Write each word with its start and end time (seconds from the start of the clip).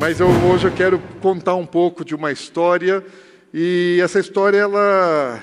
Mas 0.00 0.20
eu, 0.20 0.28
hoje 0.28 0.64
eu 0.64 0.72
quero 0.72 1.00
contar 1.20 1.56
um 1.56 1.66
pouco 1.66 2.04
de 2.04 2.14
uma 2.14 2.30
história 2.30 3.04
e 3.52 3.98
essa 4.00 4.20
história 4.20 4.56
ela, 4.56 5.42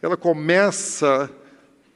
ela 0.00 0.16
começa 0.16 1.28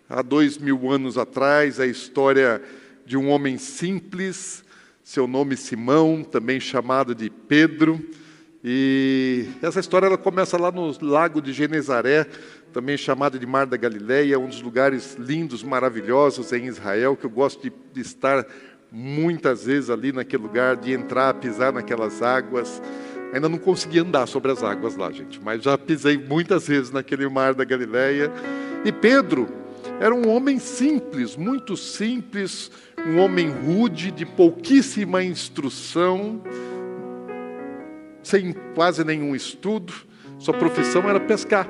há 0.08 0.20
dois 0.20 0.58
mil 0.58 0.90
anos 0.90 1.16
atrás, 1.16 1.78
a 1.78 1.86
história 1.86 2.60
de 3.06 3.16
um 3.16 3.28
homem 3.28 3.58
simples, 3.58 4.64
seu 5.04 5.28
nome 5.28 5.56
Simão, 5.56 6.24
também 6.24 6.58
chamado 6.58 7.14
de 7.14 7.30
Pedro. 7.30 8.04
E 8.62 9.46
essa 9.62 9.78
história 9.78 10.06
ela 10.06 10.18
começa 10.18 10.58
lá 10.58 10.72
no 10.72 10.92
lago 11.00 11.40
de 11.40 11.52
Genezaré, 11.52 12.26
também 12.72 12.96
chamado 12.96 13.38
de 13.38 13.46
Mar 13.46 13.66
da 13.66 13.76
Galileia, 13.76 14.36
um 14.36 14.48
dos 14.48 14.60
lugares 14.60 15.14
lindos, 15.14 15.62
maravilhosos 15.62 16.52
em 16.52 16.66
Israel, 16.66 17.16
que 17.16 17.24
eu 17.24 17.30
gosto 17.30 17.62
de, 17.62 17.72
de 17.92 18.00
estar 18.00 18.44
muitas 18.92 19.64
vezes 19.64 19.90
ali 19.90 20.12
naquele 20.12 20.42
lugar, 20.42 20.76
de 20.76 20.92
entrar, 20.92 21.34
pisar 21.34 21.72
naquelas 21.72 22.22
águas. 22.22 22.82
Ainda 23.32 23.48
não 23.48 23.58
consegui 23.58 24.00
andar 24.00 24.26
sobre 24.26 24.50
as 24.50 24.62
águas 24.62 24.96
lá, 24.96 25.10
gente, 25.12 25.40
mas 25.42 25.62
já 25.62 25.78
pisei 25.78 26.18
muitas 26.18 26.66
vezes 26.66 26.90
naquele 26.90 27.28
mar 27.28 27.54
da 27.54 27.64
Galileia. 27.64 28.32
E 28.84 28.90
Pedro 28.90 29.48
era 30.00 30.14
um 30.14 30.28
homem 30.28 30.58
simples, 30.58 31.36
muito 31.36 31.76
simples, 31.76 32.70
um 33.06 33.18
homem 33.18 33.48
rude, 33.50 34.10
de 34.10 34.26
pouquíssima 34.26 35.22
instrução, 35.22 36.42
sem 38.22 38.52
quase 38.74 39.04
nenhum 39.04 39.34
estudo, 39.34 39.92
sua 40.38 40.54
profissão 40.54 41.08
era 41.08 41.20
pescar. 41.20 41.68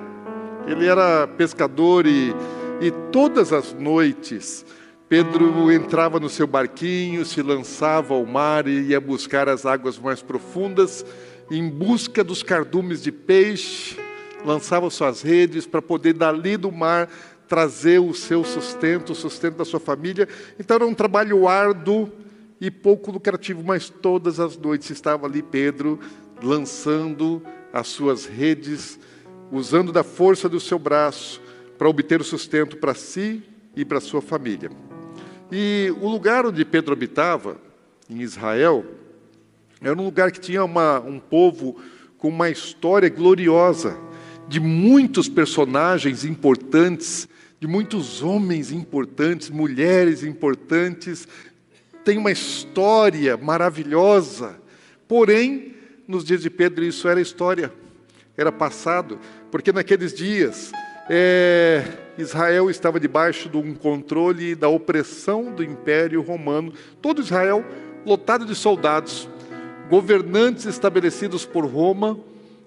Ele 0.67 0.87
era 0.87 1.27
pescador 1.27 2.07
e, 2.07 2.33
e 2.81 2.91
todas 3.11 3.53
as 3.53 3.73
noites 3.75 4.65
Pedro 5.11 5.73
entrava 5.73 6.21
no 6.21 6.29
seu 6.29 6.47
barquinho, 6.47 7.25
se 7.25 7.43
lançava 7.43 8.15
ao 8.15 8.25
mar 8.25 8.69
e 8.69 8.91
ia 8.91 9.01
buscar 9.01 9.49
as 9.49 9.67
águas 9.67 9.99
mais 9.99 10.23
profundas, 10.23 11.05
em 11.51 11.69
busca 11.69 12.23
dos 12.23 12.45
cardumes 12.45 13.03
de 13.03 13.11
peixe, 13.11 13.99
lançava 14.45 14.89
suas 14.89 15.21
redes 15.21 15.67
para 15.67 15.83
poder 15.83 16.13
dali 16.13 16.57
do 16.57 16.71
mar 16.71 17.11
trazer 17.49 17.99
o 17.99 18.15
seu 18.15 18.45
sustento, 18.45 19.11
o 19.11 19.15
sustento 19.17 19.57
da 19.57 19.65
sua 19.65 19.81
família. 19.81 20.29
Então 20.61 20.77
era 20.77 20.87
um 20.87 20.95
trabalho 20.95 21.49
árduo 21.49 22.09
e 22.61 22.71
pouco 22.71 23.11
lucrativo, 23.11 23.65
mas 23.65 23.91
todas 23.91 24.39
as 24.39 24.57
noites 24.57 24.91
estava 24.91 25.27
ali 25.27 25.43
Pedro 25.43 25.99
lançando 26.41 27.43
as 27.73 27.89
suas 27.89 28.27
redes, 28.27 28.97
usando 29.51 29.91
da 29.91 30.05
força 30.05 30.49
do 30.49 30.61
seu 30.61 30.79
braço 30.79 31.43
para 31.77 31.89
obter 31.89 32.21
o 32.21 32.25
sustento 32.25 32.77
para 32.77 32.95
si 32.95 33.43
e 33.75 33.85
para 33.85 33.99
sua 33.99 34.23
família. 34.23 34.71
E 35.53 35.93
o 36.01 36.09
lugar 36.09 36.47
onde 36.47 36.65
Pedro 36.65 36.93
habitava, 36.93 37.57
em 38.09 38.21
Israel, 38.21 38.85
era 39.81 39.99
um 39.99 40.05
lugar 40.05 40.31
que 40.31 40.41
tinha 40.41 40.65
uma, 40.65 41.01
um 41.01 41.19
povo 41.19 41.81
com 42.19 42.29
uma 42.29 42.51
história 42.51 43.09
gloriosa, 43.09 43.97
de 44.47 44.61
muitos 44.61 45.29
personagens 45.29 46.25
importantes, 46.25 47.29
de 47.59 47.67
muitos 47.67 48.23
homens 48.23 48.71
importantes, 48.73 49.51
mulheres 49.51 50.23
importantes, 50.23 51.27
tem 52.05 52.19
uma 52.19 52.31
história 52.31 53.37
maravilhosa. 53.37 54.57
Porém, 55.09 55.75
nos 56.07 56.25
dias 56.25 56.43
de 56.43 56.51
Pedro, 56.51 56.85
isso 56.85 57.09
era 57.09 57.21
história, 57.21 57.73
era 58.37 58.53
passado, 58.53 59.19
porque 59.51 59.73
naqueles 59.73 60.15
dias 60.15 60.73
é, 61.09 61.85
Israel 62.21 62.71
estava 62.71 63.01
debaixo 63.01 63.49
de 63.49 63.57
um 63.57 63.75
controle 63.75 64.55
da 64.55 64.69
opressão 64.69 65.53
do 65.53 65.65
Império 65.65 66.23
Romano, 66.23 66.73
todo 67.01 67.21
Israel 67.21 67.65
lotado 68.05 68.45
de 68.45 68.55
soldados, 68.55 69.29
governantes 69.89 70.67
estabelecidos 70.67 71.45
por 71.45 71.67
Roma, 71.67 72.19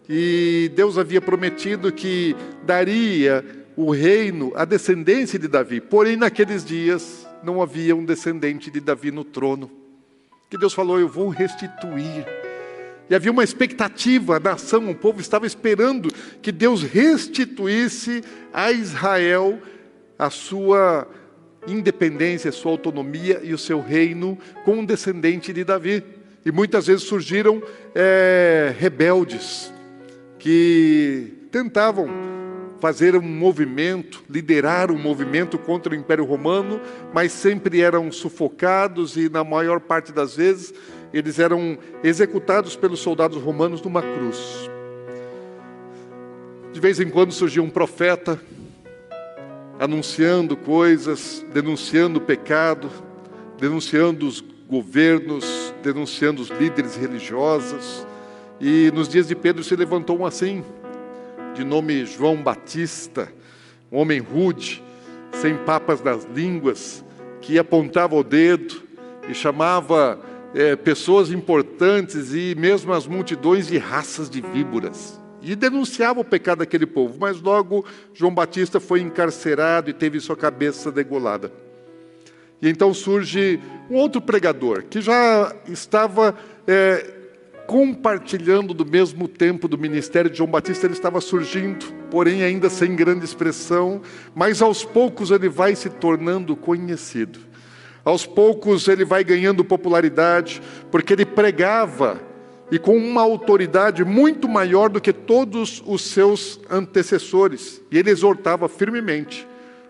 e 0.07 0.71
Deus 0.75 0.97
havia 0.97 1.21
prometido 1.21 1.91
que 1.91 2.35
daria 2.65 3.43
o 3.75 3.91
reino 3.91 4.51
à 4.55 4.65
descendência 4.65 5.39
de 5.39 5.47
Davi. 5.47 5.79
Porém, 5.79 6.17
naqueles 6.17 6.63
dias 6.65 7.27
não 7.41 7.61
havia 7.61 7.95
um 7.95 8.03
descendente 8.03 8.69
de 8.69 8.79
Davi 8.79 9.11
no 9.11 9.23
trono. 9.23 9.71
Que 10.49 10.57
Deus 10.57 10.73
falou: 10.73 10.99
Eu 10.99 11.07
vou 11.07 11.29
restituir 11.29 12.25
e 13.09 13.15
havia 13.15 13.31
uma 13.31 13.43
expectativa, 13.43 14.37
a 14.37 14.39
nação, 14.39 14.89
o 14.89 14.95
povo 14.95 15.19
estava 15.19 15.45
esperando 15.45 16.09
que 16.41 16.51
Deus 16.51 16.83
restituísse 16.83 18.23
a 18.53 18.71
Israel 18.71 19.59
a 20.17 20.29
sua 20.29 21.07
independência, 21.67 22.49
a 22.49 22.53
sua 22.53 22.71
autonomia 22.71 23.41
e 23.43 23.53
o 23.53 23.57
seu 23.57 23.81
reino 23.81 24.37
com 24.63 24.75
um 24.75 24.85
descendente 24.85 25.51
de 25.51 25.63
Davi. 25.63 26.03
E 26.45 26.51
muitas 26.51 26.87
vezes 26.87 27.03
surgiram 27.03 27.61
é, 27.95 28.73
rebeldes 28.77 29.71
que 30.39 31.47
tentavam 31.51 32.09
fazer 32.79 33.15
um 33.15 33.21
movimento, 33.21 34.23
liderar 34.29 34.91
um 34.91 34.97
movimento 34.97 35.57
contra 35.57 35.93
o 35.93 35.95
Império 35.95 36.25
Romano, 36.25 36.81
mas 37.13 37.31
sempre 37.31 37.79
eram 37.79 38.11
sufocados 38.11 39.15
e, 39.15 39.29
na 39.29 39.41
maior 39.41 39.79
parte 39.79 40.11
das 40.11 40.35
vezes, 40.35 40.73
eles 41.13 41.39
eram 41.39 41.77
executados 42.03 42.75
pelos 42.75 42.99
soldados 42.99 43.41
romanos 43.41 43.81
numa 43.81 44.01
cruz. 44.01 44.69
De 46.71 46.79
vez 46.79 46.99
em 46.99 47.09
quando 47.09 47.31
surgia 47.31 47.61
um 47.61 47.69
profeta 47.69 48.39
anunciando 49.79 50.55
coisas, 50.55 51.45
denunciando 51.53 52.17
o 52.17 52.21
pecado, 52.21 52.89
denunciando 53.59 54.27
os 54.27 54.43
governos, 54.69 55.73
denunciando 55.83 56.41
os 56.41 56.49
líderes 56.49 56.95
religiosos. 56.95 58.07
E 58.59 58.91
nos 58.91 59.07
dias 59.07 59.27
de 59.27 59.35
Pedro 59.35 59.63
se 59.63 59.75
levantou 59.75 60.19
um 60.19 60.25
assim, 60.25 60.63
de 61.53 61.63
nome 61.63 62.05
João 62.05 62.41
Batista, 62.41 63.31
um 63.91 63.97
homem 63.97 64.19
rude, 64.19 64.81
sem 65.33 65.57
papas 65.57 66.01
nas 66.01 66.25
línguas, 66.25 67.03
que 67.41 67.59
apontava 67.59 68.15
o 68.15 68.23
dedo 68.23 68.81
e 69.27 69.33
chamava 69.33 70.19
é, 70.53 70.75
pessoas 70.75 71.31
importantes 71.31 72.33
e 72.33 72.55
mesmo 72.57 72.93
as 72.93 73.07
multidões 73.07 73.67
de 73.67 73.77
raças 73.77 74.29
de 74.29 74.41
víboras. 74.41 75.19
E 75.41 75.55
denunciava 75.55 76.21
o 76.21 76.25
pecado 76.25 76.59
daquele 76.59 76.85
povo, 76.85 77.17
mas 77.19 77.41
logo 77.41 77.85
João 78.13 78.33
Batista 78.33 78.79
foi 78.79 79.01
encarcerado 79.01 79.89
e 79.89 79.93
teve 79.93 80.19
sua 80.19 80.37
cabeça 80.37 80.91
degolada. 80.91 81.51
E 82.61 82.69
então 82.69 82.93
surge 82.93 83.59
um 83.89 83.95
outro 83.95 84.21
pregador 84.21 84.83
que 84.83 85.01
já 85.01 85.53
estava 85.67 86.33
é, 86.65 87.13
compartilhando 87.67 88.73
do 88.73 88.85
mesmo 88.85 89.27
tempo 89.27 89.67
do 89.67 89.77
ministério 89.77 90.29
de 90.29 90.37
João 90.37 90.49
Batista, 90.49 90.85
ele 90.85 90.93
estava 90.93 91.19
surgindo, 91.19 91.85
porém 92.09 92.43
ainda 92.43 92.69
sem 92.69 92.95
grande 92.95 93.25
expressão, 93.25 94.01
mas 94.33 94.61
aos 94.61 94.85
poucos 94.85 95.31
ele 95.31 95.49
vai 95.49 95.75
se 95.75 95.89
tornando 95.89 96.55
conhecido. 96.55 97.39
Aos 98.05 98.25
poucos 98.25 98.87
ele 98.87 99.05
vai 99.05 99.23
ganhando 99.23 99.63
popularidade, 99.63 100.61
porque 100.91 101.13
ele 101.13 101.25
pregava 101.25 102.19
e 102.71 102.79
com 102.79 102.97
uma 102.97 103.21
autoridade 103.21 104.03
muito 104.03 104.47
maior 104.49 104.89
do 104.89 104.99
que 104.99 105.13
todos 105.13 105.81
os 105.85 106.01
seus 106.01 106.59
antecessores. 106.69 107.81
E 107.91 107.97
ele 107.97 108.09
exortava 108.09 108.67
firmemente 108.67 109.47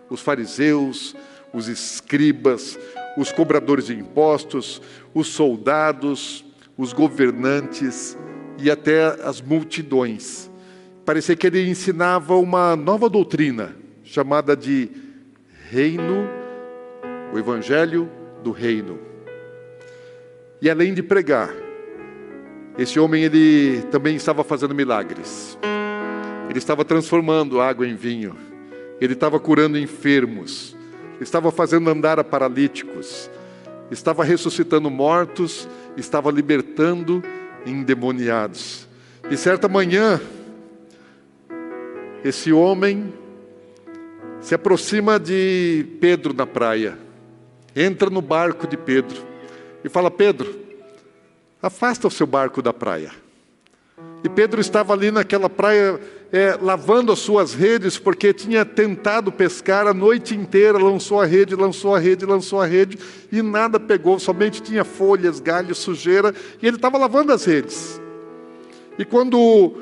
os 0.08 0.20
fariseus, 0.20 1.16
os 1.52 1.66
escribas, 1.66 2.78
os 3.16 3.32
cobradores 3.32 3.86
de 3.86 3.94
impostos, 3.94 4.82
os 5.14 5.28
soldados, 5.28 6.44
os 6.76 6.92
governantes 6.92 8.18
e 8.58 8.70
até 8.70 9.06
as 9.24 9.40
multidões. 9.40 10.50
Parecia 11.04 11.36
que 11.36 11.46
ele 11.46 11.68
ensinava 11.68 12.36
uma 12.36 12.76
nova 12.76 13.08
doutrina 13.08 13.74
chamada 14.04 14.56
de 14.56 14.90
reino 15.70 16.43
o 17.34 17.38
evangelho 17.38 18.08
do 18.44 18.52
reino. 18.52 18.96
E 20.62 20.70
além 20.70 20.94
de 20.94 21.02
pregar, 21.02 21.52
esse 22.78 23.00
homem 23.00 23.24
ele 23.24 23.82
também 23.90 24.14
estava 24.14 24.44
fazendo 24.44 24.72
milagres. 24.72 25.58
Ele 26.48 26.58
estava 26.58 26.84
transformando 26.84 27.60
água 27.60 27.88
em 27.88 27.96
vinho. 27.96 28.36
Ele 29.00 29.14
estava 29.14 29.40
curando 29.40 29.76
enfermos. 29.76 30.76
Estava 31.20 31.50
fazendo 31.50 31.90
andar 31.90 32.20
a 32.20 32.24
paralíticos. 32.24 33.28
Estava 33.90 34.22
ressuscitando 34.22 34.88
mortos, 34.88 35.68
estava 35.96 36.30
libertando 36.30 37.20
endemoniados. 37.66 38.88
E 39.28 39.36
certa 39.36 39.66
manhã, 39.66 40.20
esse 42.22 42.52
homem 42.52 43.12
se 44.40 44.54
aproxima 44.54 45.18
de 45.18 45.84
Pedro 46.00 46.32
na 46.32 46.46
praia, 46.46 47.03
entra 47.74 48.10
no 48.10 48.20
barco 48.20 48.66
de 48.66 48.76
Pedro 48.76 49.16
e 49.84 49.88
fala: 49.88 50.10
Pedro, 50.10 50.54
afasta 51.62 52.08
o 52.08 52.10
seu 52.10 52.26
barco 52.26 52.62
da 52.62 52.72
praia. 52.72 53.10
E 54.22 54.28
Pedro 54.28 54.60
estava 54.60 54.92
ali 54.92 55.10
naquela 55.10 55.50
praia 55.50 56.00
é, 56.32 56.58
lavando 56.60 57.12
as 57.12 57.18
suas 57.18 57.54
redes, 57.54 57.98
porque 57.98 58.32
tinha 58.32 58.64
tentado 58.64 59.30
pescar 59.30 59.86
a 59.86 59.94
noite 59.94 60.34
inteira, 60.34 60.78
lançou 60.78 61.20
a 61.20 61.26
rede, 61.26 61.54
lançou 61.54 61.94
a 61.94 61.98
rede, 61.98 62.24
lançou 62.24 62.60
a 62.60 62.66
rede, 62.66 62.98
e 63.30 63.42
nada 63.42 63.78
pegou, 63.78 64.18
somente 64.18 64.62
tinha 64.62 64.82
folhas, 64.82 65.38
galhos, 65.40 65.78
sujeira, 65.78 66.34
e 66.60 66.66
ele 66.66 66.76
estava 66.76 66.98
lavando 66.98 67.32
as 67.32 67.44
redes. 67.44 68.00
E 68.98 69.04
quando 69.04 69.74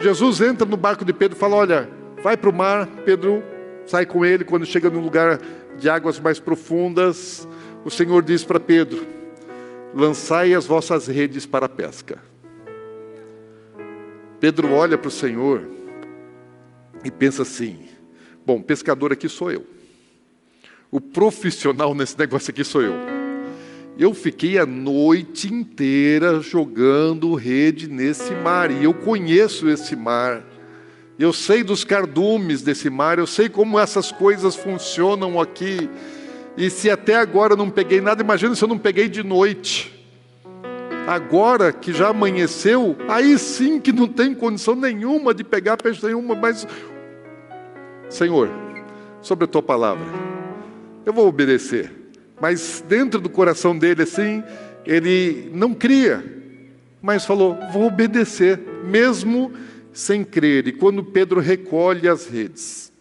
Jesus 0.00 0.40
entra 0.40 0.66
no 0.66 0.76
barco 0.76 1.04
de 1.04 1.12
Pedro 1.12 1.36
e 1.36 1.40
fala: 1.40 1.56
Olha, 1.56 1.88
vai 2.22 2.36
para 2.36 2.50
o 2.50 2.54
mar, 2.54 2.86
Pedro 3.04 3.42
sai 3.86 4.04
com 4.04 4.24
ele. 4.24 4.44
Quando 4.44 4.66
chega 4.66 4.90
num 4.90 5.00
lugar 5.00 5.40
de 5.78 5.88
águas 5.88 6.18
mais 6.18 6.38
profundas, 6.38 7.46
o 7.84 7.90
Senhor 7.90 8.22
diz 8.22 8.44
para 8.44 8.58
Pedro: 8.60 9.06
Lançai 9.94 10.54
as 10.54 10.66
vossas 10.66 11.06
redes 11.06 11.46
para 11.46 11.66
a 11.66 11.68
pesca. 11.68 12.18
Pedro 14.40 14.72
olha 14.72 14.98
para 14.98 15.08
o 15.08 15.10
Senhor 15.10 15.62
e 17.04 17.10
pensa 17.10 17.42
assim: 17.42 17.88
Bom, 18.44 18.60
pescador 18.60 19.12
aqui 19.12 19.28
sou 19.28 19.50
eu. 19.50 19.66
O 20.90 21.00
profissional 21.00 21.94
nesse 21.94 22.18
negócio 22.18 22.50
aqui 22.50 22.62
sou 22.62 22.82
eu. 22.82 22.94
Eu 23.96 24.12
fiquei 24.12 24.58
a 24.58 24.66
noite 24.66 25.52
inteira 25.52 26.40
jogando 26.40 27.34
rede 27.34 27.88
nesse 27.88 28.34
mar, 28.34 28.70
e 28.70 28.84
eu 28.84 28.92
conheço 28.92 29.68
esse 29.68 29.94
mar. 29.94 30.44
Eu 31.18 31.32
sei 31.32 31.62
dos 31.62 31.84
cardumes 31.84 32.62
desse 32.62 32.90
mar, 32.90 33.18
eu 33.18 33.26
sei 33.26 33.48
como 33.48 33.78
essas 33.78 34.10
coisas 34.10 34.56
funcionam 34.56 35.40
aqui. 35.40 35.88
E 36.56 36.68
se 36.68 36.90
até 36.90 37.16
agora 37.16 37.52
eu 37.52 37.56
não 37.56 37.70
peguei 37.70 38.00
nada, 38.00 38.22
imagina 38.22 38.54
se 38.54 38.64
eu 38.64 38.68
não 38.68 38.78
peguei 38.78 39.08
de 39.08 39.22
noite. 39.22 39.92
Agora 41.06 41.72
que 41.72 41.92
já 41.92 42.08
amanheceu, 42.08 42.96
aí 43.08 43.38
sim 43.38 43.78
que 43.78 43.92
não 43.92 44.08
tem 44.08 44.34
condição 44.34 44.74
nenhuma 44.74 45.34
de 45.34 45.44
pegar 45.44 45.76
peixe 45.76 46.04
nenhuma, 46.04 46.34
mas 46.34 46.66
Senhor, 48.08 48.50
sobre 49.20 49.44
a 49.44 49.48
tua 49.48 49.62
palavra, 49.62 50.04
eu 51.04 51.12
vou 51.12 51.28
obedecer. 51.28 51.92
Mas 52.40 52.84
dentro 52.88 53.20
do 53.20 53.28
coração 53.28 53.76
dele, 53.76 54.02
assim, 54.02 54.42
ele 54.84 55.50
não 55.52 55.74
cria, 55.74 56.24
mas 57.00 57.24
falou: 57.24 57.56
vou 57.72 57.86
obedecer, 57.86 58.58
mesmo 58.84 59.52
sem 59.94 60.24
crer. 60.24 60.66
E 60.66 60.72
quando 60.72 61.02
Pedro 61.02 61.40
recolhe 61.40 62.08
as 62.08 62.26
redes, 62.26 62.92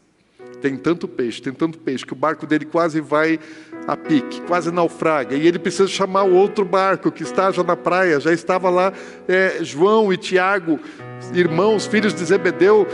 tem 0.62 0.78
tanto 0.78 1.10
peixe, 1.10 1.42
tem 1.42 1.52
tanto 1.52 1.78
peixe, 1.78 2.06
que 2.06 2.14
o 2.14 2.16
barco 2.16 2.46
dele 2.46 2.64
quase 2.64 3.02
vai 3.02 3.38
a 3.86 3.98
pique, 3.98 4.40
quase 4.44 4.72
naufraga. 4.72 5.36
E 5.36 5.46
ele 5.46 5.60
precisa 5.60 5.90
chamar 5.90 6.24
o 6.24 6.34
outro 6.34 6.64
barco 6.64 7.12
que 7.12 7.24
está 7.24 7.52
já 7.52 7.64
na 7.64 7.76
praia. 7.76 8.20
Já 8.20 8.32
estava 8.32 8.70
lá 8.70 8.94
é, 9.28 9.58
João 9.62 10.14
e 10.14 10.16
Tiago, 10.16 10.80
irmãos, 11.34 11.86
filhos 11.86 12.14
de 12.14 12.24
Zebedeu, 12.24 12.88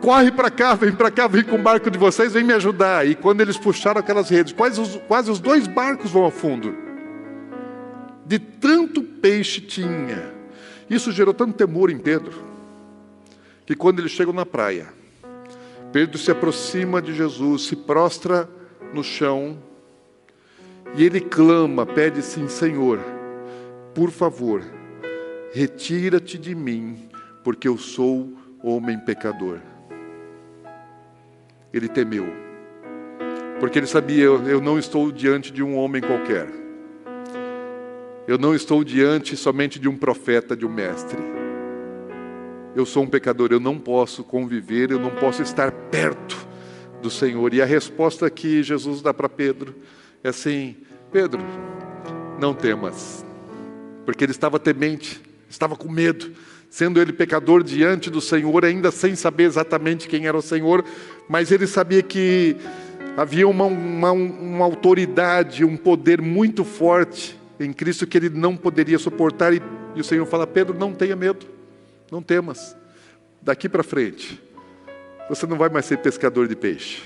corre 0.00 0.30
para 0.30 0.50
cá, 0.50 0.74
vem 0.74 0.92
para 0.92 1.10
cá, 1.10 1.26
vem 1.26 1.42
com 1.42 1.56
o 1.56 1.62
barco 1.62 1.90
de 1.90 1.98
vocês, 1.98 2.32
vem 2.32 2.44
me 2.44 2.52
ajudar. 2.52 3.04
E 3.04 3.16
quando 3.16 3.40
eles 3.40 3.56
puxaram 3.56 3.98
aquelas 3.98 4.28
redes, 4.28 4.52
quase 4.52 4.80
os, 4.80 5.00
quase 5.08 5.30
os 5.30 5.40
dois 5.40 5.66
barcos 5.66 6.10
vão 6.10 6.22
ao 6.22 6.30
fundo. 6.30 6.72
De 8.24 8.38
tanto 8.38 9.02
peixe 9.02 9.60
tinha. 9.60 10.34
Isso 10.88 11.10
gerou 11.10 11.34
tanto 11.34 11.54
temor 11.54 11.90
em 11.90 11.98
Pedro, 11.98 12.48
que 13.68 13.76
quando 13.76 13.98
eles 13.98 14.12
chegam 14.12 14.32
na 14.32 14.46
praia, 14.46 14.88
Pedro 15.92 16.16
se 16.16 16.30
aproxima 16.30 17.02
de 17.02 17.12
Jesus, 17.12 17.66
se 17.66 17.76
prostra 17.76 18.48
no 18.94 19.04
chão, 19.04 19.58
e 20.94 21.04
ele 21.04 21.20
clama, 21.20 21.84
pede 21.84 22.22
sim, 22.22 22.48
Senhor, 22.48 22.98
por 23.94 24.10
favor, 24.10 24.64
retira-te 25.52 26.38
de 26.38 26.54
mim, 26.54 27.10
porque 27.44 27.68
eu 27.68 27.76
sou 27.76 28.32
homem 28.62 28.98
pecador 28.98 29.58
ele 31.70 31.88
temeu. 31.90 32.26
Porque 33.60 33.78
ele 33.78 33.86
sabia: 33.86 34.24
eu 34.24 34.62
não 34.62 34.78
estou 34.78 35.12
diante 35.12 35.52
de 35.52 35.62
um 35.62 35.76
homem 35.76 36.00
qualquer. 36.00 36.48
Eu 38.26 38.38
não 38.38 38.54
estou 38.54 38.82
diante 38.82 39.36
somente 39.36 39.78
de 39.78 39.86
um 39.86 39.94
profeta, 39.94 40.56
de 40.56 40.64
um 40.64 40.72
mestre. 40.72 41.37
Eu 42.78 42.86
sou 42.86 43.02
um 43.02 43.08
pecador, 43.08 43.48
eu 43.50 43.58
não 43.58 43.76
posso 43.76 44.22
conviver, 44.22 44.92
eu 44.92 45.00
não 45.00 45.10
posso 45.10 45.42
estar 45.42 45.72
perto 45.72 46.38
do 47.02 47.10
Senhor. 47.10 47.52
E 47.52 47.60
a 47.60 47.64
resposta 47.64 48.30
que 48.30 48.62
Jesus 48.62 49.02
dá 49.02 49.12
para 49.12 49.28
Pedro 49.28 49.74
é 50.22 50.28
assim: 50.28 50.76
Pedro, 51.10 51.40
não 52.38 52.54
temas, 52.54 53.26
porque 54.06 54.24
ele 54.24 54.30
estava 54.30 54.60
temente, 54.60 55.20
estava 55.50 55.74
com 55.74 55.90
medo 55.90 56.30
sendo 56.70 57.00
ele 57.00 57.12
pecador 57.12 57.64
diante 57.64 58.10
do 58.10 58.20
Senhor, 58.20 58.64
ainda 58.64 58.92
sem 58.92 59.16
saber 59.16 59.42
exatamente 59.42 60.06
quem 60.06 60.28
era 60.28 60.36
o 60.36 60.42
Senhor, 60.42 60.84
mas 61.28 61.50
ele 61.50 61.66
sabia 61.66 62.00
que 62.00 62.54
havia 63.16 63.48
uma, 63.48 63.64
uma, 63.64 64.12
uma 64.12 64.64
autoridade, 64.64 65.64
um 65.64 65.76
poder 65.76 66.22
muito 66.22 66.62
forte 66.62 67.36
em 67.58 67.72
Cristo 67.72 68.06
que 68.06 68.16
ele 68.16 68.28
não 68.28 68.56
poderia 68.56 69.00
suportar. 69.00 69.52
E, 69.52 69.60
e 69.96 70.00
o 70.00 70.04
Senhor 70.04 70.26
fala: 70.26 70.46
Pedro, 70.46 70.78
não 70.78 70.94
tenha 70.94 71.16
medo, 71.16 71.57
não 72.10 72.22
temas. 72.22 72.76
Daqui 73.40 73.68
para 73.68 73.82
frente, 73.82 74.42
você 75.28 75.46
não 75.46 75.56
vai 75.56 75.68
mais 75.68 75.84
ser 75.84 75.98
pescador 75.98 76.48
de 76.48 76.56
peixe. 76.56 77.02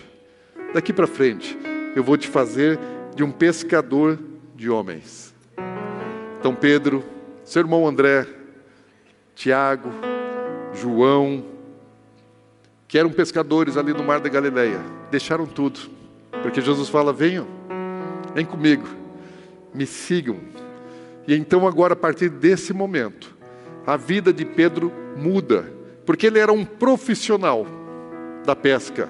Daqui 0.72 0.92
para 0.92 1.06
frente, 1.06 1.58
eu 1.94 2.02
vou 2.02 2.16
te 2.16 2.28
fazer 2.28 2.78
de 3.14 3.22
um 3.22 3.30
pescador 3.30 4.18
de 4.54 4.70
homens. 4.70 5.34
Então, 6.38 6.54
Pedro, 6.54 7.04
seu 7.44 7.60
irmão 7.60 7.86
André, 7.86 8.26
Tiago, 9.34 9.90
João, 10.72 11.44
que 12.88 12.98
eram 12.98 13.10
pescadores 13.10 13.76
ali 13.76 13.92
no 13.92 14.04
mar 14.04 14.20
da 14.20 14.28
Galileia, 14.28 14.80
deixaram 15.10 15.46
tudo, 15.46 15.80
porque 16.42 16.60
Jesus 16.60 16.88
fala: 16.88 17.12
venham, 17.12 17.46
vem 18.34 18.44
comigo, 18.44 18.86
me 19.74 19.86
sigam. 19.86 20.38
E 21.26 21.34
então, 21.34 21.66
agora, 21.66 21.92
a 21.92 21.96
partir 21.96 22.28
desse 22.28 22.72
momento, 22.72 23.36
a 23.86 23.96
vida 23.96 24.32
de 24.32 24.44
Pedro 24.44 24.92
muda, 25.16 25.72
porque 26.04 26.26
ele 26.26 26.38
era 26.38 26.52
um 26.52 26.64
profissional 26.64 27.66
da 28.44 28.56
pesca, 28.56 29.08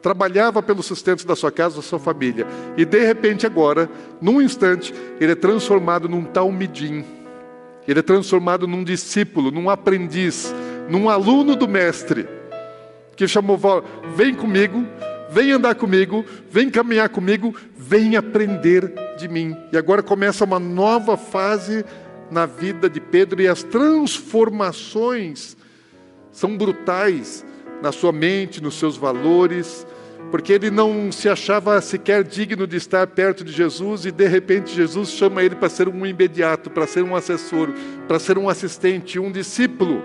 trabalhava 0.00 0.62
pelo 0.62 0.82
sustento 0.82 1.26
da 1.26 1.36
sua 1.36 1.52
casa, 1.52 1.76
da 1.76 1.82
sua 1.82 1.98
família, 1.98 2.46
e 2.76 2.84
de 2.84 3.04
repente, 3.04 3.46
agora, 3.46 3.88
num 4.20 4.40
instante, 4.42 4.92
ele 5.20 5.32
é 5.32 5.36
transformado 5.36 6.08
num 6.08 6.24
talmidim. 6.24 7.04
Ele 7.86 7.98
é 7.98 8.02
transformado 8.02 8.66
num 8.68 8.84
discípulo, 8.84 9.50
num 9.50 9.68
aprendiz, 9.68 10.54
num 10.88 11.08
aluno 11.08 11.56
do 11.56 11.66
mestre, 11.66 12.28
que 13.16 13.26
chamou, 13.26 13.58
vem 14.14 14.34
comigo, 14.34 14.86
vem 15.30 15.50
andar 15.50 15.74
comigo, 15.74 16.24
vem 16.50 16.70
caminhar 16.70 17.08
comigo, 17.08 17.54
vem 17.76 18.16
aprender 18.16 18.92
de 19.18 19.28
mim. 19.28 19.56
E 19.72 19.76
agora 19.76 20.02
começa 20.02 20.44
uma 20.44 20.58
nova 20.58 21.16
fase 21.16 21.84
na 22.32 22.46
vida 22.46 22.88
de 22.88 22.98
Pedro 22.98 23.42
e 23.42 23.46
as 23.46 23.62
transformações 23.62 25.56
são 26.32 26.56
brutais 26.56 27.44
na 27.82 27.92
sua 27.92 28.10
mente, 28.10 28.62
nos 28.62 28.74
seus 28.76 28.96
valores, 28.96 29.86
porque 30.30 30.52
ele 30.52 30.70
não 30.70 31.12
se 31.12 31.28
achava 31.28 31.78
sequer 31.80 32.24
digno 32.24 32.66
de 32.66 32.76
estar 32.76 33.06
perto 33.08 33.44
de 33.44 33.52
Jesus 33.52 34.06
e 34.06 34.10
de 34.10 34.26
repente 34.26 34.74
Jesus 34.74 35.10
chama 35.10 35.42
ele 35.42 35.54
para 35.54 35.68
ser 35.68 35.88
um 35.88 36.06
imediato, 36.06 36.70
para 36.70 36.86
ser 36.86 37.04
um 37.04 37.14
assessor, 37.14 37.70
para 38.08 38.18
ser 38.18 38.38
um 38.38 38.48
assistente, 38.48 39.18
um 39.18 39.30
discípulo. 39.30 40.02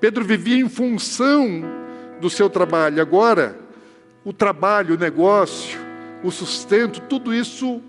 Pedro 0.00 0.24
vivia 0.24 0.56
em 0.56 0.68
função 0.68 1.62
do 2.20 2.28
seu 2.28 2.50
trabalho. 2.50 3.00
Agora, 3.00 3.56
o 4.24 4.32
trabalho, 4.32 4.96
o 4.96 4.98
negócio, 4.98 5.78
o 6.24 6.30
sustento, 6.32 7.00
tudo 7.02 7.32
isso 7.32 7.80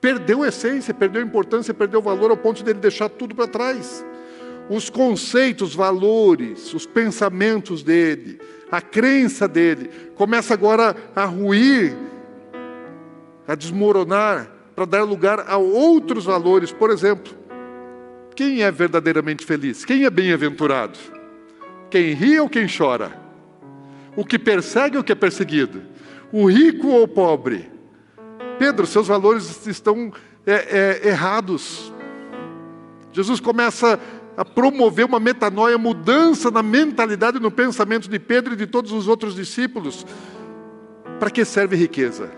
perdeu 0.00 0.44
essência, 0.44 0.94
perdeu 0.94 1.22
importância, 1.22 1.74
perdeu 1.74 2.00
valor 2.00 2.30
ao 2.30 2.36
ponto 2.36 2.62
dele 2.62 2.78
deixar 2.78 3.08
tudo 3.08 3.34
para 3.34 3.46
trás. 3.46 4.04
Os 4.68 4.90
conceitos, 4.90 5.74
valores, 5.74 6.74
os 6.74 6.86
pensamentos 6.86 7.82
dele, 7.82 8.38
a 8.70 8.80
crença 8.80 9.48
dele 9.48 9.90
começa 10.14 10.52
agora 10.52 10.94
a 11.16 11.24
ruir, 11.24 11.96
a 13.46 13.54
desmoronar, 13.54 14.50
para 14.74 14.84
dar 14.84 15.02
lugar 15.02 15.44
a 15.48 15.56
outros 15.56 16.26
valores. 16.26 16.70
Por 16.70 16.90
exemplo, 16.90 17.32
quem 18.36 18.62
é 18.62 18.70
verdadeiramente 18.70 19.44
feliz? 19.44 19.84
Quem 19.84 20.04
é 20.04 20.10
bem-aventurado? 20.10 20.98
Quem 21.90 22.12
ri 22.12 22.38
ou 22.38 22.48
quem 22.48 22.66
chora? 22.68 23.18
O 24.14 24.24
que 24.24 24.38
persegue 24.38 24.96
ou 24.96 25.00
o 25.00 25.04
que 25.04 25.10
é 25.10 25.16
perseguido? 25.16 25.82
O 26.30 26.46
rico 26.46 26.88
ou 26.88 27.02
o 27.02 27.08
pobre? 27.08 27.77
Pedro, 28.58 28.86
seus 28.86 29.06
valores 29.06 29.66
estão 29.66 30.12
é, 30.46 30.52
é, 31.04 31.08
errados. 31.08 31.92
Jesus 33.12 33.40
começa 33.40 33.98
a 34.36 34.44
promover 34.44 35.04
uma 35.04 35.18
metanoia, 35.18 35.76
mudança 35.78 36.50
na 36.50 36.62
mentalidade 36.62 37.38
e 37.38 37.40
no 37.40 37.50
pensamento 37.50 38.08
de 38.08 38.18
Pedro 38.18 38.54
e 38.54 38.56
de 38.56 38.66
todos 38.66 38.92
os 38.92 39.08
outros 39.08 39.34
discípulos. 39.34 40.06
Para 41.18 41.30
que 41.30 41.44
serve 41.44 41.76
riqueza? 41.76 42.30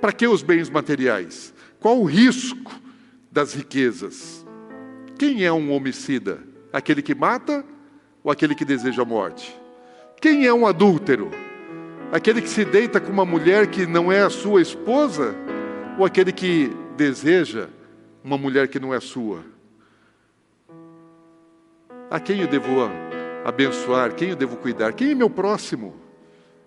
Para 0.00 0.12
que 0.12 0.26
os 0.26 0.42
bens 0.42 0.70
materiais? 0.70 1.52
Qual 1.80 2.00
o 2.00 2.04
risco 2.04 2.72
das 3.30 3.52
riquezas? 3.54 4.44
Quem 5.18 5.44
é 5.44 5.52
um 5.52 5.72
homicida? 5.72 6.38
Aquele 6.72 7.02
que 7.02 7.14
mata 7.14 7.64
ou 8.22 8.30
aquele 8.32 8.54
que 8.54 8.64
deseja 8.64 9.02
a 9.02 9.04
morte? 9.04 9.54
Quem 10.20 10.46
é 10.46 10.54
um 10.54 10.66
adúltero? 10.66 11.30
Aquele 12.14 12.40
que 12.40 12.48
se 12.48 12.64
deita 12.64 13.00
com 13.00 13.10
uma 13.10 13.24
mulher 13.24 13.66
que 13.66 13.88
não 13.88 14.12
é 14.12 14.22
a 14.22 14.30
sua 14.30 14.62
esposa 14.62 15.34
ou 15.98 16.06
aquele 16.06 16.30
que 16.30 16.68
deseja 16.96 17.68
uma 18.22 18.38
mulher 18.38 18.68
que 18.68 18.78
não 18.78 18.94
é 18.94 19.00
sua? 19.00 19.44
A 22.08 22.20
quem 22.20 22.40
eu 22.40 22.46
devo 22.46 22.88
abençoar? 23.44 24.14
Quem 24.14 24.28
eu 24.28 24.36
devo 24.36 24.56
cuidar? 24.56 24.92
Quem 24.92 25.10
é 25.10 25.14
meu 25.16 25.28
próximo? 25.28 25.96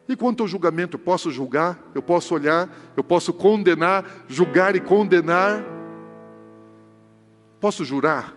E 0.05 0.17
quanto 0.17 0.43
ao 0.43 0.49
julgamento, 0.49 0.97
eu 0.97 0.99
posso 0.99 1.31
julgar, 1.31 1.79
eu 1.95 2.01
posso 2.01 2.33
olhar, 2.35 2.69
eu 2.97 3.03
posso 3.03 3.31
condenar, 3.31 4.03
julgar 4.27 4.75
e 4.75 4.81
condenar. 4.81 5.63
Posso 7.61 7.85
jurar 7.85 8.35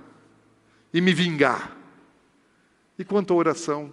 e 0.94 1.00
me 1.00 1.12
vingar. 1.12 1.76
E 2.96 3.04
quanto 3.04 3.34
à 3.34 3.36
oração, 3.36 3.92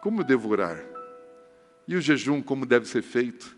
como 0.00 0.20
eu 0.20 0.24
devo 0.24 0.48
orar? 0.50 0.93
E 1.86 1.96
o 1.96 2.00
jejum, 2.00 2.42
como 2.42 2.64
deve 2.64 2.86
ser 2.88 3.02
feito? 3.02 3.54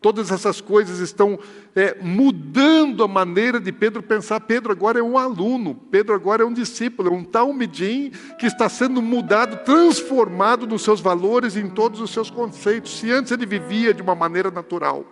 Todas 0.00 0.30
essas 0.30 0.62
coisas 0.62 0.98
estão 0.98 1.38
é, 1.76 1.94
mudando 2.00 3.04
a 3.04 3.08
maneira 3.08 3.60
de 3.60 3.70
Pedro 3.70 4.02
pensar. 4.02 4.40
Pedro 4.40 4.72
agora 4.72 4.98
é 4.98 5.02
um 5.02 5.18
aluno, 5.18 5.74
Pedro 5.74 6.14
agora 6.14 6.42
é 6.42 6.46
um 6.46 6.54
discípulo, 6.54 7.10
é 7.10 7.12
um 7.12 7.22
talmidim 7.22 8.10
que 8.38 8.46
está 8.46 8.66
sendo 8.66 9.02
mudado, 9.02 9.62
transformado 9.62 10.66
nos 10.66 10.82
seus 10.82 11.00
valores 11.00 11.54
e 11.54 11.60
em 11.60 11.68
todos 11.68 12.00
os 12.00 12.10
seus 12.10 12.30
conceitos. 12.30 12.98
Se 12.98 13.10
antes 13.10 13.30
ele 13.30 13.44
vivia 13.44 13.92
de 13.92 14.00
uma 14.00 14.14
maneira 14.14 14.50
natural, 14.50 15.04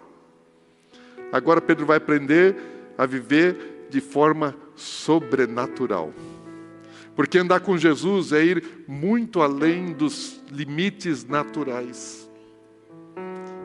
agora 1.31 1.61
Pedro 1.61 1.85
vai 1.85 1.99
aprender 1.99 2.57
a 2.97 3.05
viver 3.05 3.89
de 3.91 4.01
forma 4.01 4.57
sobrenatural. 4.75 6.15
Porque 7.15 7.37
andar 7.37 7.61
com 7.61 7.77
Jesus 7.77 8.33
é 8.33 8.43
ir 8.43 8.85
muito 8.87 9.43
além 9.43 9.93
dos 9.93 10.41
limites 10.51 11.25
naturais. 11.27 12.28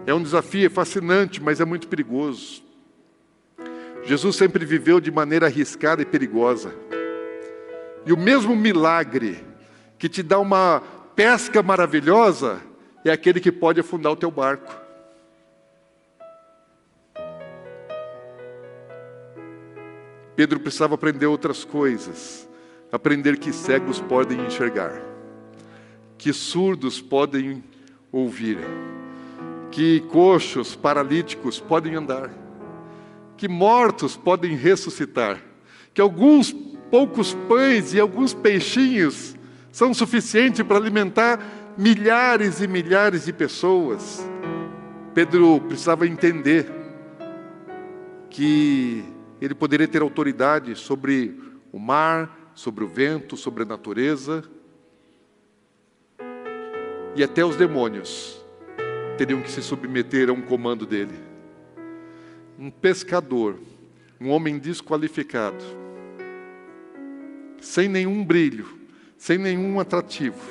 É 0.05 0.13
um 0.13 0.21
desafio, 0.21 0.67
é 0.67 0.69
fascinante, 0.69 1.41
mas 1.41 1.61
é 1.61 1.65
muito 1.65 1.87
perigoso. 1.87 2.61
Jesus 4.03 4.35
sempre 4.35 4.65
viveu 4.65 4.99
de 4.99 5.09
maneira 5.09 5.45
arriscada 5.45 6.01
e 6.01 6.05
perigosa. 6.05 6.75
E 8.05 8.11
o 8.11 8.17
mesmo 8.17 8.53
milagre 8.55 9.41
que 9.97 10.09
te 10.09 10.21
dá 10.21 10.39
uma 10.39 10.83
pesca 11.15 11.63
maravilhosa 11.63 12.61
é 13.05 13.11
aquele 13.11 13.39
que 13.39 13.51
pode 13.51 13.79
afundar 13.79 14.11
o 14.11 14.17
teu 14.17 14.29
barco. 14.29 14.75
Pedro 20.35 20.59
precisava 20.59 20.95
aprender 20.95 21.27
outras 21.27 21.63
coisas. 21.63 22.49
Aprender 22.91 23.37
que 23.37 23.51
cegos 23.51 23.99
podem 23.99 24.45
enxergar, 24.45 25.01
que 26.15 26.31
surdos 26.31 27.01
podem 27.01 27.63
ouvir 28.11 28.59
que 29.73 30.01
coxos, 30.01 30.75
paralíticos 30.75 31.59
podem 31.59 31.95
andar, 31.95 32.29
que 33.35 33.47
mortos 33.47 34.15
podem 34.15 34.55
ressuscitar, 34.55 35.41
que 35.91 35.99
alguns 35.99 36.53
poucos 36.91 37.33
pães 37.49 37.91
e 37.91 37.99
alguns 37.99 38.35
peixinhos 38.35 39.35
são 39.71 39.91
suficientes 39.91 40.61
para 40.61 40.77
alimentar 40.77 41.73
milhares 41.75 42.61
e 42.61 42.67
milhares 42.67 43.25
de 43.25 43.33
pessoas. 43.33 44.23
Pedro 45.11 45.59
precisava 45.61 46.05
entender 46.05 46.71
que 48.29 49.03
ele 49.41 49.55
poderia 49.55 49.87
ter 49.87 50.03
autoridade 50.03 50.75
sobre 50.75 51.35
o 51.71 51.79
mar, 51.79 52.51
sobre 52.53 52.83
o 52.83 52.87
vento, 52.87 53.35
sobre 53.35 53.63
a 53.63 53.65
natureza 53.65 54.43
e 57.15 57.23
até 57.23 57.43
os 57.43 57.55
demônios 57.55 58.42
teriam 59.17 59.41
que 59.41 59.51
se 59.51 59.61
submeter 59.61 60.29
a 60.29 60.33
um 60.33 60.41
comando 60.41 60.85
dele. 60.85 61.13
Um 62.57 62.69
pescador, 62.69 63.59
um 64.19 64.29
homem 64.29 64.57
desqualificado, 64.57 65.63
sem 67.61 67.87
nenhum 67.87 68.23
brilho, 68.23 68.67
sem 69.17 69.37
nenhum 69.37 69.79
atrativo, 69.79 70.41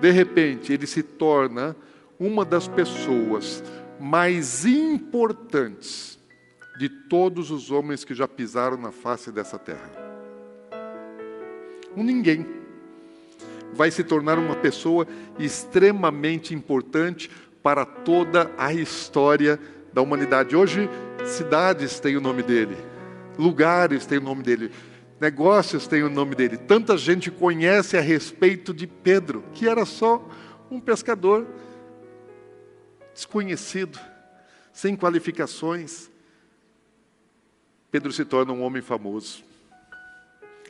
de 0.00 0.10
repente 0.10 0.72
ele 0.72 0.86
se 0.86 1.02
torna 1.02 1.76
uma 2.18 2.44
das 2.44 2.68
pessoas 2.68 3.62
mais 3.98 4.64
importantes 4.64 6.18
de 6.78 6.88
todos 6.88 7.50
os 7.50 7.70
homens 7.70 8.04
que 8.04 8.14
já 8.14 8.28
pisaram 8.28 8.76
na 8.76 8.92
face 8.92 9.32
dessa 9.32 9.58
terra. 9.58 9.90
Um 11.96 12.04
ninguém 12.04 12.46
vai 13.72 13.90
se 13.90 14.04
tornar 14.04 14.38
uma 14.38 14.54
pessoa 14.54 15.06
extremamente 15.38 16.54
importante 16.54 17.30
para 17.66 17.84
toda 17.84 18.48
a 18.56 18.72
história 18.72 19.58
da 19.92 20.00
humanidade. 20.00 20.54
Hoje, 20.54 20.88
cidades 21.24 21.98
têm 21.98 22.16
o 22.16 22.20
nome 22.20 22.40
dele, 22.40 22.76
lugares 23.36 24.06
têm 24.06 24.18
o 24.18 24.22
nome 24.22 24.44
dele, 24.44 24.70
negócios 25.20 25.88
têm 25.88 26.04
o 26.04 26.08
nome 26.08 26.36
dele. 26.36 26.56
Tanta 26.56 26.96
gente 26.96 27.28
conhece 27.28 27.96
a 27.96 28.00
respeito 28.00 28.72
de 28.72 28.86
Pedro, 28.86 29.42
que 29.52 29.68
era 29.68 29.84
só 29.84 30.24
um 30.70 30.78
pescador 30.78 31.44
desconhecido, 33.12 33.98
sem 34.72 34.94
qualificações. 34.94 36.08
Pedro 37.90 38.12
se 38.12 38.24
torna 38.24 38.52
um 38.52 38.62
homem 38.62 38.80
famoso. 38.80 39.42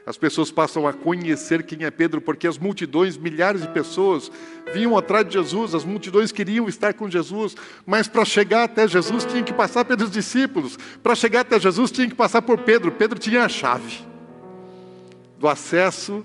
As 0.07 0.17
pessoas 0.17 0.53
passam 0.53 0.87
a 0.87 0.93
conhecer 0.93 1.65
quem 1.65 1.85
é 1.85 1.91
Pedro, 1.91 2.21
porque 2.21 2.47
as 2.47 2.57
multidões, 2.57 3.17
milhares 3.17 3.63
de 3.63 3.69
pessoas, 3.69 4.31
vinham 4.73 4.97
atrás 4.97 5.27
de 5.27 5.33
Jesus, 5.33 5.75
as 5.75 5.85
multidões 5.85 6.31
queriam 6.31 6.69
estar 6.69 6.95
com 6.95 7.11
Jesus, 7.11 7.57
mas 7.85 8.07
para 8.07 8.25
chegar 8.25 8.63
até 8.63 8.87
Jesus 8.87 9.25
tinha 9.25 9.43
que 9.43 9.53
passar 9.53 9.85
pelos 9.85 10.09
discípulos, 10.09 10.79
para 11.03 11.17
chegar 11.17 11.41
até 11.41 11.59
Jesus 11.59 11.91
tinha 11.91 12.09
que 12.09 12.15
passar 12.15 12.41
por 12.41 12.59
Pedro. 12.59 12.93
Pedro 12.93 13.19
tinha 13.19 13.45
a 13.45 13.49
chave 13.49 14.07
do 15.41 15.49
acesso 15.49 16.25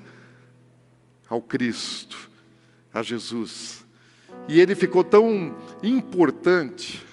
ao 1.28 1.42
Cristo, 1.42 2.30
a 2.94 3.02
Jesus. 3.02 3.84
E 4.48 4.62
ele 4.62 4.76
ficou 4.76 5.04
tão 5.04 5.56
importante 5.82 7.04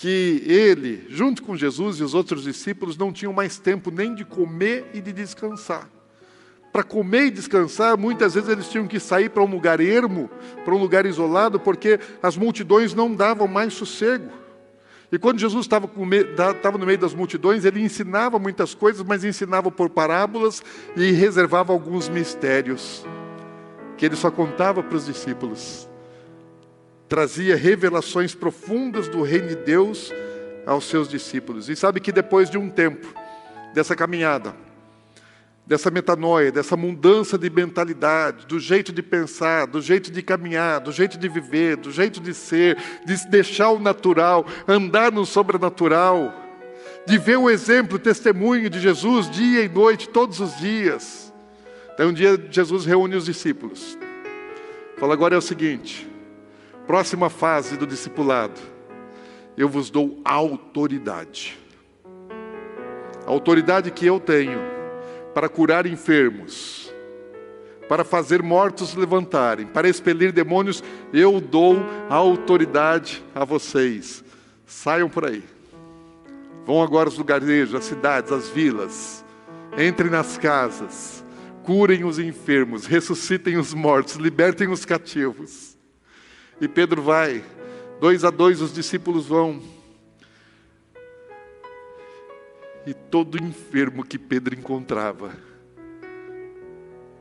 que 0.00 0.42
ele, 0.46 1.04
junto 1.10 1.42
com 1.42 1.54
Jesus 1.54 2.00
e 2.00 2.02
os 2.02 2.14
outros 2.14 2.44
discípulos, 2.44 2.96
não 2.96 3.12
tinham 3.12 3.34
mais 3.34 3.58
tempo 3.58 3.90
nem 3.90 4.14
de 4.14 4.24
comer 4.24 4.86
e 4.94 5.00
de 5.02 5.12
descansar. 5.12 5.90
Para 6.72 6.82
comer 6.82 7.26
e 7.26 7.30
descansar, 7.30 7.98
muitas 7.98 8.32
vezes 8.32 8.48
eles 8.48 8.70
tinham 8.70 8.86
que 8.86 8.98
sair 8.98 9.28
para 9.28 9.42
um 9.42 9.50
lugar 9.50 9.78
ermo, 9.78 10.30
para 10.64 10.74
um 10.74 10.78
lugar 10.78 11.04
isolado, 11.04 11.60
porque 11.60 12.00
as 12.22 12.34
multidões 12.34 12.94
não 12.94 13.14
davam 13.14 13.46
mais 13.46 13.74
sossego. 13.74 14.30
E 15.12 15.18
quando 15.18 15.38
Jesus 15.38 15.66
estava, 15.66 15.86
no 15.86 16.86
meio 16.86 16.98
das 16.98 17.12
multidões, 17.12 17.66
ele 17.66 17.82
ensinava 17.82 18.38
muitas 18.38 18.74
coisas, 18.74 19.04
mas 19.06 19.22
ensinava 19.22 19.70
por 19.70 19.90
parábolas 19.90 20.62
e 20.96 21.12
reservava 21.12 21.74
alguns 21.74 22.08
mistérios 22.08 23.04
que 23.98 24.06
ele 24.06 24.16
só 24.16 24.30
contava 24.30 24.82
para 24.82 24.96
os 24.96 25.04
discípulos 25.04 25.89
trazia 27.10 27.56
revelações 27.56 28.36
profundas 28.36 29.08
do 29.08 29.20
reino 29.22 29.48
de 29.48 29.56
Deus 29.56 30.14
aos 30.64 30.84
seus 30.84 31.08
discípulos. 31.08 31.68
E 31.68 31.74
sabe 31.74 31.98
que 31.98 32.12
depois 32.12 32.48
de 32.48 32.56
um 32.56 32.70
tempo 32.70 33.12
dessa 33.74 33.96
caminhada, 33.96 34.54
dessa 35.66 35.90
metanoia, 35.90 36.52
dessa 36.52 36.76
mudança 36.76 37.36
de 37.36 37.50
mentalidade, 37.50 38.46
do 38.46 38.60
jeito 38.60 38.92
de 38.92 39.02
pensar, 39.02 39.66
do 39.66 39.82
jeito 39.82 40.12
de 40.12 40.22
caminhar, 40.22 40.78
do 40.78 40.92
jeito 40.92 41.18
de 41.18 41.28
viver, 41.28 41.76
do 41.76 41.90
jeito 41.90 42.20
de 42.20 42.32
ser, 42.32 42.78
de 43.04 43.28
deixar 43.28 43.70
o 43.70 43.80
natural, 43.80 44.46
andar 44.68 45.10
no 45.10 45.26
sobrenatural, 45.26 46.32
de 47.06 47.18
ver 47.18 47.38
o 47.38 47.50
exemplo, 47.50 47.96
o 47.96 48.00
testemunho 48.00 48.70
de 48.70 48.78
Jesus 48.78 49.28
dia 49.28 49.64
e 49.64 49.68
noite, 49.68 50.08
todos 50.08 50.38
os 50.38 50.56
dias. 50.58 51.32
Então 51.92 52.10
um 52.10 52.12
dia 52.12 52.40
Jesus 52.52 52.84
reúne 52.84 53.16
os 53.16 53.24
discípulos. 53.24 53.98
Fala, 54.96 55.14
agora 55.14 55.34
é 55.34 55.38
o 55.38 55.42
seguinte, 55.42 56.09
Próxima 56.86 57.30
fase 57.30 57.76
do 57.76 57.86
discipulado. 57.86 58.60
Eu 59.56 59.68
vos 59.68 59.90
dou 59.90 60.20
autoridade. 60.24 61.58
A 63.26 63.30
autoridade 63.30 63.90
que 63.90 64.06
eu 64.06 64.18
tenho 64.18 64.58
para 65.34 65.48
curar 65.48 65.86
enfermos, 65.86 66.92
para 67.88 68.04
fazer 68.04 68.42
mortos 68.42 68.94
levantarem, 68.94 69.66
para 69.66 69.88
expelir 69.88 70.32
demônios, 70.32 70.82
eu 71.12 71.40
dou 71.40 71.76
a 72.08 72.14
autoridade 72.14 73.22
a 73.34 73.44
vocês. 73.44 74.24
Saiam 74.66 75.08
por 75.08 75.26
aí. 75.26 75.44
Vão 76.64 76.82
agora 76.82 77.08
aos 77.08 77.18
lugares, 77.18 77.74
as 77.74 77.84
cidades, 77.84 78.32
as 78.32 78.48
vilas. 78.48 79.24
Entrem 79.78 80.10
nas 80.10 80.38
casas. 80.38 81.24
curem 81.62 82.04
os 82.04 82.18
enfermos, 82.18 82.86
ressuscitem 82.86 83.56
os 83.56 83.74
mortos, 83.74 84.16
libertem 84.16 84.68
os 84.68 84.84
cativos. 84.84 85.69
E 86.60 86.68
Pedro 86.68 87.02
vai, 87.02 87.42
dois 88.00 88.24
a 88.24 88.30
dois 88.30 88.60
os 88.60 88.72
discípulos 88.72 89.26
vão. 89.26 89.62
E 92.86 92.92
todo 92.92 93.42
enfermo 93.42 94.04
que 94.04 94.18
Pedro 94.18 94.54
encontrava, 94.54 95.32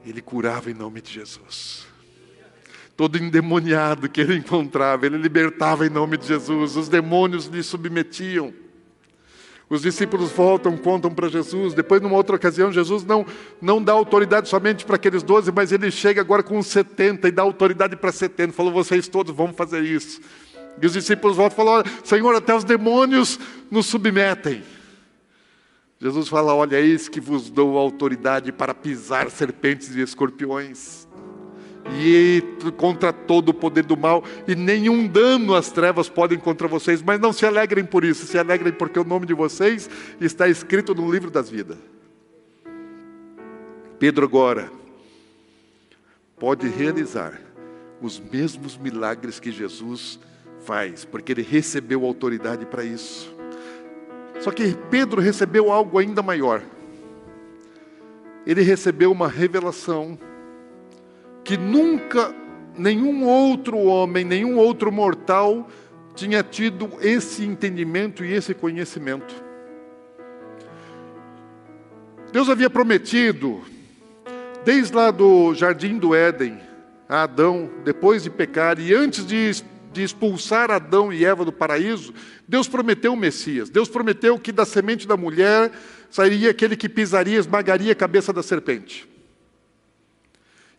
ele 0.05 0.21
curava 0.21 0.69
em 0.69 0.73
nome 0.73 1.01
de 1.01 1.13
Jesus. 1.13 1.87
Todo 2.97 3.17
endemoniado 3.17 4.09
que 4.09 4.19
ele 4.19 4.35
encontrava, 4.35 5.05
ele 5.05 5.17
libertava 5.17 5.85
em 5.85 5.89
nome 5.89 6.17
de 6.17 6.27
Jesus. 6.27 6.75
Os 6.75 6.89
demônios 6.89 7.45
lhe 7.45 7.63
submetiam. 7.63 8.53
Os 9.69 9.83
discípulos 9.83 10.31
voltam, 10.31 10.75
contam 10.75 11.11
para 11.11 11.29
Jesus. 11.29 11.75
Depois, 11.75 12.01
numa 12.01 12.15
outra 12.15 12.35
ocasião, 12.35 12.71
Jesus 12.71 13.03
não, 13.03 13.23
não 13.61 13.81
dá 13.81 13.93
autoridade 13.93 14.49
somente 14.49 14.83
para 14.83 14.95
aqueles 14.95 15.21
doze, 15.21 15.51
mas 15.51 15.71
ele 15.71 15.91
chega 15.91 16.21
agora 16.21 16.41
com 16.41 16.61
70 16.61 17.27
e 17.27 17.31
dá 17.31 17.43
autoridade 17.43 17.95
para 17.95 18.11
70. 18.11 18.51
Falou: 18.51 18.73
vocês 18.73 19.07
todos 19.07 19.33
vão 19.35 19.53
fazer 19.53 19.83
isso. 19.83 20.19
E 20.81 20.85
os 20.85 20.93
discípulos 20.93 21.37
voltam 21.37 21.53
e 21.53 21.67
falam: 21.67 21.83
Senhor, 22.03 22.35
até 22.35 22.55
os 22.55 22.63
demônios 22.63 23.39
nos 23.69 23.85
submetem. 23.85 24.63
Jesus 26.01 26.27
fala: 26.27 26.55
Olha, 26.55 26.79
eis 26.79 27.07
que 27.07 27.19
vos 27.19 27.51
dou 27.51 27.77
autoridade 27.77 28.51
para 28.51 28.73
pisar 28.73 29.29
serpentes 29.29 29.95
e 29.95 30.01
escorpiões 30.01 30.98
e 31.97 32.43
contra 32.77 33.11
todo 33.11 33.49
o 33.49 33.53
poder 33.53 33.83
do 33.83 33.97
mal, 33.97 34.23
e 34.47 34.55
nenhum 34.55 35.07
dano 35.07 35.55
as 35.55 35.71
trevas 35.71 36.09
podem 36.09 36.37
contra 36.37 36.67
vocês, 36.67 37.01
mas 37.01 37.19
não 37.19 37.33
se 37.33 37.45
alegrem 37.45 37.83
por 37.83 38.03
isso, 38.03 38.25
se 38.25 38.37
alegrem 38.37 38.71
porque 38.71 38.99
o 38.99 39.03
nome 39.03 39.25
de 39.25 39.33
vocês 39.33 39.89
está 40.19 40.47
escrito 40.47 40.93
no 40.93 41.11
livro 41.11 41.31
das 41.31 41.49
vidas. 41.49 41.77
Pedro 43.97 44.25
agora 44.25 44.71
pode 46.37 46.67
realizar 46.69 47.39
os 48.01 48.19
mesmos 48.19 48.77
milagres 48.77 49.39
que 49.39 49.51
Jesus 49.51 50.19
faz, 50.59 51.03
porque 51.03 51.33
ele 51.33 51.41
recebeu 51.41 52.05
autoridade 52.05 52.65
para 52.65 52.83
isso. 52.83 53.33
Só 54.39 54.51
que 54.51 54.73
Pedro 54.89 55.19
recebeu 55.19 55.69
algo 55.71 55.97
ainda 55.97 56.21
maior. 56.21 56.61
Ele 58.45 58.61
recebeu 58.61 59.11
uma 59.11 59.27
revelação 59.27 60.17
que 61.49 61.57
nunca 61.57 62.31
nenhum 62.77 63.25
outro 63.25 63.75
homem, 63.79 64.23
nenhum 64.23 64.55
outro 64.55 64.91
mortal 64.91 65.67
tinha 66.13 66.43
tido 66.43 66.91
esse 67.01 67.43
entendimento 67.43 68.23
e 68.23 68.31
esse 68.31 68.53
conhecimento. 68.53 69.33
Deus 72.31 72.49
havia 72.49 72.69
prometido, 72.69 73.63
desde 74.63 74.95
lá 74.95 75.09
do 75.09 75.55
jardim 75.55 75.97
do 75.97 76.13
Éden, 76.13 76.59
a 77.09 77.23
Adão, 77.23 77.67
depois 77.83 78.21
de 78.21 78.29
pecar 78.29 78.79
e 78.79 78.93
antes 78.93 79.25
de, 79.25 79.63
de 79.91 80.03
expulsar 80.03 80.69
Adão 80.69 81.11
e 81.11 81.25
Eva 81.25 81.43
do 81.43 81.51
paraíso, 81.51 82.13
Deus 82.47 82.67
prometeu 82.67 83.13
o 83.13 83.17
Messias. 83.17 83.71
Deus 83.71 83.89
prometeu 83.89 84.37
que 84.37 84.51
da 84.51 84.67
semente 84.67 85.07
da 85.07 85.17
mulher 85.17 85.71
sairia 86.11 86.51
aquele 86.51 86.77
que 86.77 86.87
pisaria, 86.87 87.39
esmagaria 87.39 87.91
a 87.91 87.95
cabeça 87.95 88.31
da 88.31 88.43
serpente. 88.43 89.09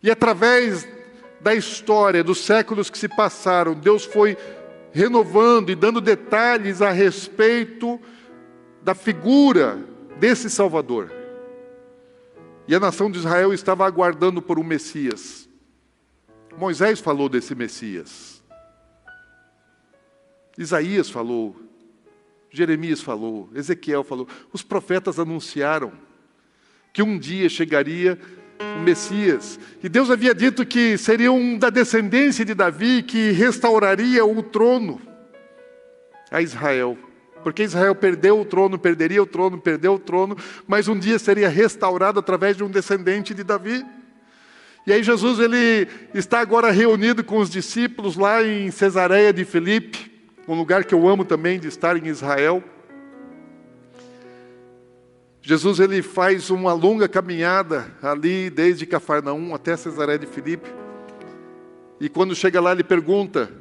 E 0.03 0.09
através 0.09 0.87
da 1.39 1.53
história, 1.53 2.23
dos 2.23 2.39
séculos 2.39 2.89
que 2.89 2.97
se 2.97 3.07
passaram, 3.07 3.73
Deus 3.73 4.05
foi 4.05 4.37
renovando 4.91 5.69
e 5.69 5.75
dando 5.75 6.01
detalhes 6.01 6.81
a 6.81 6.91
respeito 6.91 7.99
da 8.81 8.93
figura 8.93 9.79
desse 10.19 10.49
Salvador. 10.49 11.11
E 12.67 12.75
a 12.75 12.79
nação 12.79 13.09
de 13.09 13.19
Israel 13.19 13.53
estava 13.53 13.85
aguardando 13.85 14.41
por 14.41 14.59
um 14.59 14.63
Messias. 14.63 15.49
Moisés 16.57 16.99
falou 16.99 17.29
desse 17.29 17.55
Messias. 17.55 18.43
Isaías 20.57 21.09
falou. 21.09 21.55
Jeremias 22.49 23.01
falou. 23.01 23.49
Ezequiel 23.55 24.03
falou. 24.03 24.27
Os 24.51 24.61
profetas 24.61 25.19
anunciaram 25.19 25.93
que 26.93 27.01
um 27.01 27.17
dia 27.17 27.47
chegaria 27.47 28.19
o 28.77 28.79
Messias. 28.81 29.59
E 29.83 29.89
Deus 29.89 30.09
havia 30.09 30.33
dito 30.33 30.65
que 30.65 30.97
seria 30.97 31.31
um 31.31 31.57
da 31.57 31.69
descendência 31.69 32.45
de 32.45 32.53
Davi 32.53 33.03
que 33.03 33.31
restauraria 33.31 34.25
o 34.25 34.41
trono 34.43 35.01
a 36.31 36.41
Israel. 36.41 36.97
Porque 37.43 37.63
Israel 37.63 37.95
perdeu 37.95 38.39
o 38.39 38.45
trono, 38.45 38.77
perderia 38.77 39.21
o 39.21 39.25
trono, 39.25 39.57
perdeu 39.59 39.95
o 39.95 39.99
trono, 39.99 40.37
mas 40.67 40.87
um 40.87 40.97
dia 40.97 41.17
seria 41.17 41.49
restaurado 41.49 42.19
através 42.19 42.55
de 42.55 42.63
um 42.63 42.69
descendente 42.69 43.33
de 43.33 43.43
Davi. 43.43 43.83
E 44.85 44.93
aí 44.93 45.03
Jesus 45.03 45.39
ele 45.39 45.87
está 46.13 46.39
agora 46.39 46.71
reunido 46.71 47.23
com 47.23 47.37
os 47.37 47.49
discípulos 47.49 48.15
lá 48.15 48.43
em 48.43 48.71
Cesareia 48.71 49.31
de 49.31 49.45
Filipe, 49.45 50.11
um 50.47 50.55
lugar 50.55 50.85
que 50.85 50.93
eu 50.93 51.07
amo 51.07 51.23
também 51.23 51.59
de 51.59 51.67
estar 51.67 51.95
em 51.97 52.07
Israel. 52.07 52.63
Jesus 55.41 55.79
ele 55.79 56.03
faz 56.03 56.51
uma 56.51 56.71
longa 56.71 57.07
caminhada 57.07 57.91
ali 58.01 58.49
desde 58.49 58.85
Cafarnaum 58.85 59.55
até 59.55 59.75
Cesaré 59.75 60.17
de 60.17 60.27
Filipe. 60.27 60.69
E 61.99 62.07
quando 62.07 62.35
chega 62.35 62.61
lá 62.61 62.71
ele 62.71 62.83
pergunta 62.83 63.51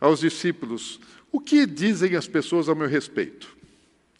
aos 0.00 0.20
discípulos: 0.20 1.00
"O 1.32 1.40
que 1.40 1.66
dizem 1.66 2.14
as 2.14 2.28
pessoas 2.28 2.68
a 2.68 2.74
meu 2.74 2.86
respeito? 2.86 3.56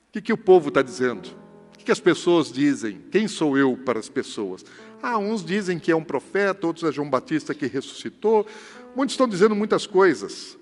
O 0.08 0.12
que, 0.12 0.20
que 0.20 0.32
o 0.32 0.36
povo 0.36 0.68
está 0.68 0.82
dizendo? 0.82 1.26
O 1.72 1.78
que, 1.78 1.84
que 1.84 1.92
as 1.92 2.00
pessoas 2.00 2.50
dizem? 2.50 3.00
Quem 3.10 3.28
sou 3.28 3.56
eu 3.56 3.76
para 3.76 3.98
as 3.98 4.08
pessoas? 4.08 4.64
Ah, 5.02 5.18
uns 5.18 5.44
dizem 5.44 5.78
que 5.78 5.92
é 5.92 5.96
um 5.96 6.04
profeta, 6.04 6.66
outros 6.66 6.88
é 6.88 6.92
João 6.92 7.10
Batista 7.10 7.54
que 7.54 7.66
ressuscitou. 7.66 8.46
Muitos 8.96 9.14
estão 9.14 9.28
dizendo 9.28 9.54
muitas 9.54 9.86
coisas. 9.86 10.56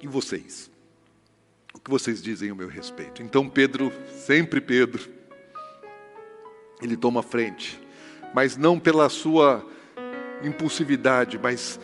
E 0.00 0.06
vocês? 0.06 0.70
Que 1.84 1.90
vocês 1.90 2.22
dizem 2.22 2.50
a 2.50 2.54
meu 2.54 2.66
respeito? 2.66 3.22
Então 3.22 3.46
Pedro, 3.46 3.92
sempre 4.16 4.58
Pedro, 4.58 5.06
ele 6.82 6.96
toma 6.96 7.22
frente, 7.22 7.78
mas 8.34 8.56
não 8.56 8.80
pela 8.80 9.08
sua 9.10 9.64
impulsividade, 10.42 11.38
mas 11.38 11.78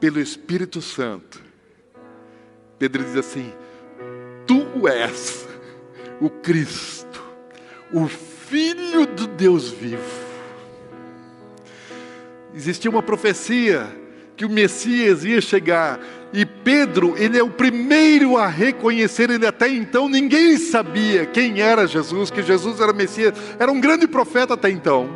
pelo 0.00 0.20
Espírito 0.20 0.82
Santo. 0.82 1.40
Pedro 2.80 3.04
diz 3.04 3.16
assim: 3.16 3.52
Tu 4.44 4.88
és 4.88 5.46
o 6.20 6.28
Cristo, 6.28 7.22
o 7.92 8.08
Filho 8.08 9.06
do 9.06 9.28
Deus 9.28 9.70
vivo. 9.70 10.26
Existia 12.52 12.90
uma 12.90 13.02
profecia 13.02 13.86
que 14.36 14.44
o 14.44 14.50
Messias 14.50 15.24
ia 15.24 15.40
chegar 15.40 16.00
Pedro, 16.68 17.14
ele 17.16 17.38
é 17.38 17.42
o 17.42 17.48
primeiro 17.48 18.36
a 18.36 18.46
reconhecer, 18.46 19.30
ele 19.30 19.46
até 19.46 19.70
então 19.70 20.06
ninguém 20.06 20.58
sabia 20.58 21.24
quem 21.24 21.62
era 21.62 21.86
Jesus, 21.86 22.30
que 22.30 22.42
Jesus 22.42 22.78
era 22.78 22.92
Messias, 22.92 23.32
era 23.58 23.72
um 23.72 23.80
grande 23.80 24.06
profeta 24.06 24.52
até 24.52 24.68
então. 24.68 25.08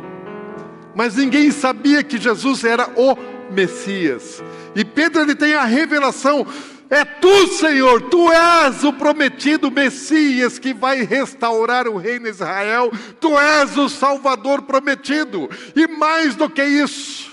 Mas 0.95 1.15
ninguém 1.15 1.51
sabia 1.51 2.01
que 2.01 2.17
Jesus 2.17 2.63
era 2.63 2.89
o 2.95 3.15
Messias. 3.53 4.43
E 4.75 4.83
Pedro 4.83 5.21
ele 5.21 5.35
tem 5.35 5.53
a 5.53 5.63
revelação: 5.63 6.43
é 6.89 7.05
tu, 7.05 7.45
Senhor, 7.49 8.01
tu 8.01 8.31
és 8.31 8.83
o 8.83 8.91
prometido 8.91 9.69
Messias 9.69 10.57
que 10.57 10.73
vai 10.73 11.03
restaurar 11.03 11.87
o 11.87 11.97
reino 11.97 12.23
de 12.23 12.31
Israel, 12.31 12.91
tu 13.19 13.37
és 13.37 13.77
o 13.77 13.87
Salvador 13.87 14.63
prometido. 14.63 15.47
E 15.75 15.87
mais 15.87 16.33
do 16.33 16.49
que 16.49 16.63
isso, 16.63 17.31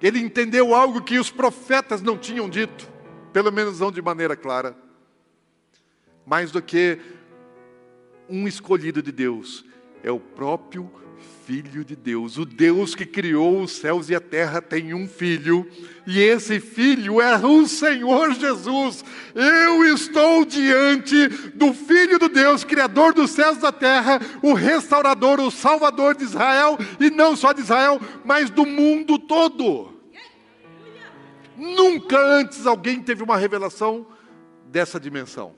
ele 0.00 0.20
entendeu 0.20 0.76
algo 0.76 1.02
que 1.02 1.18
os 1.18 1.28
profetas 1.28 2.00
não 2.00 2.16
tinham 2.16 2.48
dito 2.48 2.91
pelo 3.32 3.52
menos 3.52 3.80
não 3.80 3.90
de 3.90 4.02
maneira 4.02 4.36
clara. 4.36 4.76
Mais 6.26 6.50
do 6.50 6.62
que 6.62 6.98
um 8.28 8.46
escolhido 8.46 9.02
de 9.02 9.10
Deus, 9.10 9.64
é 10.02 10.10
o 10.10 10.20
próprio 10.20 10.90
Filho 11.44 11.84
de 11.84 11.96
Deus. 11.96 12.38
O 12.38 12.44
Deus 12.44 12.94
que 12.94 13.04
criou 13.04 13.62
os 13.62 13.72
céus 13.72 14.08
e 14.08 14.14
a 14.14 14.20
terra 14.20 14.62
tem 14.62 14.94
um 14.94 15.08
filho, 15.08 15.68
e 16.06 16.20
esse 16.20 16.60
filho 16.60 17.20
é 17.20 17.36
o 17.44 17.66
Senhor 17.66 18.32
Jesus. 18.32 19.04
Eu 19.34 19.84
estou 19.84 20.44
diante 20.44 21.28
do 21.54 21.74
Filho 21.74 22.18
de 22.18 22.28
Deus, 22.28 22.62
Criador 22.62 23.12
dos 23.12 23.32
céus 23.32 23.58
e 23.58 23.60
da 23.60 23.72
terra, 23.72 24.20
o 24.40 24.52
restaurador, 24.52 25.40
o 25.40 25.50
Salvador 25.50 26.14
de 26.14 26.24
Israel, 26.24 26.78
e 27.00 27.10
não 27.10 27.34
só 27.36 27.52
de 27.52 27.60
Israel, 27.60 28.00
mas 28.24 28.48
do 28.48 28.64
mundo 28.64 29.18
todo. 29.18 29.91
Nunca 31.62 32.18
antes 32.18 32.66
alguém 32.66 33.00
teve 33.00 33.22
uma 33.22 33.36
revelação 33.36 34.04
dessa 34.66 34.98
dimensão. 34.98 35.54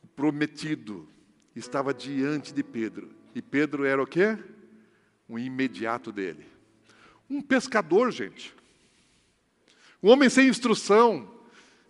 O 0.00 0.06
prometido 0.14 1.08
estava 1.56 1.92
diante 1.92 2.54
de 2.54 2.62
Pedro. 2.62 3.10
E 3.34 3.42
Pedro 3.42 3.84
era 3.84 4.00
o 4.00 4.06
quê? 4.06 4.38
Um 5.28 5.36
imediato 5.36 6.12
dele. 6.12 6.46
Um 7.28 7.42
pescador, 7.42 8.12
gente. 8.12 8.54
Um 10.00 10.10
homem 10.10 10.30
sem 10.30 10.46
instrução, 10.46 11.28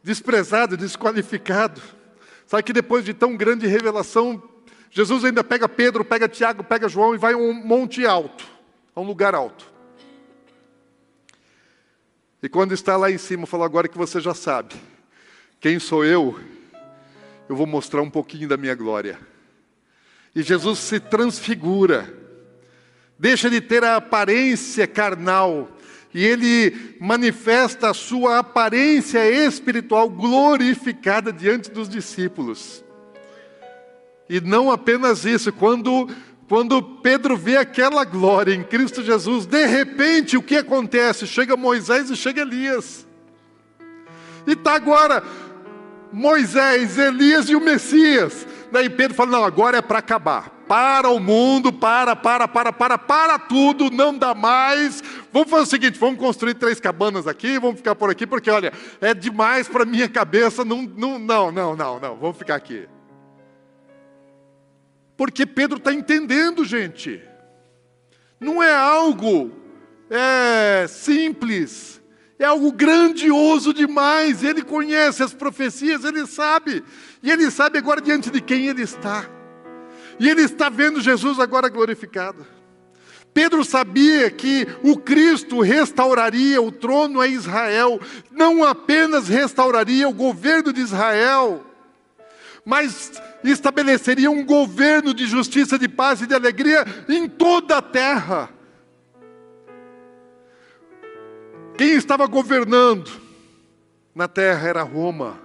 desprezado, 0.03 0.75
desqualificado. 0.79 1.83
Sabe 2.47 2.62
que 2.62 2.73
depois 2.73 3.05
de 3.05 3.12
tão 3.12 3.37
grande 3.37 3.67
revelação, 3.67 4.43
Jesus 4.91 5.23
ainda 5.23 5.45
pega 5.45 5.69
Pedro, 5.69 6.03
pega 6.03 6.27
Tiago, 6.27 6.65
pega 6.65 6.89
João 6.89 7.15
e 7.15 7.19
vai 7.19 7.35
um 7.35 7.53
monte 7.53 8.07
alto, 8.07 8.56
a 8.97 9.01
um 9.01 9.05
lugar 9.05 9.35
alto. 9.35 9.71
E 12.43 12.49
quando 12.49 12.73
está 12.73 12.97
lá 12.97 13.11
em 13.11 13.19
cima, 13.19 13.47
fala 13.47 13.67
agora 13.67 13.87
que 13.87 13.99
você 13.99 14.21
já 14.21 14.33
sabe 14.33 14.75
quem 15.61 15.79
sou 15.79 16.05
eu, 16.05 16.39
eu 17.49 17.57
vou 17.57 17.67
mostrar 17.67 18.03
um 18.03 18.11
pouquinho 18.11 18.49
da 18.49 18.57
minha 18.57 18.75
glória. 18.75 19.19
E 20.35 20.43
Jesus 20.43 20.79
se 20.79 21.01
transfigura, 21.01 22.13
deixa 23.19 23.49
de 23.49 23.61
ter 23.61 23.83
a 23.83 23.97
aparência 23.97 24.87
carnal, 24.87 25.69
e 26.13 26.25
ele 26.25 26.97
manifesta 27.01 27.91
a 27.91 27.95
sua 27.95 28.39
aparência 28.39 29.29
espiritual 29.29 30.09
glorificada 30.09 31.33
diante 31.33 31.71
dos 31.71 31.89
discípulos. 31.89 32.85
E 34.29 34.41
não 34.41 34.71
apenas 34.71 35.25
isso, 35.25 35.53
quando 35.53 36.09
quando 36.49 36.81
Pedro 36.81 37.37
vê 37.37 37.57
aquela 37.57 38.05
glória 38.05 38.55
em 38.55 38.63
Cristo 38.63 39.03
Jesus, 39.03 39.47
de 39.47 39.67
repente 39.67 40.37
o 40.37 40.43
que 40.43 40.57
acontece? 40.57 41.27
Chega 41.27 41.57
Moisés 41.57 42.09
e 42.09 42.17
chega 42.17 42.43
Elias. 42.43 43.07
E 44.47 44.53
está 44.53 44.75
agora 44.75 45.25
Moisés, 46.13 46.99
Elias 46.99 47.49
e 47.49 47.57
o 47.57 47.61
Messias. 47.61 48.47
Daí 48.71 48.89
Pedro 48.89 49.17
fala: 49.17 49.33
não, 49.33 49.45
agora 49.45 49.79
é 49.79 49.83
para 49.83 49.99
acabar. 49.99 50.51
Para 50.69 51.11
o 51.11 51.21
mundo, 51.21 51.73
para, 51.73 52.17
para, 52.17 52.49
para, 52.49 52.73
para, 52.73 52.99
para 52.99 53.39
tudo, 53.39 53.89
não 53.91 54.17
dá 54.17 54.35
mais. 54.35 55.03
Vamos 55.33 55.51
fazer 55.51 55.63
o 55.63 55.67
seguinte: 55.67 55.99
vamos 55.99 56.19
construir 56.19 56.55
três 56.55 56.79
cabanas 56.79 57.27
aqui, 57.27 57.59
vamos 57.59 57.77
ficar 57.77 57.97
por 57.97 58.09
aqui, 58.09 58.27
porque 58.27 58.51
olha, 58.51 58.73
é 59.01 59.13
demais 59.15 59.69
para 59.69 59.85
minha 59.85 60.09
cabeça. 60.09 60.65
Não, 60.65 60.83
não, 60.83 61.19
não, 61.19 61.51
não, 61.51 61.77
não, 61.77 62.01
não, 62.01 62.17
vamos 62.17 62.37
ficar 62.37 62.55
aqui. 62.55 62.87
Porque 65.16 65.46
Pedro 65.46 65.79
está 65.79 65.92
entendendo, 65.92 66.64
gente. 66.64 67.22
Não 68.38 68.62
é 68.62 68.74
algo 68.74 69.50
é, 70.11 70.87
simples, 70.88 72.00
é 72.38 72.44
algo 72.44 72.70
grandioso 72.70 73.72
demais. 73.72 74.42
Ele 74.42 74.62
conhece 74.62 75.22
as 75.22 75.33
profecias, 75.33 76.05
ele 76.05 76.26
sabe. 76.26 76.85
E 77.22 77.31
ele 77.31 77.50
sabe 77.50 77.79
agora 77.79 78.00
diante 78.00 78.31
de 78.31 78.40
quem 78.40 78.66
ele 78.66 78.83
está. 78.83 79.29
E 80.18 80.29
ele 80.29 80.42
está 80.42 80.68
vendo 80.68 81.00
Jesus 81.00 81.38
agora 81.38 81.68
glorificado. 81.68 82.46
Pedro 83.33 83.62
sabia 83.62 84.31
que 84.31 84.66
o 84.83 84.96
Cristo 84.96 85.61
restauraria 85.61 86.61
o 86.62 86.72
trono 86.72 87.20
a 87.20 87.26
Israel, 87.26 88.00
não 88.31 88.64
apenas 88.64 89.29
restauraria 89.29 90.09
o 90.09 90.14
governo 90.14 90.72
de 90.72 90.81
Israel, 90.81 91.62
mas 92.66 93.22
estabeleceria 93.44 94.29
um 94.29 94.44
governo 94.44 95.14
de 95.14 95.24
justiça, 95.24 95.79
de 95.79 95.88
paz 95.88 96.20
e 96.20 96.26
de 96.26 96.35
alegria 96.35 96.85
em 97.09 97.29
toda 97.29 97.79
a 97.79 97.83
terra. 97.83 98.50
Quem 101.79 101.92
estava 101.92 102.26
governando 102.26 103.09
na 104.12 104.26
terra 104.26 104.68
era 104.68 104.83
Roma. 104.83 105.38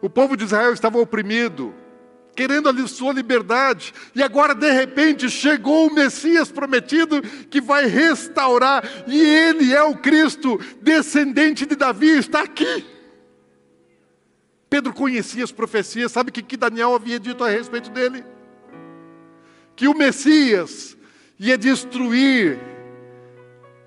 O 0.00 0.08
povo 0.08 0.34
de 0.34 0.44
Israel 0.44 0.72
estava 0.72 0.96
oprimido, 0.98 1.74
querendo 2.34 2.70
a 2.70 2.88
sua 2.88 3.12
liberdade, 3.12 3.92
e 4.14 4.22
agora 4.22 4.54
de 4.54 4.70
repente 4.70 5.28
chegou 5.28 5.88
o 5.88 5.94
Messias 5.94 6.50
prometido 6.50 7.20
que 7.20 7.60
vai 7.60 7.84
restaurar, 7.84 8.82
e 9.06 9.20
ele 9.20 9.74
é 9.74 9.82
o 9.82 9.98
Cristo, 9.98 10.58
descendente 10.80 11.66
de 11.66 11.76
Davi, 11.76 12.16
está 12.16 12.40
aqui. 12.44 12.93
Pedro 14.74 14.92
conhecia 14.92 15.44
as 15.44 15.52
profecias, 15.52 16.10
sabe 16.10 16.30
o 16.30 16.32
que, 16.32 16.56
Daniel 16.56 16.96
havia 16.96 17.20
dito 17.20 17.44
a 17.44 17.48
respeito 17.48 17.90
dele? 17.90 18.24
Que 19.76 19.86
o 19.86 19.96
Messias 19.96 20.96
ia 21.38 21.56
destruir 21.56 22.58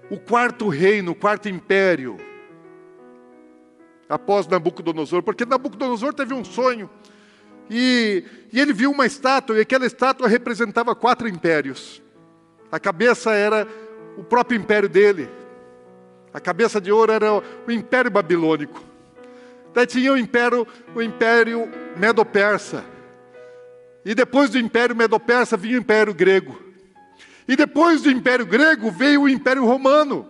o 0.10 0.18
quarto 0.18 0.70
reino, 0.70 1.12
o 1.12 1.16
quarto 1.16 1.50
império, 1.50 2.16
após 4.08 4.48
Nabucodonosor, 4.48 5.24
porque 5.24 5.46
Nabucodonosor 5.46 6.14
teve 6.14 6.34
um 6.34 6.46
sonho, 6.46 6.90
e, 7.70 8.24
e 8.54 8.58
ele 8.58 8.72
viu 8.72 8.90
uma 8.90 9.06
estátua, 9.06 9.58
e 9.58 9.60
aquela 9.60 9.86
estátua 9.86 10.30
representava 10.30 10.96
quatro 10.96 11.28
impérios. 11.28 12.02
A 12.72 12.80
cabeça 12.80 13.34
era 13.34 13.68
o 14.18 14.24
próprio 14.24 14.58
império 14.58 14.88
dele, 14.88 15.30
a 16.34 16.40
cabeça 16.40 16.80
de 16.80 16.94
ouro 16.94 17.12
era 17.12 17.34
o 17.34 17.72
império 17.74 18.10
babilônico. 18.10 18.87
Daí 19.78 19.86
tinha 19.86 20.12
o 20.12 20.18
império, 20.18 20.68
o 20.96 21.04
império 21.04 21.72
Medo-Persa. 21.96 22.84
E 24.04 24.16
depois 24.16 24.50
do 24.50 24.58
império 24.58 24.96
Medo-Persa 24.96 25.56
vinha 25.56 25.78
o 25.78 25.82
império 25.82 26.16
grego. 26.16 26.60
E 27.48 27.56
depois 27.56 28.02
do 28.02 28.10
império 28.10 28.44
grego 28.44 28.90
veio 28.90 29.22
o 29.22 29.30
império 29.30 29.64
romano. 29.64 30.28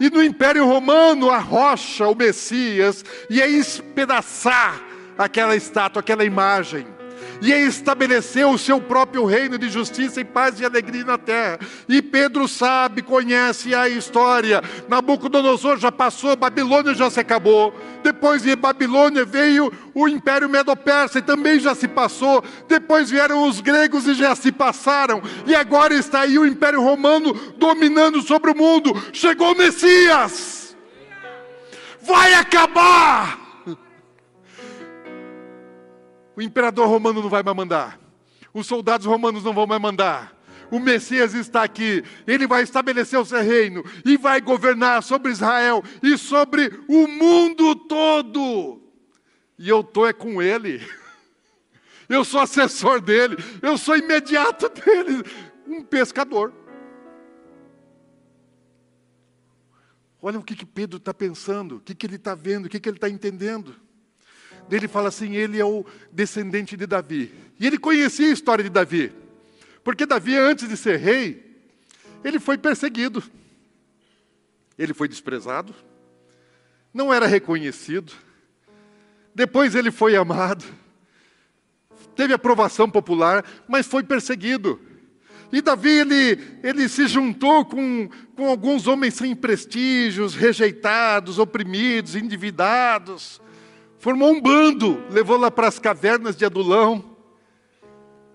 E 0.00 0.10
no 0.10 0.20
império 0.20 0.66
romano 0.66 1.30
a 1.30 1.38
rocha, 1.38 2.08
o 2.08 2.16
Messias, 2.16 3.04
ia 3.30 3.46
espedaçar 3.46 4.82
aquela 5.16 5.54
estátua, 5.54 6.00
aquela 6.00 6.24
imagem 6.24 6.84
e 7.40 7.52
estabeleceu 7.52 8.50
o 8.50 8.58
seu 8.58 8.80
próprio 8.80 9.24
reino 9.24 9.58
de 9.58 9.68
justiça 9.68 10.20
e 10.20 10.24
paz 10.24 10.60
e 10.60 10.64
alegria 10.64 11.04
na 11.04 11.18
terra. 11.18 11.58
E 11.88 12.02
Pedro 12.02 12.48
sabe, 12.48 13.02
conhece 13.02 13.74
a 13.74 13.88
história. 13.88 14.62
Nabucodonosor 14.88 15.78
já 15.78 15.92
passou, 15.92 16.36
Babilônia 16.36 16.94
já 16.94 17.10
se 17.10 17.20
acabou. 17.20 17.74
Depois 18.02 18.42
de 18.42 18.54
Babilônia 18.56 19.24
veio 19.24 19.72
o 19.94 20.08
Império 20.08 20.48
Medo-Persa 20.48 21.18
e 21.18 21.22
também 21.22 21.60
já 21.60 21.74
se 21.74 21.88
passou. 21.88 22.42
Depois 22.66 23.10
vieram 23.10 23.48
os 23.48 23.60
gregos 23.60 24.06
e 24.06 24.14
já 24.14 24.34
se 24.34 24.50
passaram. 24.50 25.22
E 25.46 25.54
agora 25.54 25.94
está 25.94 26.20
aí 26.20 26.38
o 26.38 26.46
Império 26.46 26.82
Romano 26.82 27.34
dominando 27.56 28.22
sobre 28.22 28.50
o 28.50 28.56
mundo. 28.56 28.92
Chegou 29.12 29.52
o 29.52 29.58
Messias! 29.58 30.76
Vai 32.00 32.32
acabar! 32.34 33.47
O 36.38 36.40
imperador 36.40 36.86
romano 36.86 37.20
não 37.20 37.28
vai 37.28 37.42
mais 37.42 37.56
mandar. 37.56 37.98
Os 38.54 38.64
soldados 38.64 39.04
romanos 39.04 39.42
não 39.42 39.52
vão 39.52 39.66
mais 39.66 39.82
mandar. 39.82 40.40
O 40.70 40.78
Messias 40.78 41.34
está 41.34 41.64
aqui, 41.64 42.04
ele 42.28 42.46
vai 42.46 42.62
estabelecer 42.62 43.18
o 43.18 43.24
seu 43.24 43.42
reino 43.42 43.84
e 44.04 44.16
vai 44.16 44.40
governar 44.40 45.02
sobre 45.02 45.32
Israel 45.32 45.82
e 46.00 46.16
sobre 46.16 46.72
o 46.86 47.08
mundo 47.08 47.74
todo. 47.74 48.80
E 49.58 49.68
eu 49.68 49.80
estou 49.80 50.06
é 50.06 50.12
com 50.12 50.40
ele. 50.40 50.80
Eu 52.08 52.24
sou 52.24 52.40
assessor 52.40 53.02
dele, 53.02 53.36
eu 53.60 53.76
sou 53.76 53.94
imediato 53.94 54.70
dele, 54.70 55.22
um 55.66 55.82
pescador. 55.82 56.54
Olha 60.22 60.38
o 60.38 60.42
que, 60.42 60.56
que 60.56 60.64
Pedro 60.64 60.96
está 60.96 61.12
pensando, 61.12 61.76
o 61.76 61.80
que, 61.80 61.94
que 61.94 62.06
ele 62.06 62.16
está 62.16 62.34
vendo, 62.34 62.64
o 62.64 62.68
que, 62.70 62.80
que 62.80 62.88
ele 62.88 62.96
está 62.96 63.10
entendendo 63.10 63.76
ele 64.76 64.88
fala 64.88 65.08
assim: 65.08 65.34
ele 65.34 65.58
é 65.58 65.64
o 65.64 65.84
descendente 66.12 66.76
de 66.76 66.86
Davi. 66.86 67.32
E 67.58 67.66
ele 67.66 67.78
conhecia 67.78 68.28
a 68.28 68.32
história 68.32 68.62
de 68.62 68.70
Davi, 68.70 69.12
porque 69.82 70.06
Davi, 70.06 70.36
antes 70.36 70.68
de 70.68 70.76
ser 70.76 70.98
rei, 70.98 71.44
ele 72.22 72.38
foi 72.38 72.56
perseguido, 72.56 73.22
ele 74.78 74.94
foi 74.94 75.08
desprezado, 75.08 75.74
não 76.92 77.12
era 77.12 77.26
reconhecido, 77.26 78.12
depois 79.34 79.74
ele 79.74 79.90
foi 79.90 80.14
amado, 80.14 80.64
teve 82.14 82.32
aprovação 82.32 82.88
popular, 82.88 83.44
mas 83.66 83.86
foi 83.86 84.02
perseguido. 84.02 84.80
E 85.50 85.62
Davi, 85.62 85.88
ele, 85.88 86.60
ele 86.62 86.88
se 86.90 87.08
juntou 87.08 87.64
com, 87.64 88.08
com 88.36 88.48
alguns 88.48 88.86
homens 88.86 89.14
sem 89.14 89.34
prestígios, 89.34 90.34
rejeitados, 90.34 91.38
oprimidos, 91.38 92.14
endividados 92.14 93.40
formou 93.98 94.30
um 94.30 94.40
bando, 94.40 95.02
levou 95.10 95.36
lá 95.36 95.50
para 95.50 95.68
as 95.68 95.78
cavernas 95.78 96.36
de 96.36 96.44
Adulão 96.44 97.16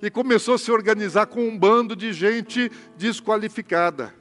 e 0.01 0.09
começou 0.09 0.55
a 0.55 0.57
se 0.57 0.71
organizar 0.71 1.27
com 1.27 1.47
um 1.47 1.57
bando 1.57 1.95
de 1.95 2.11
gente 2.11 2.69
desqualificada. 2.97 4.13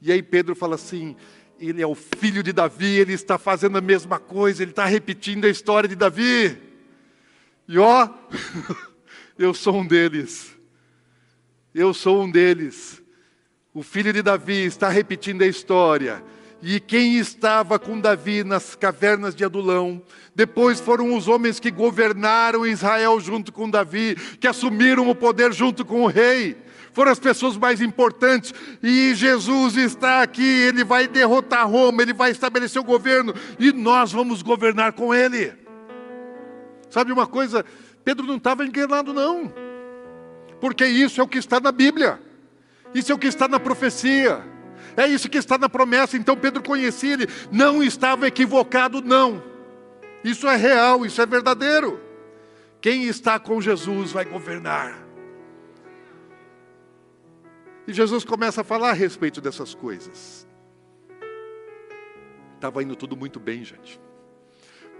E 0.00 0.12
aí 0.12 0.22
Pedro 0.22 0.54
fala 0.54 0.74
assim: 0.74 1.16
ele 1.58 1.80
é 1.80 1.86
o 1.86 1.94
filho 1.94 2.42
de 2.42 2.52
Davi, 2.52 2.98
ele 2.98 3.14
está 3.14 3.38
fazendo 3.38 3.78
a 3.78 3.80
mesma 3.80 4.18
coisa, 4.18 4.62
ele 4.62 4.72
está 4.72 4.84
repetindo 4.84 5.46
a 5.46 5.48
história 5.48 5.88
de 5.88 5.96
Davi. 5.96 6.58
E 7.66 7.78
ó, 7.78 8.08
eu 9.38 9.54
sou 9.54 9.76
um 9.76 9.86
deles. 9.86 10.54
Eu 11.74 11.94
sou 11.94 12.22
um 12.22 12.30
deles. 12.30 13.02
O 13.72 13.82
filho 13.82 14.12
de 14.12 14.22
Davi 14.22 14.64
está 14.64 14.88
repetindo 14.88 15.42
a 15.42 15.46
história. 15.46 16.22
E 16.66 16.80
quem 16.80 17.18
estava 17.18 17.78
com 17.78 18.00
Davi 18.00 18.42
nas 18.42 18.74
cavernas 18.74 19.34
de 19.34 19.44
Adulão, 19.44 20.00
depois 20.34 20.80
foram 20.80 21.14
os 21.14 21.28
homens 21.28 21.60
que 21.60 21.70
governaram 21.70 22.66
Israel 22.66 23.20
junto 23.20 23.52
com 23.52 23.68
Davi, 23.68 24.16
que 24.40 24.48
assumiram 24.48 25.10
o 25.10 25.14
poder 25.14 25.52
junto 25.52 25.84
com 25.84 26.04
o 26.04 26.06
rei. 26.06 26.56
Foram 26.94 27.12
as 27.12 27.18
pessoas 27.18 27.58
mais 27.58 27.82
importantes. 27.82 28.54
E 28.82 29.14
Jesus 29.14 29.76
está 29.76 30.22
aqui, 30.22 30.42
ele 30.42 30.84
vai 30.84 31.06
derrotar 31.06 31.68
Roma, 31.70 32.00
ele 32.00 32.14
vai 32.14 32.30
estabelecer 32.30 32.80
o 32.80 32.84
governo 32.84 33.34
e 33.58 33.70
nós 33.70 34.10
vamos 34.10 34.40
governar 34.40 34.94
com 34.94 35.14
ele. 35.14 35.52
Sabe 36.88 37.12
uma 37.12 37.26
coisa? 37.26 37.62
Pedro 38.02 38.26
não 38.26 38.36
estava 38.36 38.64
enganado, 38.64 39.12
não. 39.12 39.52
Porque 40.62 40.86
isso 40.86 41.20
é 41.20 41.24
o 41.24 41.28
que 41.28 41.36
está 41.36 41.60
na 41.60 41.70
Bíblia. 41.70 42.18
Isso 42.94 43.12
é 43.12 43.14
o 43.14 43.18
que 43.18 43.26
está 43.26 43.46
na 43.46 43.60
profecia. 43.60 44.53
É 44.96 45.06
isso 45.06 45.28
que 45.28 45.38
está 45.38 45.58
na 45.58 45.68
promessa. 45.68 46.16
Então 46.16 46.36
Pedro 46.36 46.62
conhecia 46.62 47.14
ele, 47.14 47.26
não 47.50 47.82
estava 47.82 48.26
equivocado, 48.26 49.02
não. 49.02 49.42
Isso 50.22 50.48
é 50.48 50.56
real, 50.56 51.04
isso 51.04 51.20
é 51.20 51.26
verdadeiro. 51.26 52.00
Quem 52.80 53.04
está 53.04 53.38
com 53.38 53.60
Jesus 53.60 54.12
vai 54.12 54.24
governar. 54.24 55.04
E 57.86 57.92
Jesus 57.92 58.24
começa 58.24 58.62
a 58.62 58.64
falar 58.64 58.90
a 58.90 58.94
respeito 58.94 59.40
dessas 59.40 59.74
coisas. 59.74 60.46
Estava 62.54 62.82
indo 62.82 62.96
tudo 62.96 63.16
muito 63.16 63.38
bem, 63.38 63.62
gente. 63.62 64.00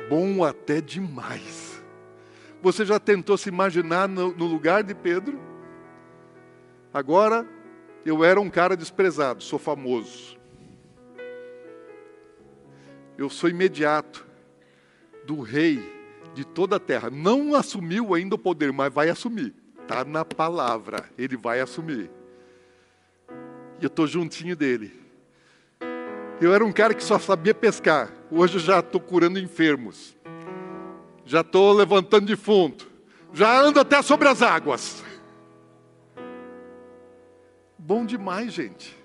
Bom 0.09 0.45
até 0.45 0.81
demais. 0.81 1.83
Você 2.61 2.85
já 2.85 2.99
tentou 2.99 3.39
se 3.39 3.49
imaginar 3.49 4.09
no, 4.09 4.35
no 4.35 4.47
lugar 4.47 4.83
de 4.83 4.95
Pedro? 4.95 5.41
Agora, 6.93 7.47
eu 8.05 8.25
era 8.25 8.41
um 8.41 8.51
cara 8.51 8.77
desprezado, 8.77 9.43
sou 9.43 9.59
famoso. 9.59 10.37
Eu 13.17 13.31
sou 13.31 13.49
imediato 13.49 14.27
do 15.25 15.41
rei 15.41 15.81
de 16.35 16.45
toda 16.45 16.77
a 16.77 16.81
terra. 16.81 17.11
Não 17.11 17.55
assumiu 17.55 18.13
ainda 18.15 18.35
o 18.35 18.39
poder, 18.39 18.73
mas 18.73 18.93
vai 18.93 19.09
assumir. 19.09 19.55
Está 19.81 20.05
na 20.05 20.25
palavra, 20.25 21.05
ele 21.17 21.37
vai 21.37 21.61
assumir. 21.61 22.11
E 23.81 23.85
eu 23.85 23.87
estou 23.87 24.07
juntinho 24.07 24.57
dele. 24.57 24.93
Eu 26.41 26.53
era 26.53 26.65
um 26.65 26.73
cara 26.73 26.93
que 26.93 27.05
só 27.05 27.19
sabia 27.19 27.55
pescar. 27.55 28.13
Hoje 28.31 28.57
eu 28.57 28.61
já 28.61 28.81
estou 28.81 29.01
curando 29.01 29.39
enfermos. 29.39 30.17
Já 31.25 31.43
estou 31.43 31.73
levantando 31.73 32.27
defunto. 32.27 32.91
Já 33.33 33.61
ando 33.61 33.79
até 33.79 34.03
sobre 34.03 34.29
as 34.29 34.43
águas. 34.43 35.04
Bom 37.87 38.07
demais, 38.07 38.51
gente. 38.51 38.97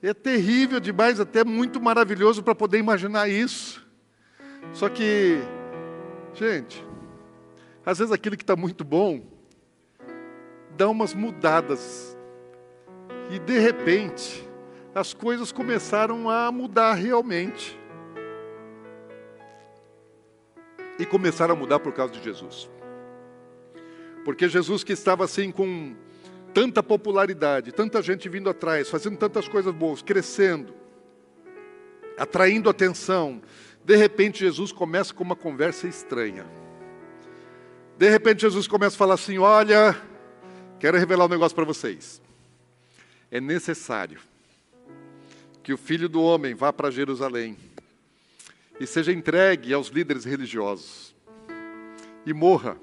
É 0.00 0.14
terrível 0.14 0.78
demais, 0.78 1.18
até 1.18 1.42
muito 1.44 1.80
maravilhoso 1.80 2.40
para 2.40 2.54
poder 2.54 2.78
imaginar 2.78 3.28
isso. 3.28 3.84
Só 4.72 4.88
que, 4.88 5.40
gente, 6.32 6.86
às 7.84 7.98
vezes 7.98 8.12
aquilo 8.12 8.36
que 8.36 8.44
está 8.44 8.54
muito 8.54 8.84
bom 8.84 9.26
dá 10.76 10.88
umas 10.88 11.12
mudadas. 11.14 12.16
E 13.28 13.40
de 13.40 13.58
repente, 13.58 14.48
as 14.94 15.12
coisas 15.12 15.50
começaram 15.50 16.30
a 16.30 16.52
mudar 16.52 16.94
realmente. 16.94 17.76
E 20.96 21.04
começaram 21.04 21.56
a 21.56 21.58
mudar 21.58 21.80
por 21.80 21.92
causa 21.92 22.12
de 22.12 22.22
Jesus. 22.22 22.70
Porque 24.24 24.48
Jesus 24.48 24.84
que 24.84 24.92
estava 24.92 25.24
assim 25.24 25.50
com 25.50 25.96
tanta 26.52 26.82
popularidade, 26.82 27.72
tanta 27.72 28.02
gente 28.02 28.28
vindo 28.28 28.50
atrás, 28.50 28.88
fazendo 28.88 29.16
tantas 29.16 29.48
coisas 29.48 29.74
boas, 29.74 30.02
crescendo, 30.02 30.74
atraindo 32.16 32.68
atenção, 32.68 33.40
de 33.84 33.96
repente 33.96 34.40
Jesus 34.40 34.72
começa 34.72 35.14
com 35.14 35.24
uma 35.24 35.36
conversa 35.36 35.88
estranha. 35.88 36.46
De 37.96 38.08
repente 38.08 38.42
Jesus 38.42 38.66
começa 38.66 38.96
a 38.96 38.98
falar 38.98 39.14
assim: 39.14 39.38
Olha, 39.38 39.96
quero 40.78 40.98
revelar 40.98 41.26
um 41.26 41.28
negócio 41.28 41.54
para 41.54 41.64
vocês. 41.64 42.20
É 43.30 43.40
necessário 43.40 44.20
que 45.62 45.72
o 45.72 45.78
filho 45.78 46.08
do 46.08 46.22
homem 46.22 46.54
vá 46.54 46.72
para 46.72 46.90
Jerusalém 46.90 47.56
e 48.78 48.86
seja 48.86 49.12
entregue 49.12 49.72
aos 49.72 49.88
líderes 49.88 50.24
religiosos 50.24 51.14
e 52.24 52.32
morra 52.32 52.76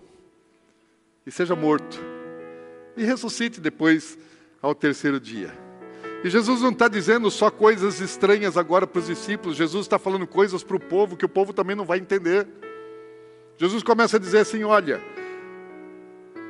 e 1.25 1.32
seja 1.32 1.56
morto 1.56 2.16
e 2.97 3.03
ressuscite 3.03 3.62
depois 3.62 4.17
ao 4.62 4.73
terceiro 4.73 5.19
dia. 5.19 5.57
E 6.23 6.29
Jesus 6.29 6.62
não 6.62 6.71
está 6.71 6.88
dizendo 6.88 7.29
só 7.29 7.49
coisas 7.51 8.01
estranhas 8.01 8.57
agora 8.57 8.88
para 8.88 8.99
os 8.99 9.05
discípulos, 9.05 9.55
Jesus 9.55 9.86
está 9.86 9.99
falando 9.99 10.25
coisas 10.25 10.63
para 10.63 10.75
o 10.75 10.79
povo 10.79 11.15
que 11.15 11.25
o 11.25 11.29
povo 11.29 11.53
também 11.53 11.75
não 11.75 11.86
vai 11.86 11.99
entender. 11.99 12.47
Jesus 13.57 13.83
começa 13.83 14.17
a 14.17 14.19
dizer 14.19 14.39
assim: 14.39 14.63
olha, 14.63 14.99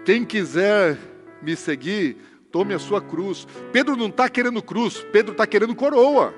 quem 0.06 0.24
quiser 0.24 0.98
me 1.42 1.56
seguir, 1.56 2.18
tome 2.50 2.74
a 2.74 2.80
sua 2.80 3.02
cruz. 3.02 3.46
Pedro 3.74 3.96
não 3.96 4.08
está 4.08 4.30
querendo 4.30 4.62
cruz, 4.62 5.06
Pedro 5.12 5.34
está 5.34 5.46
querendo 5.46 5.76
coroa, 5.76 6.34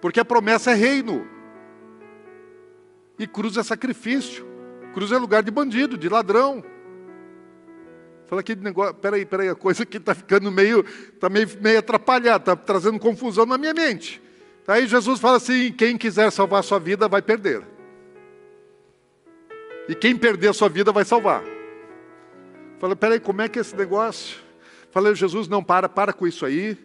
porque 0.00 0.18
a 0.18 0.24
promessa 0.24 0.72
é 0.72 0.74
reino. 0.74 1.26
E 3.16 3.26
cruz 3.26 3.56
é 3.56 3.62
sacrifício, 3.62 4.44
cruz 4.92 5.12
é 5.12 5.16
lugar 5.16 5.44
de 5.44 5.50
bandido, 5.50 5.96
de 5.96 6.08
ladrão. 6.08 6.64
Fala 8.26 8.40
aqui 8.40 8.54
de 8.54 8.62
negócio, 8.62 8.94
peraí, 8.94 9.26
peraí, 9.26 9.48
a 9.48 9.54
coisa 9.54 9.82
aqui 9.82 9.98
está 9.98 10.14
ficando 10.14 10.50
meio, 10.50 10.84
está 11.12 11.28
meio, 11.28 11.48
meio 11.60 11.78
atrapalhada, 11.78 12.52
está 12.52 12.56
trazendo 12.56 12.98
confusão 12.98 13.44
na 13.44 13.58
minha 13.58 13.74
mente. 13.74 14.20
Aí 14.66 14.86
Jesus 14.86 15.20
fala 15.20 15.36
assim: 15.36 15.70
quem 15.72 15.96
quiser 15.96 16.30
salvar 16.32 16.60
a 16.60 16.62
sua 16.62 16.78
vida 16.78 17.06
vai 17.06 17.20
perder. 17.20 17.62
E 19.88 19.94
quem 19.94 20.16
perder 20.16 20.48
a 20.48 20.52
sua 20.54 20.68
vida 20.70 20.90
vai 20.90 21.04
salvar. 21.04 21.44
Fala, 22.78 22.96
peraí, 22.96 23.20
como 23.20 23.42
é 23.42 23.48
que 23.48 23.58
é 23.58 23.62
esse 23.62 23.76
negócio? 23.76 24.38
Falei, 24.90 25.14
Jesus, 25.14 25.46
não 25.46 25.62
para, 25.62 25.88
para 25.88 26.12
com 26.12 26.26
isso 26.26 26.46
aí. 26.46 26.78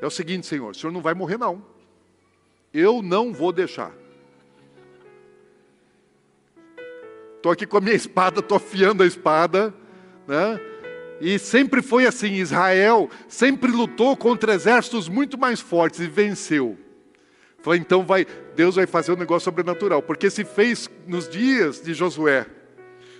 É 0.00 0.06
o 0.06 0.10
seguinte, 0.10 0.46
Senhor, 0.46 0.70
o 0.70 0.74
Senhor 0.74 0.92
não 0.92 1.02
vai 1.02 1.12
morrer, 1.12 1.36
não. 1.36 1.62
Eu 2.72 3.02
não 3.02 3.32
vou 3.32 3.52
deixar. 3.52 3.92
Estou 7.36 7.52
aqui 7.52 7.66
com 7.66 7.76
a 7.76 7.80
minha 7.80 7.94
espada, 7.94 8.40
estou 8.40 8.56
afiando 8.56 9.02
a 9.02 9.06
espada 9.06 9.74
né? 10.28 10.60
E 11.20 11.38
sempre 11.38 11.82
foi 11.82 12.06
assim: 12.06 12.34
Israel 12.34 13.10
sempre 13.26 13.72
lutou 13.72 14.16
contra 14.16 14.54
exércitos 14.54 15.08
muito 15.08 15.38
mais 15.38 15.58
fortes 15.58 16.00
e 16.00 16.06
venceu. 16.06 16.78
Falei, 17.60 17.80
então 17.80 18.04
vai, 18.04 18.24
Deus 18.54 18.76
vai 18.76 18.86
fazer 18.86 19.12
um 19.12 19.16
negócio 19.16 19.46
sobrenatural, 19.46 20.00
porque 20.00 20.30
se 20.30 20.44
fez 20.44 20.88
nos 21.08 21.28
dias 21.28 21.82
de 21.82 21.92
Josué, 21.92 22.46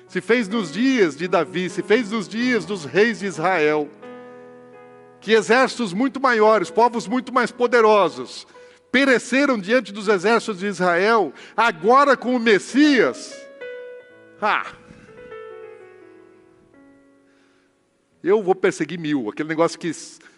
se 0.06 0.20
fez 0.20 0.48
nos 0.48 0.72
dias 0.72 1.16
de 1.16 1.26
Davi, 1.26 1.68
se 1.68 1.82
fez 1.82 2.12
nos 2.12 2.28
dias 2.28 2.64
dos 2.64 2.84
reis 2.84 3.18
de 3.18 3.26
Israel, 3.26 3.88
que 5.20 5.32
exércitos 5.32 5.92
muito 5.92 6.20
maiores, 6.20 6.70
povos 6.70 7.08
muito 7.08 7.32
mais 7.32 7.50
poderosos, 7.50 8.46
pereceram 8.92 9.58
diante 9.58 9.92
dos 9.92 10.06
exércitos 10.06 10.60
de 10.60 10.66
Israel, 10.66 11.32
agora 11.56 12.16
com 12.16 12.36
o 12.36 12.38
Messias, 12.38 13.36
ah, 14.40 14.66
Eu 18.22 18.42
vou 18.42 18.54
perseguir 18.54 18.98
mil. 18.98 19.28
Aquele 19.28 19.48
negócio 19.48 19.78
que 19.78 19.92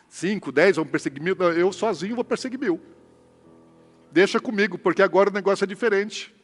cinco, 0.08 0.52
dez 0.52 0.76
vão 0.76 0.86
perseguir 0.86 1.22
mil. 1.22 1.34
Eu 1.36 1.72
sozinho 1.72 2.14
vou 2.14 2.24
perseguir 2.24 2.58
mil. 2.58 2.80
Deixa 4.12 4.40
comigo, 4.40 4.76
porque 4.76 5.02
agora 5.02 5.30
o 5.30 5.32
negócio 5.32 5.64
é 5.64 5.66
diferente. 5.66 6.34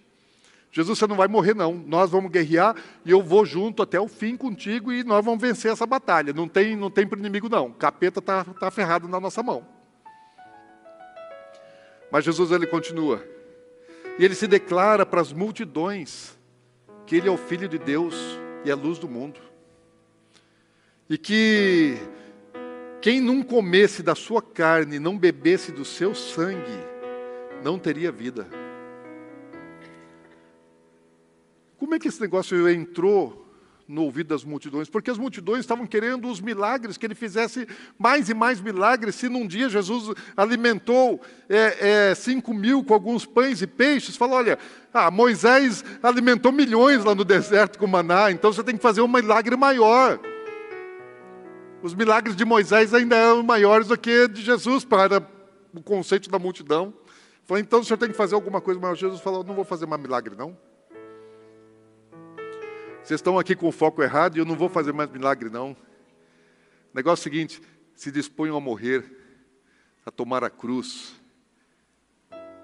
Jesus, 0.70 0.98
você 0.98 1.06
não 1.06 1.16
vai 1.16 1.26
morrer, 1.26 1.54
não. 1.54 1.72
Nós 1.74 2.10
vamos 2.10 2.30
guerrear 2.30 2.76
e 3.04 3.10
eu 3.10 3.22
vou 3.22 3.44
junto 3.46 3.82
até 3.82 3.98
o 3.98 4.08
fim 4.08 4.36
contigo 4.36 4.92
e 4.92 5.02
nós 5.02 5.24
vamos 5.24 5.40
vencer 5.40 5.72
essa 5.72 5.86
batalha. 5.86 6.32
Não 6.32 6.46
tem, 6.48 6.76
não 6.76 6.90
tem 6.90 7.06
para 7.06 7.18
inimigo, 7.18 7.48
não. 7.48 7.68
O 7.68 7.74
capeta 7.74 8.20
está 8.20 8.44
tá 8.44 8.70
ferrado 8.70 9.08
na 9.08 9.18
nossa 9.18 9.42
mão. 9.42 9.66
Mas 12.10 12.24
Jesus 12.24 12.50
ele 12.50 12.66
continua. 12.66 13.24
E 14.18 14.24
ele 14.24 14.34
se 14.34 14.46
declara 14.46 15.04
para 15.04 15.20
as 15.20 15.32
multidões 15.32 16.36
que 17.06 17.16
ele 17.16 17.28
é 17.28 17.30
o 17.30 17.36
Filho 17.36 17.68
de 17.68 17.78
Deus 17.78 18.14
e 18.64 18.70
é 18.70 18.72
a 18.72 18.76
luz 18.76 18.98
do 18.98 19.08
mundo. 19.08 19.40
E 21.08 21.16
que 21.16 21.96
quem 23.00 23.20
não 23.20 23.42
comesse 23.42 24.02
da 24.02 24.16
sua 24.16 24.42
carne, 24.42 24.98
não 24.98 25.16
bebesse 25.16 25.70
do 25.70 25.84
seu 25.84 26.14
sangue, 26.14 26.80
não 27.62 27.78
teria 27.78 28.10
vida. 28.10 28.48
Como 31.78 31.94
é 31.94 31.98
que 31.98 32.08
esse 32.08 32.20
negócio 32.20 32.68
entrou 32.68 33.46
no 33.86 34.02
ouvido 34.02 34.28
das 34.28 34.42
multidões? 34.42 34.90
Porque 34.90 35.08
as 35.08 35.18
multidões 35.18 35.60
estavam 35.60 35.86
querendo 35.86 36.28
os 36.28 36.40
milagres, 36.40 36.96
que 36.96 37.06
ele 37.06 37.14
fizesse 37.14 37.68
mais 37.96 38.28
e 38.28 38.34
mais 38.34 38.60
milagres. 38.60 39.14
Se 39.14 39.28
num 39.28 39.46
dia 39.46 39.68
Jesus 39.68 40.16
alimentou 40.36 41.20
é, 41.48 42.10
é, 42.10 42.14
cinco 42.16 42.52
mil 42.52 42.82
com 42.82 42.94
alguns 42.94 43.24
pães 43.24 43.62
e 43.62 43.68
peixes, 43.68 44.16
falou: 44.16 44.36
olha, 44.38 44.58
ah, 44.92 45.10
Moisés 45.12 45.84
alimentou 46.02 46.50
milhões 46.50 47.04
lá 47.04 47.14
no 47.14 47.24
deserto 47.24 47.78
com 47.78 47.86
maná, 47.86 48.32
então 48.32 48.52
você 48.52 48.64
tem 48.64 48.76
que 48.76 48.82
fazer 48.82 49.02
um 49.02 49.08
milagre 49.08 49.54
maior. 49.54 50.18
Os 51.82 51.94
milagres 51.94 52.34
de 52.34 52.44
Moisés 52.44 52.94
ainda 52.94 53.16
eram 53.16 53.42
maiores 53.42 53.88
do 53.88 53.98
que 53.98 54.28
de 54.28 54.42
Jesus 54.42 54.84
para 54.84 55.18
o 55.74 55.82
conceito 55.82 56.30
da 56.30 56.38
multidão. 56.38 56.92
Falei, 57.44 57.62
então 57.62 57.80
o 57.80 57.84
senhor 57.84 57.98
tem 57.98 58.08
que 58.08 58.16
fazer 58.16 58.34
alguma 58.34 58.60
coisa 58.60 58.80
maior. 58.80 58.94
Jesus 58.94 59.20
falou, 59.20 59.44
não 59.44 59.54
vou 59.54 59.64
fazer 59.64 59.86
mais 59.86 60.00
milagre, 60.00 60.34
não. 60.34 60.56
Vocês 63.02 63.18
estão 63.18 63.38
aqui 63.38 63.54
com 63.54 63.68
o 63.68 63.72
foco 63.72 64.02
errado 64.02 64.36
e 64.36 64.40
eu 64.40 64.44
não 64.44 64.56
vou 64.56 64.68
fazer 64.68 64.92
mais 64.92 65.08
milagre, 65.10 65.48
não. 65.48 65.70
O 65.72 65.76
negócio 66.92 67.20
é 67.20 67.30
o 67.30 67.32
seguinte: 67.32 67.62
se 67.94 68.10
disponham 68.10 68.56
a 68.56 68.60
morrer, 68.60 69.04
a 70.04 70.10
tomar 70.10 70.42
a 70.42 70.50
cruz, 70.50 71.14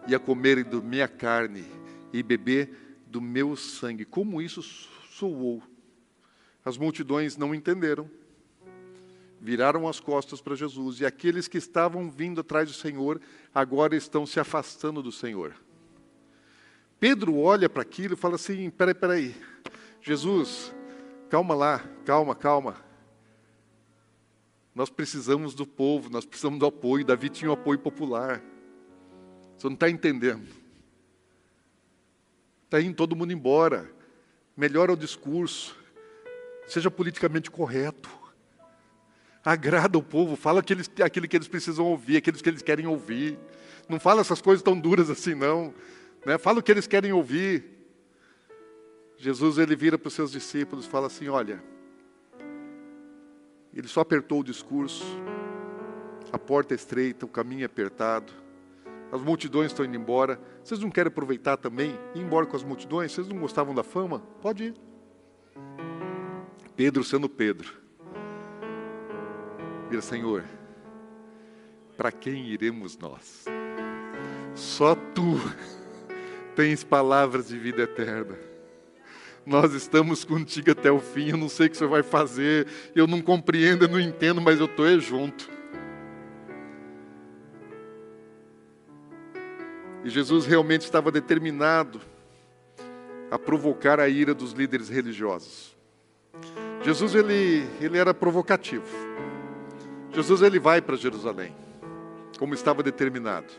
e 0.06 0.14
a 0.14 0.18
comerem 0.18 0.64
da 0.64 0.80
minha 0.80 1.06
carne 1.06 1.64
e 2.12 2.22
beber 2.22 3.00
do 3.06 3.20
meu 3.20 3.54
sangue. 3.56 4.04
Como 4.04 4.42
isso 4.42 4.60
ressoou. 5.02 5.62
As 6.64 6.76
multidões 6.76 7.36
não 7.36 7.54
entenderam, 7.54 8.10
viraram 9.42 9.88
as 9.88 9.98
costas 9.98 10.40
para 10.40 10.54
Jesus, 10.54 11.00
e 11.00 11.04
aqueles 11.04 11.48
que 11.48 11.58
estavam 11.58 12.08
vindo 12.08 12.40
atrás 12.40 12.68
do 12.68 12.74
Senhor 12.74 13.20
agora 13.52 13.96
estão 13.96 14.24
se 14.24 14.38
afastando 14.38 15.02
do 15.02 15.10
Senhor. 15.10 15.52
Pedro 17.00 17.36
olha 17.36 17.68
para 17.68 17.82
aquilo 17.82 18.14
e 18.14 18.16
fala 18.16 18.36
assim: 18.36 18.70
peraí, 18.70 18.94
peraí, 18.94 19.36
Jesus, 20.00 20.72
calma 21.28 21.56
lá, 21.56 21.84
calma, 22.04 22.36
calma. 22.36 22.76
Nós 24.72 24.88
precisamos 24.88 25.54
do 25.54 25.66
povo, 25.66 26.08
nós 26.08 26.24
precisamos 26.24 26.60
do 26.60 26.66
apoio. 26.66 27.04
Davi 27.04 27.28
tinha 27.28 27.50
um 27.50 27.54
apoio 27.54 27.80
popular. 27.80 28.40
Você 29.58 29.66
não 29.66 29.74
está 29.74 29.90
entendendo. 29.90 30.48
Está 32.64 32.80
indo 32.80 32.94
todo 32.94 33.16
mundo 33.16 33.32
embora. 33.32 33.92
Melhora 34.56 34.92
o 34.92 34.96
discurso. 34.96 35.76
Seja 36.66 36.90
politicamente 36.90 37.50
correto. 37.50 38.21
Agrada 39.44 39.98
o 39.98 40.02
povo, 40.02 40.36
fala 40.36 40.60
aqueles, 40.60 40.90
aquilo 41.02 41.26
que 41.26 41.36
eles 41.36 41.48
precisam 41.48 41.84
ouvir, 41.86 42.16
aqueles 42.16 42.40
que 42.40 42.48
eles 42.48 42.62
querem 42.62 42.86
ouvir. 42.86 43.38
Não 43.88 43.98
fala 43.98 44.20
essas 44.20 44.40
coisas 44.40 44.62
tão 44.62 44.78
duras 44.78 45.10
assim, 45.10 45.34
não. 45.34 45.74
Né? 46.24 46.38
Fala 46.38 46.60
o 46.60 46.62
que 46.62 46.70
eles 46.70 46.86
querem 46.86 47.12
ouvir. 47.12 47.64
Jesus 49.16 49.58
ele 49.58 49.74
vira 49.76 49.98
para 49.98 50.08
os 50.08 50.14
seus 50.14 50.32
discípulos 50.32 50.86
e 50.86 50.88
fala 50.88 51.08
assim: 51.08 51.28
Olha, 51.28 51.62
ele 53.74 53.88
só 53.88 54.00
apertou 54.00 54.40
o 54.40 54.44
discurso, 54.44 55.04
a 56.32 56.38
porta 56.38 56.74
é 56.74 56.76
estreita, 56.76 57.26
o 57.26 57.28
caminho 57.28 57.62
é 57.62 57.66
apertado, 57.66 58.32
as 59.10 59.20
multidões 59.20 59.72
estão 59.72 59.84
indo 59.84 59.96
embora. 59.96 60.40
Vocês 60.62 60.80
não 60.80 60.90
querem 60.90 61.08
aproveitar 61.08 61.56
também, 61.56 61.98
ir 62.14 62.20
embora 62.20 62.46
com 62.46 62.56
as 62.56 62.62
multidões? 62.62 63.12
Vocês 63.12 63.26
não 63.26 63.38
gostavam 63.38 63.74
da 63.74 63.82
fama? 63.82 64.20
Pode 64.40 64.64
ir. 64.64 64.74
Pedro 66.76 67.04
sendo 67.04 67.28
Pedro, 67.28 67.81
vira 69.92 70.00
Senhor, 70.00 70.42
para 71.98 72.10
quem 72.10 72.46
iremos 72.46 72.96
nós? 72.96 73.44
Só 74.54 74.94
tu 74.94 75.38
tens 76.56 76.82
palavras 76.82 77.48
de 77.48 77.58
vida 77.58 77.82
eterna. 77.82 78.38
Nós 79.44 79.74
estamos 79.74 80.24
contigo 80.24 80.70
até 80.70 80.90
o 80.90 80.98
fim. 80.98 81.30
Eu 81.30 81.36
não 81.36 81.48
sei 81.48 81.66
o 81.66 81.70
que 81.70 81.76
você 81.76 81.84
vai 81.84 82.02
fazer, 82.02 82.66
eu 82.94 83.06
não 83.06 83.20
compreendo, 83.20 83.84
eu 83.84 83.88
não 83.88 84.00
entendo, 84.00 84.40
mas 84.40 84.60
eu 84.60 84.64
estou 84.64 84.98
junto. 84.98 85.50
E 90.04 90.08
Jesus 90.08 90.46
realmente 90.46 90.82
estava 90.82 91.12
determinado 91.12 92.00
a 93.30 93.38
provocar 93.38 94.00
a 94.00 94.08
ira 94.08 94.32
dos 94.32 94.52
líderes 94.52 94.88
religiosos. 94.88 95.76
Jesus 96.82 97.14
ele, 97.14 97.68
ele 97.78 97.98
era 97.98 98.14
provocativo. 98.14 99.12
Jesus 100.12 100.42
ele 100.42 100.58
vai 100.58 100.82
para 100.82 100.94
Jerusalém, 100.96 101.54
como 102.38 102.52
estava 102.52 102.82
determinado. 102.82 103.52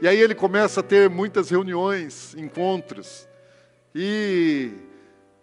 E 0.00 0.08
aí 0.08 0.18
ele 0.18 0.34
começa 0.34 0.80
a 0.80 0.82
ter 0.82 1.10
muitas 1.10 1.50
reuniões, 1.50 2.34
encontros, 2.36 3.28
e, 3.94 4.70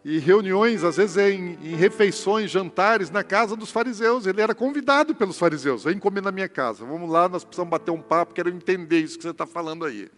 e 0.03 0.17
reuniões, 0.17 0.83
às 0.83 0.97
vezes 0.97 1.17
em, 1.17 1.57
em, 1.61 1.75
refeições, 1.75 2.49
jantares 2.49 3.11
na 3.11 3.23
casa 3.23 3.55
dos 3.55 3.69
fariseus. 3.69 4.25
Ele 4.25 4.41
era 4.41 4.55
convidado 4.55 5.13
pelos 5.13 5.37
fariseus: 5.37 5.83
vem 5.83 5.99
comer 5.99 6.21
na 6.21 6.31
minha 6.31 6.49
casa, 6.49 6.85
vamos 6.85 7.09
lá, 7.09 7.29
nós 7.29 7.43
precisamos 7.43 7.69
bater 7.69 7.91
um 7.91 8.01
papo, 8.01 8.33
quero 8.33 8.49
entender 8.49 8.99
isso 8.99 9.17
que 9.17 9.23
você 9.23 9.29
está 9.29 9.45
falando 9.45 9.85
aí. 9.85 10.09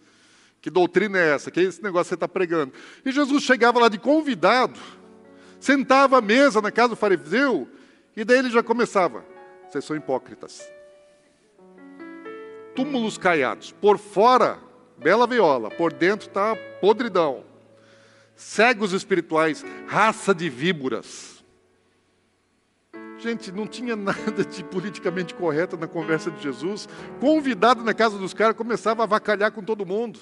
Que 0.60 0.70
doutrina 0.70 1.18
é 1.18 1.34
essa? 1.34 1.50
Que 1.50 1.60
é 1.60 1.62
esse 1.64 1.82
negócio 1.82 2.04
que 2.04 2.08
você 2.10 2.14
está 2.14 2.28
pregando? 2.28 2.72
E 3.04 3.12
Jesus 3.12 3.42
chegava 3.42 3.78
lá 3.78 3.88
de 3.88 3.98
convidado, 3.98 4.78
sentava 5.60 6.18
à 6.18 6.20
mesa 6.20 6.62
na 6.62 6.70
casa 6.70 6.90
do 6.90 6.96
fariseu, 6.96 7.68
e 8.16 8.24
daí 8.24 8.38
ele 8.38 8.50
já 8.50 8.62
começava: 8.62 9.24
vocês 9.68 9.84
são 9.84 9.96
hipócritas 9.96 10.78
túmulos 12.78 13.18
caiados. 13.18 13.72
Por 13.72 13.98
fora, 13.98 14.60
bela 14.96 15.26
viola, 15.26 15.68
por 15.68 15.92
dentro 15.92 16.28
está 16.28 16.54
podridão. 16.80 17.42
Cegos 18.36 18.92
espirituais, 18.92 19.64
raça 19.88 20.32
de 20.32 20.48
víboras. 20.48 21.44
Gente, 23.18 23.50
não 23.50 23.66
tinha 23.66 23.96
nada 23.98 24.44
de 24.44 24.62
politicamente 24.62 25.34
correto 25.34 25.76
na 25.76 25.88
conversa 25.88 26.30
de 26.30 26.40
Jesus. 26.40 26.88
Convidado 27.18 27.82
na 27.82 27.92
casa 27.92 28.16
dos 28.16 28.32
caras, 28.32 28.56
começava 28.56 29.02
a 29.02 29.06
avacalhar 29.06 29.50
com 29.50 29.64
todo 29.64 29.84
mundo. 29.84 30.20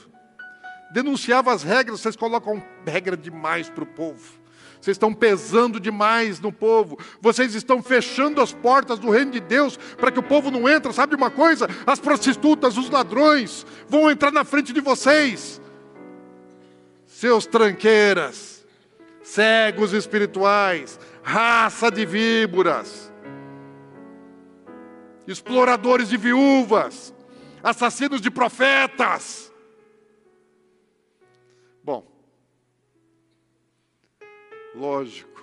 Denunciava 0.95 1.53
as 1.53 1.63
regras, 1.63 2.01
vocês 2.01 2.17
colocam 2.17 2.63
regra 2.87 3.19
demais 3.19 3.69
para 3.69 3.85
o 3.85 3.87
povo. 3.87 4.46
Vocês 4.81 4.95
estão 4.95 5.12
pesando 5.12 5.81
demais 5.81 6.41
no 6.41 6.53
povo. 6.53 6.99
Vocês 7.21 7.55
estão 7.55 7.83
fechando 7.83 8.41
as 8.41 8.53
portas 8.53 8.99
do 8.99 9.11
reino 9.11 9.33
de 9.33 9.41
Deus 9.41 9.77
para 9.97 10.11
que 10.11 10.19
o 10.19 10.23
povo 10.23 10.51
não 10.51 10.69
entre. 10.69 10.93
Sabe 10.93 11.15
uma 11.15 11.31
coisa? 11.31 11.69
As 11.87 11.99
prostitutas, 11.99 12.77
os 12.77 12.91
ladrões 12.91 13.67
vão 13.89 14.11
entrar 14.11 14.31
na 14.31 14.45
frente 14.45 14.73
de 14.73 14.81
vocês. 14.81 15.61
Seus 17.07 17.47
tranqueiras, 17.47 18.67
cegos 19.23 19.93
espirituais, 19.93 21.01
raça 21.23 21.91
de 21.91 22.05
víboras, 22.05 23.12
exploradores 25.27 26.09
de 26.09 26.17
viúvas, 26.17 27.12
assassinos 27.62 28.21
de 28.21 28.31
profetas. 28.31 29.46
Lógico, 34.77 35.43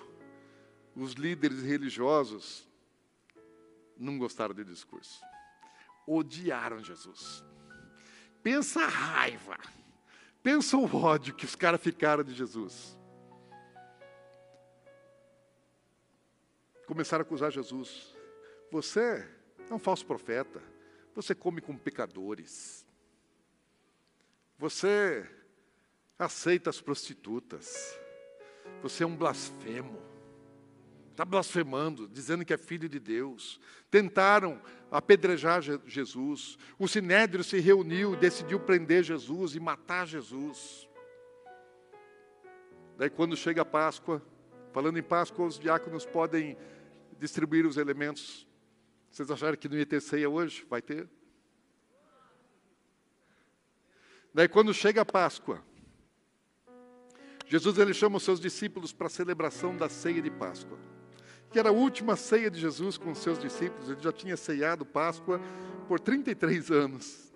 os 0.96 1.14
líderes 1.14 1.64
religiosos 1.64 2.70
não 3.98 4.20
gostaram 4.20 4.54
do 4.54 4.64
discurso. 4.64 5.24
Odiaram 6.06 6.84
Jesus. 6.84 7.44
Pensa 8.44 8.84
a 8.84 8.88
raiva. 8.88 9.58
Pensa 10.44 10.78
o 10.78 10.86
ódio 10.96 11.34
que 11.34 11.46
os 11.46 11.56
caras 11.56 11.82
ficaram 11.82 12.24
de 12.24 12.36
Jesus. 12.36 12.96
Começaram 16.86 17.24
a 17.24 17.26
acusar 17.26 17.52
Jesus. 17.52 18.16
Você 18.70 19.28
é 19.68 19.74
um 19.74 19.80
falso 19.80 20.06
profeta. 20.06 20.62
Você 21.16 21.34
come 21.34 21.60
com 21.60 21.76
pecadores. 21.76 22.86
Você 24.60 25.28
aceita 26.20 26.70
as 26.70 26.80
prostitutas. 26.80 27.98
Você 28.84 29.04
é 29.04 29.08
um 29.08 29.16
blasfemo. 29.16 29.98
Está 31.12 31.24
blasfemando, 31.24 32.06
dizendo 32.10 32.44
que 32.44 32.54
é 32.54 32.58
filho 32.58 32.90
de 32.90 33.00
Deus. 33.00 33.62
Tentaram 33.90 34.62
apedrejar 34.92 35.62
Jesus. 35.86 36.58
O 36.78 36.86
sinédrio 36.86 37.46
se 37.46 37.60
reuniu 37.60 38.14
e 38.14 38.18
decidiu 38.18 38.60
prender 38.60 39.04
Jesus 39.04 39.56
e 39.56 39.60
matar 39.60 40.06
Jesus. 40.06 40.90
Daí, 42.98 43.10
quando 43.10 43.38
chega 43.38 43.62
a 43.62 43.66
Páscoa, 43.66 44.22
falando 44.74 45.00
em 45.00 45.04
Páscoa, 45.04 45.46
os 45.46 45.58
diáconos 45.58 46.06
podem 46.06 46.58
distribuir 47.18 47.66
os 47.66 47.78
elementos. 47.78 48.46
Vocês 49.10 49.32
acharam 49.32 49.56
que 49.56 49.70
não 49.70 49.78
ia 49.78 49.86
ter 49.86 50.02
ceia 50.02 50.30
hoje? 50.30 50.66
Vai 50.70 50.82
ter. 50.82 51.08
Daí, 54.34 54.50
quando 54.50 54.74
chega 54.74 55.04
a 55.04 55.06
Páscoa, 55.06 55.64
Jesus 57.46 57.78
ele 57.78 57.94
chama 57.94 58.18
os 58.18 58.24
seus 58.24 58.40
discípulos 58.40 58.94
para 58.94 59.08
a 59.08 59.10
celebração 59.10 59.76
da 59.76 59.90
ceia 59.90 60.22
de 60.22 60.32
Páscoa, 60.32 60.78
que 61.52 61.60
era 61.60 61.70
a 61.70 61.74
última 61.74 62.16
ceia 62.16 62.50
de 62.50 62.60
Jesus 62.60 62.98
com 62.98 63.12
os 63.12 63.20
seus 63.20 63.38
discípulos. 63.38 63.90
Ele 63.90 64.02
já 64.02 64.12
tinha 64.12 64.38
ceiado 64.38 64.86
Páscoa 64.86 65.40
por 65.88 66.00
33 66.00 66.72
anos 66.72 67.34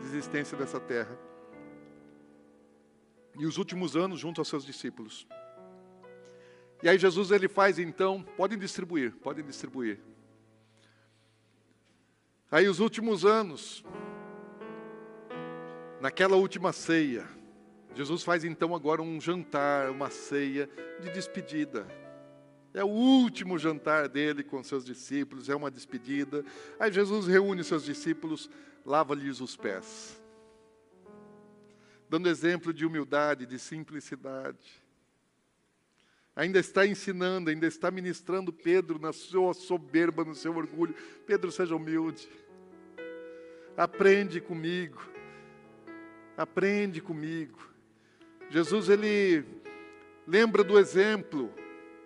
de 0.00 0.06
existência 0.06 0.56
dessa 0.56 0.80
terra. 0.80 1.18
E 3.38 3.46
os 3.46 3.58
últimos 3.58 3.96
anos 3.96 4.20
junto 4.20 4.40
aos 4.40 4.48
seus 4.48 4.64
discípulos. 4.64 5.26
E 6.82 6.88
aí 6.88 6.98
Jesus 6.98 7.30
ele 7.30 7.48
faz 7.48 7.78
então, 7.78 8.22
podem 8.36 8.58
distribuir, 8.58 9.14
podem 9.16 9.44
distribuir. 9.44 9.98
Aí 12.50 12.68
os 12.68 12.78
últimos 12.78 13.24
anos, 13.24 13.84
naquela 16.00 16.36
última 16.36 16.72
ceia, 16.72 17.26
Jesus 17.94 18.24
faz 18.24 18.44
então 18.44 18.74
agora 18.74 19.00
um 19.00 19.20
jantar, 19.20 19.90
uma 19.90 20.10
ceia 20.10 20.68
de 21.00 21.10
despedida. 21.10 21.86
É 22.72 22.82
o 22.82 22.88
último 22.88 23.56
jantar 23.56 24.08
dele 24.08 24.42
com 24.42 24.62
seus 24.64 24.84
discípulos, 24.84 25.48
é 25.48 25.54
uma 25.54 25.70
despedida. 25.70 26.44
Aí 26.78 26.90
Jesus 26.90 27.28
reúne 27.28 27.62
seus 27.62 27.84
discípulos, 27.84 28.50
lava-lhes 28.84 29.40
os 29.40 29.56
pés, 29.56 30.20
dando 32.10 32.28
exemplo 32.28 32.72
de 32.72 32.84
humildade, 32.84 33.46
de 33.46 33.60
simplicidade. 33.60 34.82
Ainda 36.34 36.58
está 36.58 36.84
ensinando, 36.84 37.48
ainda 37.48 37.66
está 37.68 37.92
ministrando 37.92 38.52
Pedro 38.52 38.98
na 38.98 39.12
sua 39.12 39.54
soberba, 39.54 40.24
no 40.24 40.34
seu 40.34 40.56
orgulho. 40.56 40.92
Pedro, 41.24 41.52
seja 41.52 41.76
humilde. 41.76 42.28
Aprende 43.76 44.40
comigo. 44.40 45.00
Aprende 46.36 47.00
comigo. 47.00 47.73
Jesus 48.54 48.88
ele 48.88 49.44
lembra 50.24 50.62
do 50.62 50.78
exemplo, 50.78 51.52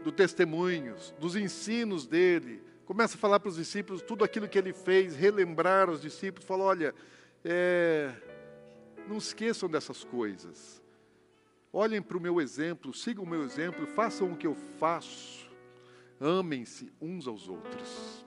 do 0.02 0.10
testemunhos, 0.10 1.14
dos 1.20 1.36
ensinos 1.36 2.06
dele, 2.06 2.62
começa 2.86 3.16
a 3.16 3.20
falar 3.20 3.38
para 3.38 3.50
os 3.50 3.56
discípulos 3.56 4.00
tudo 4.00 4.24
aquilo 4.24 4.48
que 4.48 4.56
ele 4.56 4.72
fez, 4.72 5.14
relembrar 5.14 5.90
os 5.90 6.00
discípulos, 6.00 6.48
fala, 6.48 6.64
olha, 6.64 6.94
é, 7.44 8.14
não 9.06 9.18
esqueçam 9.18 9.68
dessas 9.68 10.02
coisas. 10.04 10.82
Olhem 11.70 12.00
para 12.00 12.16
o 12.16 12.20
meu 12.20 12.40
exemplo, 12.40 12.94
sigam 12.94 13.24
o 13.24 13.28
meu 13.28 13.44
exemplo, 13.44 13.86
façam 13.88 14.32
o 14.32 14.36
que 14.36 14.46
eu 14.46 14.54
faço. 14.78 15.46
Amem-se 16.18 16.90
uns 16.98 17.28
aos 17.28 17.46
outros. 17.46 18.24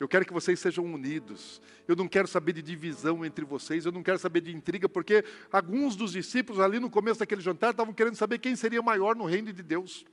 Eu 0.00 0.08
quero 0.08 0.24
que 0.24 0.32
vocês 0.32 0.58
sejam 0.58 0.82
unidos. 0.86 1.60
Eu 1.86 1.94
não 1.94 2.08
quero 2.08 2.26
saber 2.26 2.54
de 2.54 2.62
divisão 2.62 3.22
entre 3.22 3.44
vocês, 3.44 3.84
eu 3.84 3.92
não 3.92 4.02
quero 4.02 4.18
saber 4.18 4.40
de 4.40 4.50
intriga, 4.50 4.88
porque 4.88 5.22
alguns 5.52 5.94
dos 5.94 6.12
discípulos 6.12 6.58
ali 6.58 6.80
no 6.80 6.88
começo 6.88 7.20
daquele 7.20 7.42
jantar 7.42 7.72
estavam 7.72 7.92
querendo 7.92 8.14
saber 8.14 8.38
quem 8.38 8.56
seria 8.56 8.80
maior 8.80 9.14
no 9.14 9.26
reino 9.26 9.52
de 9.52 9.62
Deus. 9.62 10.06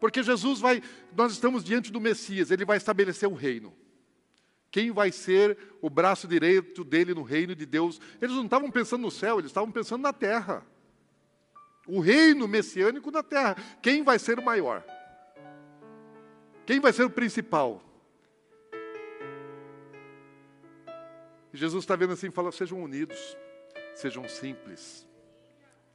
Porque 0.00 0.22
Jesus 0.22 0.58
vai, 0.58 0.82
nós 1.14 1.32
estamos 1.32 1.62
diante 1.62 1.92
do 1.92 2.00
Messias, 2.00 2.50
ele 2.50 2.64
vai 2.64 2.78
estabelecer 2.78 3.28
o 3.28 3.34
reino. 3.34 3.74
Quem 4.70 4.90
vai 4.90 5.12
ser 5.12 5.58
o 5.82 5.90
braço 5.90 6.26
direito 6.26 6.82
dele 6.82 7.12
no 7.12 7.22
reino 7.22 7.54
de 7.54 7.66
Deus? 7.66 8.00
Eles 8.20 8.34
não 8.34 8.44
estavam 8.44 8.70
pensando 8.70 9.02
no 9.02 9.10
céu, 9.10 9.38
eles 9.38 9.50
estavam 9.50 9.70
pensando 9.70 10.00
na 10.00 10.14
terra. 10.14 10.66
O 11.86 12.00
reino 12.00 12.48
messiânico 12.48 13.10
na 13.10 13.22
terra. 13.22 13.54
Quem 13.82 14.02
vai 14.02 14.18
ser 14.18 14.38
o 14.38 14.44
maior? 14.44 14.82
Quem 16.64 16.80
vai 16.80 16.92
ser 16.92 17.04
o 17.04 17.10
principal? 17.10 17.85
Jesus 21.56 21.84
está 21.84 21.96
vendo 21.96 22.12
assim 22.12 22.28
e 22.28 22.30
fala: 22.30 22.52
sejam 22.52 22.82
unidos, 22.82 23.36
sejam 23.94 24.28
simples, 24.28 25.06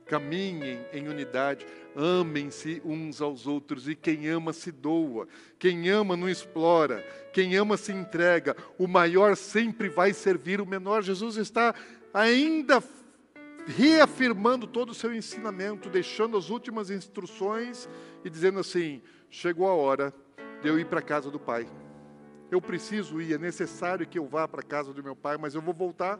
caminhem 0.05 0.85
em 0.91 1.07
unidade, 1.07 1.65
amem-se 1.95 2.81
uns 2.83 3.21
aos 3.21 3.47
outros, 3.47 3.87
e 3.87 3.95
quem 3.95 4.27
ama 4.27 4.51
se 4.53 4.71
doa, 4.71 5.27
quem 5.57 5.89
ama 5.89 6.17
não 6.17 6.27
explora, 6.27 7.05
quem 7.31 7.55
ama 7.55 7.77
se 7.77 7.91
entrega, 7.91 8.55
o 8.77 8.87
maior 8.87 9.37
sempre 9.37 9.87
vai 9.87 10.13
servir 10.13 10.59
o 10.59 10.65
menor. 10.65 11.03
Jesus 11.03 11.37
está 11.37 11.73
ainda 12.13 12.83
reafirmando 13.67 14.65
todo 14.67 14.89
o 14.89 14.95
seu 14.95 15.13
ensinamento, 15.13 15.89
deixando 15.89 16.37
as 16.37 16.49
últimas 16.49 16.89
instruções 16.89 17.87
e 18.25 18.29
dizendo 18.29 18.59
assim: 18.59 19.01
chegou 19.29 19.67
a 19.67 19.73
hora 19.73 20.13
de 20.61 20.67
eu 20.67 20.79
ir 20.79 20.85
para 20.85 20.99
a 20.99 21.03
casa 21.03 21.29
do 21.29 21.39
Pai. 21.39 21.67
Eu 22.51 22.61
preciso 22.61 23.21
ir, 23.21 23.33
é 23.33 23.37
necessário 23.37 24.05
que 24.05 24.19
eu 24.19 24.27
vá 24.27 24.45
para 24.45 24.59
a 24.59 24.63
casa 24.63 24.93
do 24.93 25.01
meu 25.01 25.15
Pai, 25.15 25.37
mas 25.37 25.55
eu 25.55 25.61
vou 25.61 25.73
voltar. 25.73 26.19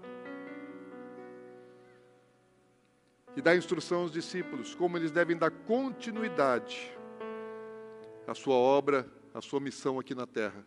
E 3.35 3.41
dá 3.41 3.53
instrução 3.53 4.03
aos 4.03 4.11
discípulos 4.13 4.73
como 4.73 4.97
eles 4.97 5.11
devem 5.11 5.37
dar 5.37 5.51
continuidade 5.51 6.97
à 8.25 8.33
sua 8.33 8.55
obra, 8.55 9.05
à 9.33 9.41
sua 9.41 9.59
missão 9.59 9.99
aqui 9.99 10.15
na 10.15 10.25
terra. 10.25 10.65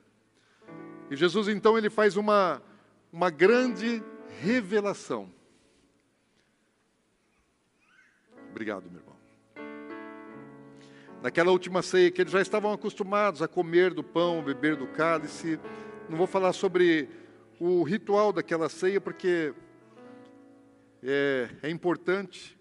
E 1.10 1.16
Jesus 1.16 1.48
então 1.48 1.78
ele 1.78 1.88
faz 1.88 2.16
uma, 2.16 2.62
uma 3.10 3.30
grande 3.30 4.02
revelação. 4.42 5.32
Obrigado, 8.50 8.90
meu 8.90 9.00
irmão. 9.00 9.13
Naquela 11.24 11.50
última 11.50 11.80
ceia 11.80 12.10
que 12.10 12.20
eles 12.20 12.34
já 12.34 12.42
estavam 12.42 12.70
acostumados 12.70 13.40
a 13.40 13.48
comer 13.48 13.94
do 13.94 14.04
pão, 14.04 14.42
beber 14.42 14.76
do 14.76 14.86
cálice. 14.86 15.58
Não 16.06 16.18
vou 16.18 16.26
falar 16.26 16.52
sobre 16.52 17.08
o 17.58 17.82
ritual 17.82 18.30
daquela 18.30 18.68
ceia, 18.68 19.00
porque 19.00 19.54
é, 21.02 21.48
é 21.62 21.70
importante, 21.70 22.60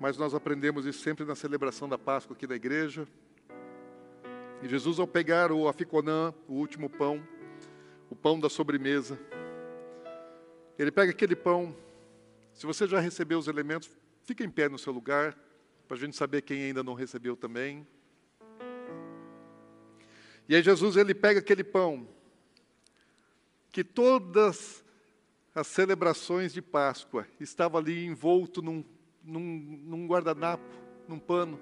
mas 0.00 0.18
nós 0.18 0.34
aprendemos 0.34 0.84
isso 0.84 0.98
sempre 0.98 1.24
na 1.24 1.36
celebração 1.36 1.88
da 1.88 1.96
Páscoa 1.96 2.34
aqui 2.34 2.44
da 2.44 2.56
igreja. 2.56 3.06
E 4.60 4.68
Jesus, 4.68 4.98
ao 4.98 5.06
pegar 5.06 5.52
o 5.52 5.68
aficonã, 5.68 6.34
o 6.48 6.54
último 6.54 6.90
pão, 6.90 7.22
o 8.10 8.16
pão 8.16 8.40
da 8.40 8.48
sobremesa, 8.50 9.16
ele 10.76 10.90
pega 10.90 11.12
aquele 11.12 11.36
pão. 11.36 11.72
Se 12.52 12.66
você 12.66 12.84
já 12.84 12.98
recebeu 12.98 13.38
os 13.38 13.46
elementos, 13.46 13.88
Fica 14.24 14.44
em 14.44 14.50
pé 14.50 14.68
no 14.68 14.78
seu 14.78 14.92
lugar, 14.92 15.36
para 15.92 15.98
a 15.98 16.00
gente 16.06 16.16
saber 16.16 16.40
quem 16.40 16.62
ainda 16.62 16.82
não 16.82 16.94
recebeu 16.94 17.36
também. 17.36 17.86
E 20.48 20.56
aí 20.56 20.62
Jesus 20.62 20.96
ele 20.96 21.14
pega 21.14 21.40
aquele 21.40 21.62
pão 21.62 22.08
que 23.70 23.84
todas 23.84 24.82
as 25.54 25.66
celebrações 25.66 26.54
de 26.54 26.62
Páscoa 26.62 27.26
estava 27.38 27.76
ali 27.76 28.06
envolto 28.06 28.62
num, 28.62 28.82
num, 29.22 29.42
num 29.84 30.06
guardanapo, 30.06 30.64
num 31.06 31.18
pano. 31.18 31.60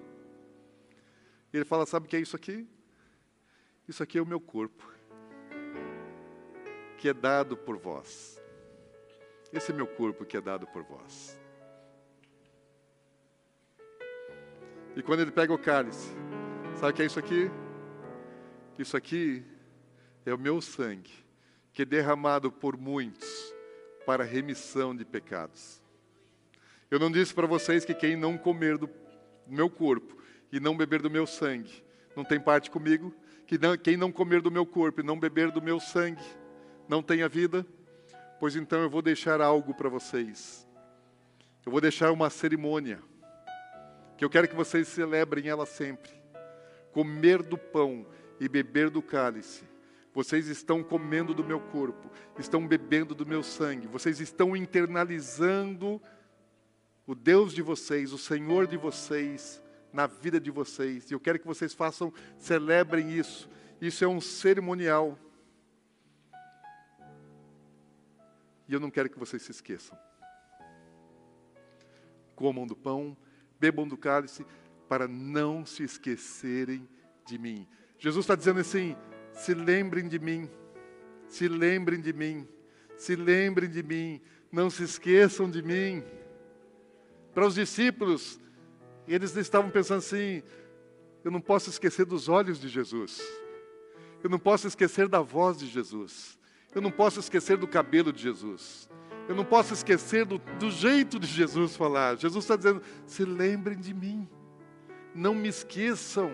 E 1.52 1.56
ele 1.56 1.64
fala: 1.64 1.84
sabe 1.84 2.06
o 2.06 2.08
que 2.08 2.14
é 2.14 2.20
isso 2.20 2.36
aqui? 2.36 2.68
Isso 3.88 4.00
aqui 4.00 4.16
é 4.16 4.22
o 4.22 4.26
meu 4.26 4.38
corpo, 4.38 4.94
que 6.98 7.08
é 7.08 7.12
dado 7.12 7.56
por 7.56 7.76
vós. 7.76 8.40
Esse 9.52 9.72
é 9.72 9.74
meu 9.74 9.88
corpo 9.88 10.24
que 10.24 10.36
é 10.36 10.40
dado 10.40 10.68
por 10.68 10.84
vós. 10.84 11.39
E 15.00 15.02
quando 15.02 15.20
ele 15.20 15.30
pega 15.30 15.50
o 15.50 15.56
cálice, 15.56 16.10
sabe 16.76 16.92
o 16.92 16.94
que 16.94 17.00
é 17.00 17.06
isso 17.06 17.18
aqui? 17.18 17.50
Isso 18.78 18.98
aqui 18.98 19.42
é 20.26 20.34
o 20.34 20.38
meu 20.38 20.60
sangue, 20.60 21.10
que 21.72 21.80
é 21.80 21.84
derramado 21.86 22.52
por 22.52 22.76
muitos 22.76 23.26
para 24.04 24.24
remissão 24.24 24.94
de 24.94 25.02
pecados. 25.06 25.80
Eu 26.90 26.98
não 26.98 27.10
disse 27.10 27.32
para 27.32 27.46
vocês 27.46 27.82
que 27.82 27.94
quem 27.94 28.14
não 28.14 28.36
comer 28.36 28.76
do 28.76 28.90
meu 29.46 29.70
corpo 29.70 30.22
e 30.52 30.60
não 30.60 30.76
beber 30.76 31.00
do 31.00 31.08
meu 31.08 31.26
sangue 31.26 31.82
não 32.14 32.22
tem 32.22 32.38
parte 32.38 32.70
comigo? 32.70 33.10
Que 33.46 33.56
não, 33.56 33.78
quem 33.78 33.96
não 33.96 34.12
comer 34.12 34.42
do 34.42 34.50
meu 34.50 34.66
corpo 34.66 35.00
e 35.00 35.02
não 35.02 35.18
beber 35.18 35.50
do 35.50 35.62
meu 35.62 35.80
sangue 35.80 36.22
não 36.86 37.02
tem 37.02 37.22
a 37.22 37.28
vida? 37.28 37.64
Pois 38.38 38.54
então 38.54 38.82
eu 38.82 38.90
vou 38.90 39.00
deixar 39.00 39.40
algo 39.40 39.72
para 39.72 39.88
vocês. 39.88 40.68
Eu 41.64 41.72
vou 41.72 41.80
deixar 41.80 42.12
uma 42.12 42.28
cerimônia 42.28 43.00
que 44.20 44.24
eu 44.26 44.28
quero 44.28 44.46
que 44.46 44.54
vocês 44.54 44.86
celebrem 44.86 45.48
ela 45.48 45.64
sempre. 45.64 46.10
Comer 46.92 47.42
do 47.42 47.56
pão 47.56 48.06
e 48.38 48.50
beber 48.50 48.90
do 48.90 49.00
cálice. 49.00 49.64
Vocês 50.12 50.46
estão 50.46 50.82
comendo 50.82 51.32
do 51.32 51.42
meu 51.42 51.58
corpo, 51.58 52.10
estão 52.38 52.68
bebendo 52.68 53.14
do 53.14 53.24
meu 53.24 53.42
sangue, 53.42 53.86
vocês 53.86 54.20
estão 54.20 54.54
internalizando 54.54 56.02
o 57.06 57.14
Deus 57.14 57.54
de 57.54 57.62
vocês, 57.62 58.12
o 58.12 58.18
Senhor 58.18 58.66
de 58.66 58.76
vocês, 58.76 59.62
na 59.90 60.06
vida 60.06 60.38
de 60.38 60.50
vocês. 60.50 61.10
E 61.10 61.14
eu 61.14 61.20
quero 61.20 61.38
que 61.38 61.46
vocês 61.46 61.72
façam, 61.72 62.12
celebrem 62.36 63.10
isso. 63.12 63.48
Isso 63.80 64.04
é 64.04 64.08
um 64.08 64.20
cerimonial. 64.20 65.18
E 68.68 68.74
eu 68.74 68.80
não 68.80 68.90
quero 68.90 69.08
que 69.08 69.18
vocês 69.18 69.40
se 69.40 69.50
esqueçam. 69.50 69.98
Comam 72.36 72.66
do 72.66 72.76
pão 72.76 73.16
bebam 73.60 73.86
do 73.86 73.96
cálice, 73.96 74.44
para 74.88 75.06
não 75.06 75.64
se 75.64 75.84
esquecerem 75.84 76.88
de 77.26 77.38
mim. 77.38 77.68
Jesus 77.98 78.24
está 78.24 78.34
dizendo 78.34 78.60
assim: 78.60 78.96
se 79.32 79.54
lembrem 79.54 80.08
de 80.08 80.18
mim, 80.18 80.50
se 81.28 81.46
lembrem 81.46 82.00
de 82.00 82.12
mim, 82.12 82.48
se 82.96 83.14
lembrem 83.14 83.70
de 83.70 83.82
mim, 83.82 84.20
não 84.50 84.70
se 84.70 84.82
esqueçam 84.82 85.48
de 85.48 85.62
mim. 85.62 86.02
Para 87.32 87.46
os 87.46 87.54
discípulos, 87.54 88.40
eles 89.06 89.36
estavam 89.36 89.70
pensando 89.70 89.98
assim: 89.98 90.42
eu 91.22 91.30
não 91.30 91.40
posso 91.40 91.70
esquecer 91.70 92.04
dos 92.06 92.28
olhos 92.28 92.58
de 92.58 92.68
Jesus, 92.68 93.20
eu 94.24 94.30
não 94.30 94.38
posso 94.38 94.66
esquecer 94.66 95.08
da 95.08 95.20
voz 95.20 95.58
de 95.58 95.66
Jesus, 95.66 96.38
eu 96.74 96.80
não 96.80 96.90
posso 96.90 97.20
esquecer 97.20 97.56
do 97.56 97.68
cabelo 97.68 98.12
de 98.12 98.22
Jesus, 98.22 98.88
eu 99.30 99.36
não 99.36 99.44
posso 99.44 99.72
esquecer 99.72 100.24
do, 100.24 100.38
do 100.58 100.72
jeito 100.72 101.16
de 101.16 101.28
Jesus 101.28 101.76
falar. 101.76 102.16
Jesus 102.16 102.42
está 102.44 102.56
dizendo: 102.56 102.82
se 103.06 103.24
lembrem 103.24 103.78
de 103.78 103.94
mim, 103.94 104.28
não 105.14 105.36
me 105.36 105.46
esqueçam, 105.46 106.32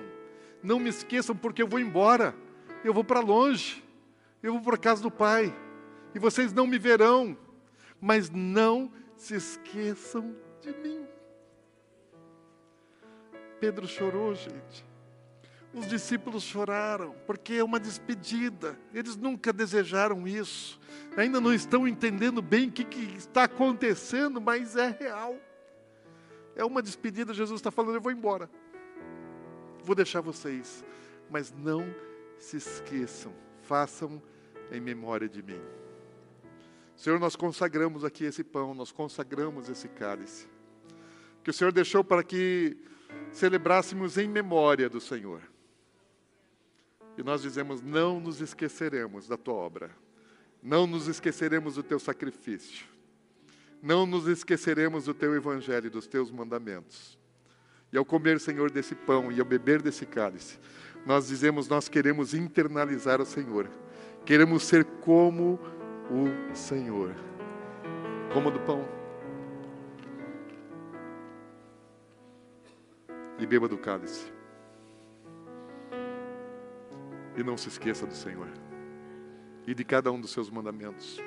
não 0.62 0.78
me 0.78 0.88
esqueçam, 0.88 1.36
porque 1.36 1.62
eu 1.62 1.68
vou 1.68 1.78
embora, 1.78 2.34
eu 2.82 2.94
vou 2.94 3.04
para 3.04 3.20
longe, 3.20 3.84
eu 4.42 4.54
vou 4.54 4.62
para 4.62 4.78
casa 4.78 5.02
do 5.02 5.10
Pai, 5.10 5.54
e 6.14 6.18
vocês 6.18 6.54
não 6.54 6.66
me 6.66 6.78
verão, 6.78 7.36
mas 8.00 8.30
não 8.30 8.90
se 9.14 9.34
esqueçam 9.34 10.34
de 10.62 10.72
mim. 10.78 11.06
Pedro 13.60 13.86
chorou, 13.86 14.34
gente. 14.34 14.86
Os 15.76 15.86
discípulos 15.86 16.42
choraram, 16.42 17.14
porque 17.26 17.52
é 17.52 17.62
uma 17.62 17.78
despedida. 17.78 18.78
Eles 18.94 19.14
nunca 19.14 19.52
desejaram 19.52 20.26
isso. 20.26 20.80
Ainda 21.18 21.38
não 21.38 21.52
estão 21.52 21.86
entendendo 21.86 22.40
bem 22.40 22.68
o 22.68 22.72
que, 22.72 22.82
que 22.82 23.14
está 23.18 23.44
acontecendo, 23.44 24.40
mas 24.40 24.74
é 24.74 24.88
real. 24.98 25.36
É 26.54 26.64
uma 26.64 26.80
despedida. 26.80 27.34
Jesus 27.34 27.60
está 27.60 27.70
falando: 27.70 27.96
eu 27.96 28.00
vou 28.00 28.10
embora. 28.10 28.48
Vou 29.84 29.94
deixar 29.94 30.22
vocês. 30.22 30.82
Mas 31.28 31.52
não 31.52 31.94
se 32.38 32.56
esqueçam. 32.56 33.34
Façam 33.60 34.22
em 34.72 34.80
memória 34.80 35.28
de 35.28 35.42
mim. 35.42 35.60
Senhor, 36.96 37.20
nós 37.20 37.36
consagramos 37.36 38.02
aqui 38.02 38.24
esse 38.24 38.42
pão, 38.42 38.72
nós 38.72 38.90
consagramos 38.90 39.68
esse 39.68 39.88
cálice. 39.88 40.48
Que 41.44 41.50
o 41.50 41.52
Senhor 41.52 41.70
deixou 41.70 42.02
para 42.02 42.24
que 42.24 42.78
celebrássemos 43.30 44.16
em 44.16 44.26
memória 44.26 44.88
do 44.88 45.02
Senhor. 45.02 45.42
E 47.16 47.22
nós 47.22 47.42
dizemos: 47.42 47.80
não 47.82 48.20
nos 48.20 48.40
esqueceremos 48.40 49.26
da 49.26 49.36
tua 49.36 49.54
obra, 49.54 49.90
não 50.62 50.86
nos 50.86 51.08
esqueceremos 51.08 51.76
do 51.76 51.82
teu 51.82 51.98
sacrifício, 51.98 52.86
não 53.82 54.06
nos 54.06 54.26
esqueceremos 54.26 55.04
do 55.04 55.14
teu 55.14 55.34
evangelho, 55.34 55.90
dos 55.90 56.06
teus 56.06 56.30
mandamentos. 56.30 57.18
E 57.92 57.96
ao 57.96 58.04
comer, 58.04 58.40
Senhor, 58.40 58.70
desse 58.70 58.94
pão 58.94 59.30
e 59.30 59.40
ao 59.40 59.46
beber 59.46 59.80
desse 59.80 60.04
cálice, 60.04 60.58
nós 61.06 61.28
dizemos: 61.28 61.68
nós 61.68 61.88
queremos 61.88 62.34
internalizar 62.34 63.20
o 63.20 63.26
Senhor, 63.26 63.70
queremos 64.24 64.64
ser 64.64 64.84
como 64.84 65.58
o 66.10 66.54
Senhor. 66.54 67.14
Como 68.32 68.50
do 68.50 68.60
pão. 68.60 68.86
E 73.38 73.46
beba 73.46 73.68
do 73.68 73.78
cálice. 73.78 74.35
E 77.36 77.42
não 77.42 77.56
se 77.56 77.68
esqueça 77.68 78.06
do 78.06 78.14
Senhor 78.14 78.48
e 79.66 79.74
de 79.74 79.84
cada 79.84 80.12
um 80.12 80.20
dos 80.20 80.30
seus 80.30 80.48
mandamentos. 80.48 81.20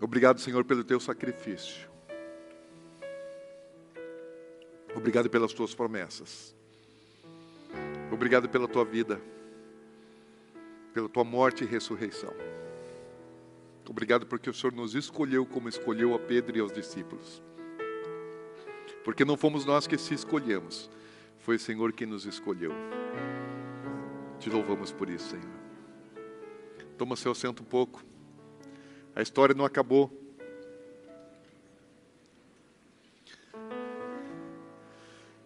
Obrigado, 0.00 0.40
Senhor, 0.40 0.64
pelo 0.64 0.84
teu 0.84 1.00
sacrifício. 1.00 1.90
Obrigado 4.94 5.28
pelas 5.28 5.52
tuas 5.52 5.74
promessas. 5.74 6.54
Obrigado 8.12 8.48
pela 8.48 8.68
tua 8.68 8.84
vida, 8.84 9.20
pela 10.94 11.08
tua 11.08 11.24
morte 11.24 11.64
e 11.64 11.66
ressurreição. 11.66 12.32
Obrigado 13.88 14.26
porque 14.26 14.48
o 14.48 14.54
Senhor 14.54 14.72
nos 14.72 14.94
escolheu 14.94 15.44
como 15.44 15.68
escolheu 15.68 16.14
a 16.14 16.18
Pedro 16.18 16.56
e 16.56 16.60
aos 16.60 16.72
discípulos. 16.72 17.42
Porque 19.06 19.24
não 19.24 19.36
fomos 19.36 19.64
nós 19.64 19.86
que 19.86 19.96
se 19.96 20.14
escolhemos, 20.14 20.90
foi 21.38 21.54
o 21.54 21.60
Senhor 21.60 21.92
quem 21.92 22.08
nos 22.08 22.26
escolheu. 22.26 22.72
Te 24.40 24.50
louvamos 24.50 24.90
por 24.90 25.08
isso, 25.08 25.30
Senhor. 25.30 25.48
Toma 26.98 27.14
seu 27.14 27.30
assento 27.30 27.62
um 27.62 27.64
pouco. 27.64 28.04
A 29.14 29.22
história 29.22 29.54
não 29.54 29.64
acabou. 29.64 30.10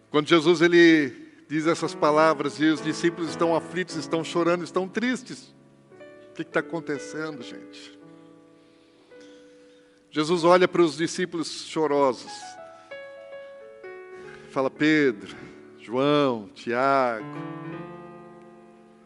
Quando 0.09 0.27
Jesus 0.27 0.61
ele 0.61 1.11
diz 1.47 1.67
essas 1.67 1.93
palavras 1.93 2.59
e 2.59 2.65
os 2.65 2.81
discípulos 2.81 3.29
estão 3.29 3.55
aflitos, 3.55 3.95
estão 3.95 4.23
chorando, 4.23 4.63
estão 4.63 4.87
tristes. 4.87 5.53
O 6.31 6.33
que 6.33 6.41
está 6.41 6.61
acontecendo, 6.61 7.43
gente? 7.43 7.95
Jesus 10.09 10.43
olha 10.43 10.67
para 10.67 10.81
os 10.81 10.97
discípulos 10.97 11.67
chorosos, 11.67 12.31
fala: 14.51 14.69
Pedro, 14.69 15.35
João, 15.79 16.49
Tiago, 16.53 17.25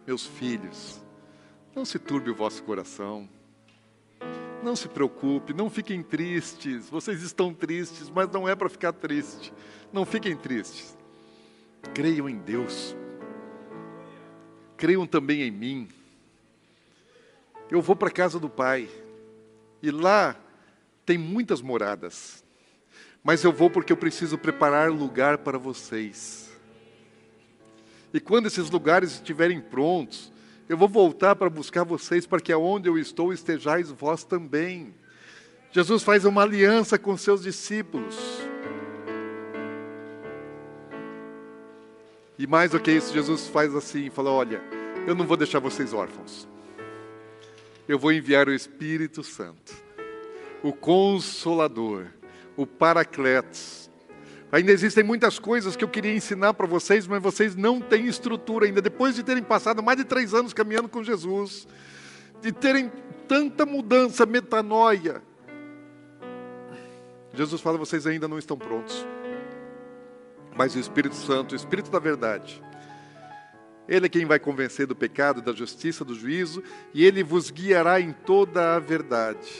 meus 0.05 0.25
filhos, 0.25 0.99
não 1.73 1.85
se 1.85 1.99
turbe 1.99 2.29
o 2.29 2.35
vosso 2.35 2.63
coração. 2.63 3.29
Não 4.63 4.75
se 4.75 4.87
preocupe, 4.87 5.53
não 5.53 5.69
fiquem 5.69 6.01
tristes. 6.01 6.89
Vocês 6.89 7.21
estão 7.21 7.53
tristes, 7.53 8.09
mas 8.09 8.29
não 8.31 8.49
é 8.49 8.55
para 8.55 8.67
ficar 8.67 8.91
triste. 8.93 9.53
Não 9.93 10.05
fiquem 10.05 10.35
tristes. 10.35 10.97
Creiam 11.93 12.27
em 12.27 12.39
Deus. 12.39 12.95
Creiam 14.75 15.05
também 15.05 15.43
em 15.43 15.51
mim. 15.51 15.87
Eu 17.69 17.81
vou 17.81 17.95
para 17.95 18.07
a 18.07 18.11
casa 18.11 18.39
do 18.39 18.49
Pai. 18.49 18.89
E 19.83 19.91
lá 19.91 20.35
tem 21.05 21.17
muitas 21.17 21.61
moradas. 21.61 22.44
Mas 23.26 23.43
eu 23.43 23.51
vou 23.51 23.71
porque 23.71 23.91
eu 23.91 23.97
preciso 23.97 24.38
preparar 24.38 24.91
lugar 24.91 25.39
para 25.39 25.57
vocês. 25.57 26.47
E 28.13 28.19
quando 28.19 28.45
esses 28.45 28.69
lugares 28.69 29.13
estiverem 29.13 29.59
prontos, 29.59 30.32
eu 30.69 30.78
vou 30.78 30.88
voltar 30.88 31.36
para 31.36 31.49
buscar 31.49 31.84
vocês, 31.84 32.28
para 32.28 32.39
que 32.39 32.53
aonde 32.53 32.88
eu 32.88 32.99
estou 32.99 33.34
estejais 33.34 33.89
vós 33.89 34.23
também. 34.23 34.93
Jesus 35.71 36.03
faz 36.03 36.23
uma 36.23 36.43
aliança 36.43 36.99
com 36.99 37.17
seus 37.17 37.41
discípulos. 37.41 38.15
E 42.38 42.45
mais 42.45 42.71
do 42.71 42.80
que 42.80 42.91
isso, 42.91 43.11
Jesus 43.11 43.47
faz 43.47 43.73
assim, 43.73 44.11
fala: 44.11 44.30
"Olha, 44.30 44.61
eu 45.07 45.15
não 45.15 45.26
vou 45.26 45.36
deixar 45.36 45.57
vocês 45.57 45.93
órfãos. 45.93 46.47
Eu 47.88 47.97
vou 47.97 48.11
enviar 48.11 48.47
o 48.47 48.53
Espírito 48.53 49.23
Santo, 49.23 49.73
o 50.61 50.71
Consolador, 50.71 52.05
o 52.56 52.66
Paracletos, 52.66 53.86
Ainda 54.51 54.72
existem 54.72 55.03
muitas 55.03 55.38
coisas 55.38 55.76
que 55.76 55.84
eu 55.84 55.88
queria 55.89 56.16
ensinar 56.16 56.53
para 56.53 56.66
vocês, 56.66 57.06
mas 57.08 57.22
vocês 57.22 57.58
não 57.58 57.82
têm 57.82 58.08
estrutura 58.08 58.66
ainda. 58.66 58.82
Depois 58.82 59.14
de 59.14 59.22
terem 59.22 59.43
passado 59.43 59.84
mais 59.84 59.97
de 59.97 60.06
três 60.06 60.34
anos 60.34 60.53
caminhando 60.53 60.88
com 60.88 61.03
Jesus, 61.03 61.68
de 62.41 62.53
terem 62.53 62.89
tanta 63.28 63.66
mudança, 63.66 64.26
metanoia, 64.26 65.22
Jesus 67.34 67.60
fala: 67.62 67.78
vocês 67.78 68.08
ainda 68.08 68.28
não 68.28 68.39
estão 68.39 68.58
prontos. 68.58 69.06
Mas 70.56 70.74
o 70.74 70.80
Espírito 70.80 71.16
Santo, 71.16 71.51
o 71.51 71.56
Espírito 71.56 71.91
da 71.91 71.99
verdade, 71.99 72.64
ele 73.89 74.06
é 74.06 74.10
quem 74.10 74.26
vai 74.26 74.39
convencer 74.39 74.88
do 74.88 74.95
pecado, 74.95 75.41
da 75.41 75.51
justiça, 75.51 76.06
do 76.06 76.16
juízo, 76.16 76.64
e 76.93 77.03
ele 77.03 77.24
vos 77.24 77.51
guiará 77.51 77.99
em 77.99 78.14
toda 78.14 78.76
a 78.76 78.80
verdade. 78.80 79.51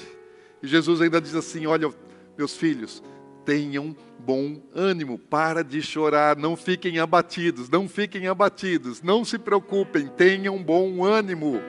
E 0.64 0.68
Jesus 0.68 1.02
ainda 1.02 1.20
diz 1.20 1.36
assim: 1.36 1.66
Olha, 1.66 1.94
meus 2.38 2.56
filhos, 2.56 3.02
tenham 3.46 3.96
bom 4.20 4.60
ânimo, 4.74 5.20
para 5.20 5.64
de 5.64 5.82
chorar, 5.82 6.36
não 6.36 6.56
fiquem 6.56 7.00
abatidos, 7.00 7.70
não 7.70 7.88
fiquem 7.88 8.28
abatidos, 8.28 9.02
não 9.02 9.24
se 9.24 9.38
preocupem, 9.38 10.08
tenham 10.08 10.62
bom 10.62 11.04
ânimo. 11.04 11.62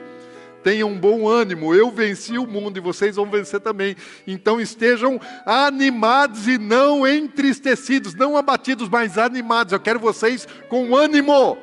Tenham 0.63 0.99
bom 0.99 1.29
ânimo, 1.29 1.73
eu 1.73 1.93
venci 1.93 2.37
o 2.37 2.47
mundo 2.47 2.77
e 2.77 2.81
vocês 2.81 3.15
vão 3.15 3.31
vencer 3.31 3.61
também. 3.61 3.95
Então 4.27 4.61
estejam 4.61 5.21
animados 5.45 6.49
e 6.49 6.59
não 6.59 7.07
entristecidos, 7.07 8.17
não 8.17 8.37
abatidos, 8.37 8.89
mas 8.89 9.17
animados. 9.17 9.73
Eu 9.73 9.79
quero 9.79 10.01
vocês 10.01 10.49
com 10.69 10.97
ânimo, 10.97 11.57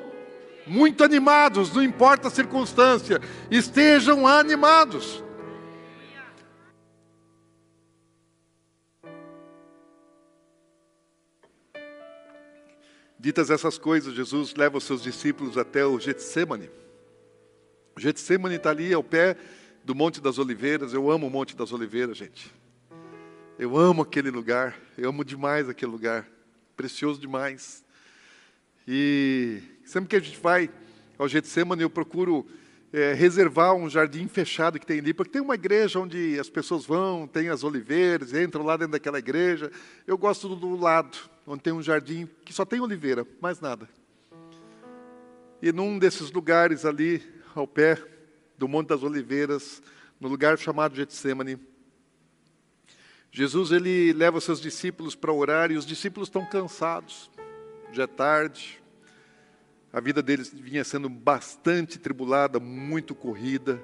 muito 0.65 1.03
animados, 1.03 1.73
não 1.73 1.83
importa 1.83 2.29
a 2.29 2.31
circunstância, 2.31 3.19
estejam 3.51 4.25
animados. 4.25 5.22
Ditas 13.23 13.49
essas 13.49 13.77
coisas, 13.77 14.13
Jesus 14.13 14.53
leva 14.53 14.77
os 14.77 14.83
seus 14.83 15.01
discípulos 15.01 15.57
até 15.57 15.85
o 15.85 15.97
Getsemane. 15.97 16.69
O 17.95 17.99
Getsemane 18.01 18.55
está 18.55 18.71
ali 18.71 18.93
ao 18.93 19.01
pé 19.01 19.37
do 19.81 19.95
Monte 19.95 20.19
das 20.19 20.37
Oliveiras. 20.37 20.93
Eu 20.93 21.09
amo 21.09 21.27
o 21.27 21.29
Monte 21.29 21.55
das 21.55 21.71
Oliveiras, 21.71 22.17
gente. 22.17 22.53
Eu 23.57 23.77
amo 23.77 24.01
aquele 24.01 24.29
lugar. 24.29 24.77
Eu 24.97 25.07
amo 25.07 25.23
demais 25.23 25.69
aquele 25.69 25.89
lugar. 25.89 26.27
Precioso 26.75 27.17
demais. 27.17 27.81
E 28.85 29.61
sempre 29.85 30.09
que 30.09 30.17
a 30.17 30.19
gente 30.19 30.37
vai 30.37 30.69
ao 31.17 31.29
Getsemane, 31.29 31.81
eu 31.81 31.89
procuro 31.89 32.45
é, 32.93 33.11
reservar 33.11 33.73
um 33.73 33.89
jardim 33.89 34.27
fechado 34.27 34.79
que 34.79 34.85
tem 34.85 34.99
ali, 34.99 35.15
porque 35.15 35.31
tem 35.31 35.41
uma 35.41 35.55
igreja 35.55 35.99
onde 35.99 36.39
as 36.39 36.47
pessoas 36.47 36.85
vão, 36.85 37.27
tem 37.27 37.49
as 37.49 37.63
oliveiras, 37.63 38.33
entram 38.33 38.63
lá 38.63 38.77
dentro 38.77 38.91
daquela 38.91 39.17
igreja. 39.17 39.71
Eu 40.05 40.15
gosto 40.15 40.47
do, 40.47 40.55
do 40.55 40.75
lado 40.75 41.17
onde 41.47 41.63
tem 41.63 41.73
um 41.73 41.81
jardim 41.81 42.29
que 42.45 42.53
só 42.53 42.63
tem 42.63 42.79
oliveira, 42.79 43.25
mais 43.41 43.59
nada. 43.59 43.89
E 45.59 45.71
num 45.71 45.97
desses 45.97 46.31
lugares 46.31 46.85
ali, 46.85 47.23
ao 47.55 47.65
pé 47.65 47.97
do 48.59 48.67
Monte 48.67 48.89
das 48.89 49.01
Oliveiras, 49.01 49.81
no 50.19 50.27
lugar 50.27 50.57
chamado 50.59 50.95
Getsemane, 50.95 51.57
Jesus 53.31 53.71
ele 53.71 54.13
leva 54.13 54.39
seus 54.39 54.61
discípulos 54.61 55.15
para 55.15 55.33
orar 55.33 55.71
e 55.71 55.77
os 55.77 55.85
discípulos 55.85 56.29
estão 56.29 56.45
cansados. 56.45 57.31
Já 57.91 58.03
é 58.03 58.07
tarde. 58.07 58.82
A 59.93 59.99
vida 59.99 60.23
deles 60.23 60.51
vinha 60.51 60.83
sendo 60.83 61.07
bastante 61.07 61.99
tribulada, 61.99 62.59
muito 62.59 63.13
corrida. 63.13 63.79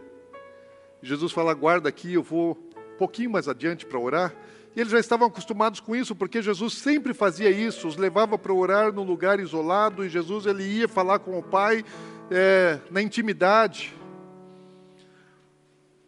Jesus 1.03 1.31
fala: 1.31 1.53
"Guarda 1.53 1.87
aqui, 1.87 2.15
eu 2.15 2.23
vou 2.23 2.57
um 2.75 2.97
pouquinho 2.97 3.29
mais 3.29 3.47
adiante 3.47 3.85
para 3.85 3.99
orar". 3.99 4.35
E 4.75 4.79
eles 4.79 4.91
já 4.91 4.99
estavam 4.99 5.27
acostumados 5.27 5.79
com 5.79 5.95
isso, 5.95 6.15
porque 6.15 6.41
Jesus 6.41 6.73
sempre 6.73 7.13
fazia 7.13 7.51
isso, 7.51 7.87
os 7.87 7.95
levava 7.95 8.39
para 8.39 8.51
orar 8.51 8.91
num 8.91 9.03
lugar 9.03 9.39
isolado, 9.39 10.03
e 10.03 10.09
Jesus 10.09 10.47
ele 10.47 10.63
ia 10.63 10.87
falar 10.87 11.19
com 11.19 11.37
o 11.37 11.43
Pai 11.43 11.85
é, 12.31 12.79
na 12.89 13.03
intimidade. 13.03 13.95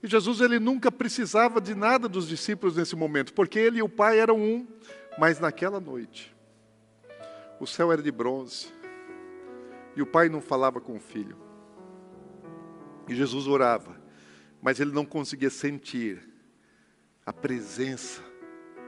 E 0.02 0.08
Jesus 0.08 0.42
ele 0.42 0.60
nunca 0.60 0.92
precisava 0.92 1.62
de 1.62 1.76
nada 1.76 2.10
dos 2.10 2.28
discípulos 2.28 2.76
nesse 2.76 2.96
momento, 2.96 3.34
porque 3.34 3.60
ele 3.60 3.80
e 3.80 3.84
o 3.84 3.90
Pai 3.90 4.20
eram 4.20 4.40
um, 4.40 4.68
mas 5.20 5.40
naquela 5.40 5.80
noite, 5.80 6.36
o 7.60 7.68
céu 7.68 7.92
era 7.92 8.02
de 8.02 8.12
bronze, 8.12 8.68
e 9.96 10.02
o 10.02 10.06
Pai 10.06 10.30
não 10.30 10.42
falava 10.42 10.80
com 10.80 10.96
o 10.96 11.00
Filho. 11.00 11.38
E 13.08 13.16
Jesus 13.16 13.48
orava, 13.48 14.00
mas 14.62 14.80
ele 14.80 14.92
não 14.92 15.06
conseguia 15.06 15.50
sentir 15.50 16.22
a 17.26 17.34
presença 17.34 18.22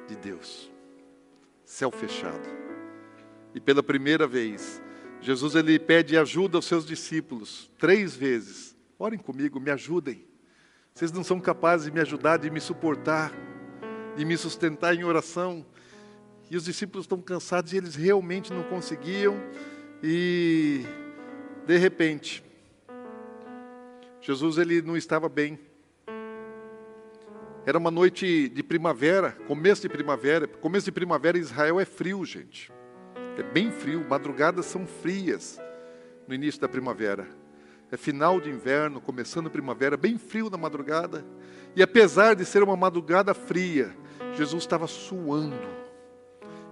de 0.08 0.16
Deus. 0.16 0.72
Céu 1.66 1.92
fechado. 1.92 2.48
E 3.54 3.60
pela 3.60 3.84
primeira 3.84 4.28
vez, 4.28 4.82
Jesus 5.22 5.56
ele 5.56 5.80
pede 5.80 6.18
ajuda 6.18 6.58
aos 6.58 6.66
seus 6.66 6.86
discípulos 6.86 7.72
três 7.78 8.16
vezes. 8.16 8.76
Orem 8.98 9.20
comigo, 9.20 9.60
me 9.60 9.72
ajudem. 9.72 10.26
Vocês 10.94 11.12
não 11.12 11.24
são 11.24 11.40
capazes 11.40 11.86
de 11.86 11.92
me 11.92 12.00
ajudar, 12.00 12.38
de 12.38 12.50
me 12.50 12.60
suportar, 12.60 13.32
de 14.16 14.26
me 14.26 14.38
sustentar 14.38 14.96
em 14.96 15.04
oração. 15.04 15.66
E 16.52 16.56
os 16.56 16.66
discípulos 16.66 17.06
estão 17.06 17.22
cansados 17.22 17.74
e 17.74 17.78
eles 17.78 17.96
realmente 17.96 18.54
não 18.54 18.64
conseguiam. 18.64 19.36
E 20.06 20.86
de 21.66 21.78
repente, 21.78 22.44
Jesus 24.20 24.58
ele 24.58 24.82
não 24.82 24.98
estava 24.98 25.30
bem. 25.30 25.58
Era 27.66 27.78
uma 27.78 27.90
noite 27.90 28.50
de 28.50 28.62
primavera, 28.62 29.32
começo 29.48 29.82
de 29.82 29.88
primavera. 29.88 30.46
Começo 30.46 30.84
de 30.84 30.92
primavera 30.92 31.38
em 31.38 31.42
Israel 31.42 31.80
é 31.80 31.86
frio, 31.86 32.26
gente. 32.26 32.70
É 33.38 33.44
bem 33.44 33.72
frio, 33.72 34.06
madrugadas 34.10 34.66
são 34.66 34.86
frias 34.86 35.58
no 36.28 36.36
início 36.36 36.60
da 36.60 36.68
primavera. 36.68 37.26
É 37.90 37.96
final 37.96 38.42
de 38.42 38.50
inverno, 38.50 39.00
começando 39.00 39.48
a 39.48 39.50
primavera, 39.50 39.96
bem 39.96 40.18
frio 40.18 40.50
na 40.50 40.58
madrugada. 40.58 41.24
E 41.78 41.82
apesar 41.82 42.36
de 42.36 42.44
ser 42.44 42.62
uma 42.62 42.76
madrugada 42.76 43.34
fria, 43.34 43.96
Jesus 44.34 44.64
estava 44.64 44.86
suando, 44.86 45.56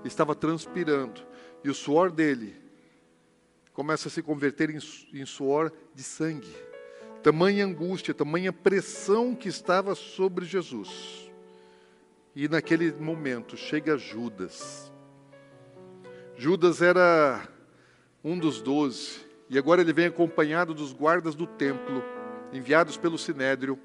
estava 0.03 0.35
transpirando. 0.35 1.21
E 1.63 1.69
o 1.69 1.73
suor 1.73 2.11
dele 2.11 2.59
começa 3.73 4.07
a 4.07 4.11
se 4.11 4.21
converter 4.21 4.69
em, 4.69 4.79
em 5.13 5.25
suor 5.25 5.71
de 5.93 6.03
sangue. 6.03 6.53
Tamanha 7.23 7.65
angústia, 7.65 8.13
tamanha 8.13 8.51
pressão 8.51 9.35
que 9.35 9.47
estava 9.47 9.93
sobre 9.95 10.45
Jesus. 10.45 11.29
E 12.35 12.47
naquele 12.47 12.91
momento 12.93 13.55
chega 13.55 13.97
Judas. 13.97 14.91
Judas 16.35 16.81
era 16.81 17.47
um 18.23 18.37
dos 18.37 18.61
doze, 18.61 19.19
e 19.49 19.57
agora 19.57 19.81
ele 19.81 19.93
vem 19.93 20.05
acompanhado 20.05 20.73
dos 20.73 20.93
guardas 20.93 21.35
do 21.35 21.45
templo, 21.45 22.03
enviados 22.53 22.97
pelo 22.97 23.17
Sinédrio. 23.17 23.77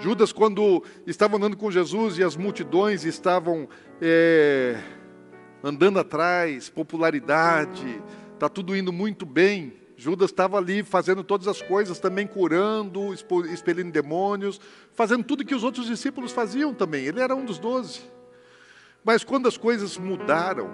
Judas, 0.00 0.32
quando 0.32 0.84
estava 1.06 1.36
andando 1.36 1.56
com 1.56 1.70
Jesus 1.70 2.18
e 2.18 2.22
as 2.22 2.36
multidões 2.36 3.04
estavam 3.04 3.68
é, 4.02 4.78
andando 5.64 5.98
atrás, 5.98 6.68
popularidade, 6.68 8.02
está 8.34 8.50
tudo 8.50 8.76
indo 8.76 8.92
muito 8.92 9.24
bem. 9.24 9.72
Judas 9.96 10.30
estava 10.30 10.58
ali 10.58 10.82
fazendo 10.82 11.24
todas 11.24 11.48
as 11.48 11.62
coisas, 11.62 11.98
também 11.98 12.26
curando, 12.26 13.14
expelindo 13.50 13.90
demônios, 13.90 14.60
fazendo 14.92 15.24
tudo 15.24 15.44
que 15.44 15.54
os 15.54 15.64
outros 15.64 15.86
discípulos 15.86 16.32
faziam 16.32 16.74
também. 16.74 17.06
Ele 17.06 17.20
era 17.20 17.34
um 17.34 17.46
dos 17.46 17.58
doze. 17.58 18.02
Mas 19.02 19.24
quando 19.24 19.48
as 19.48 19.56
coisas 19.56 19.96
mudaram, 19.96 20.70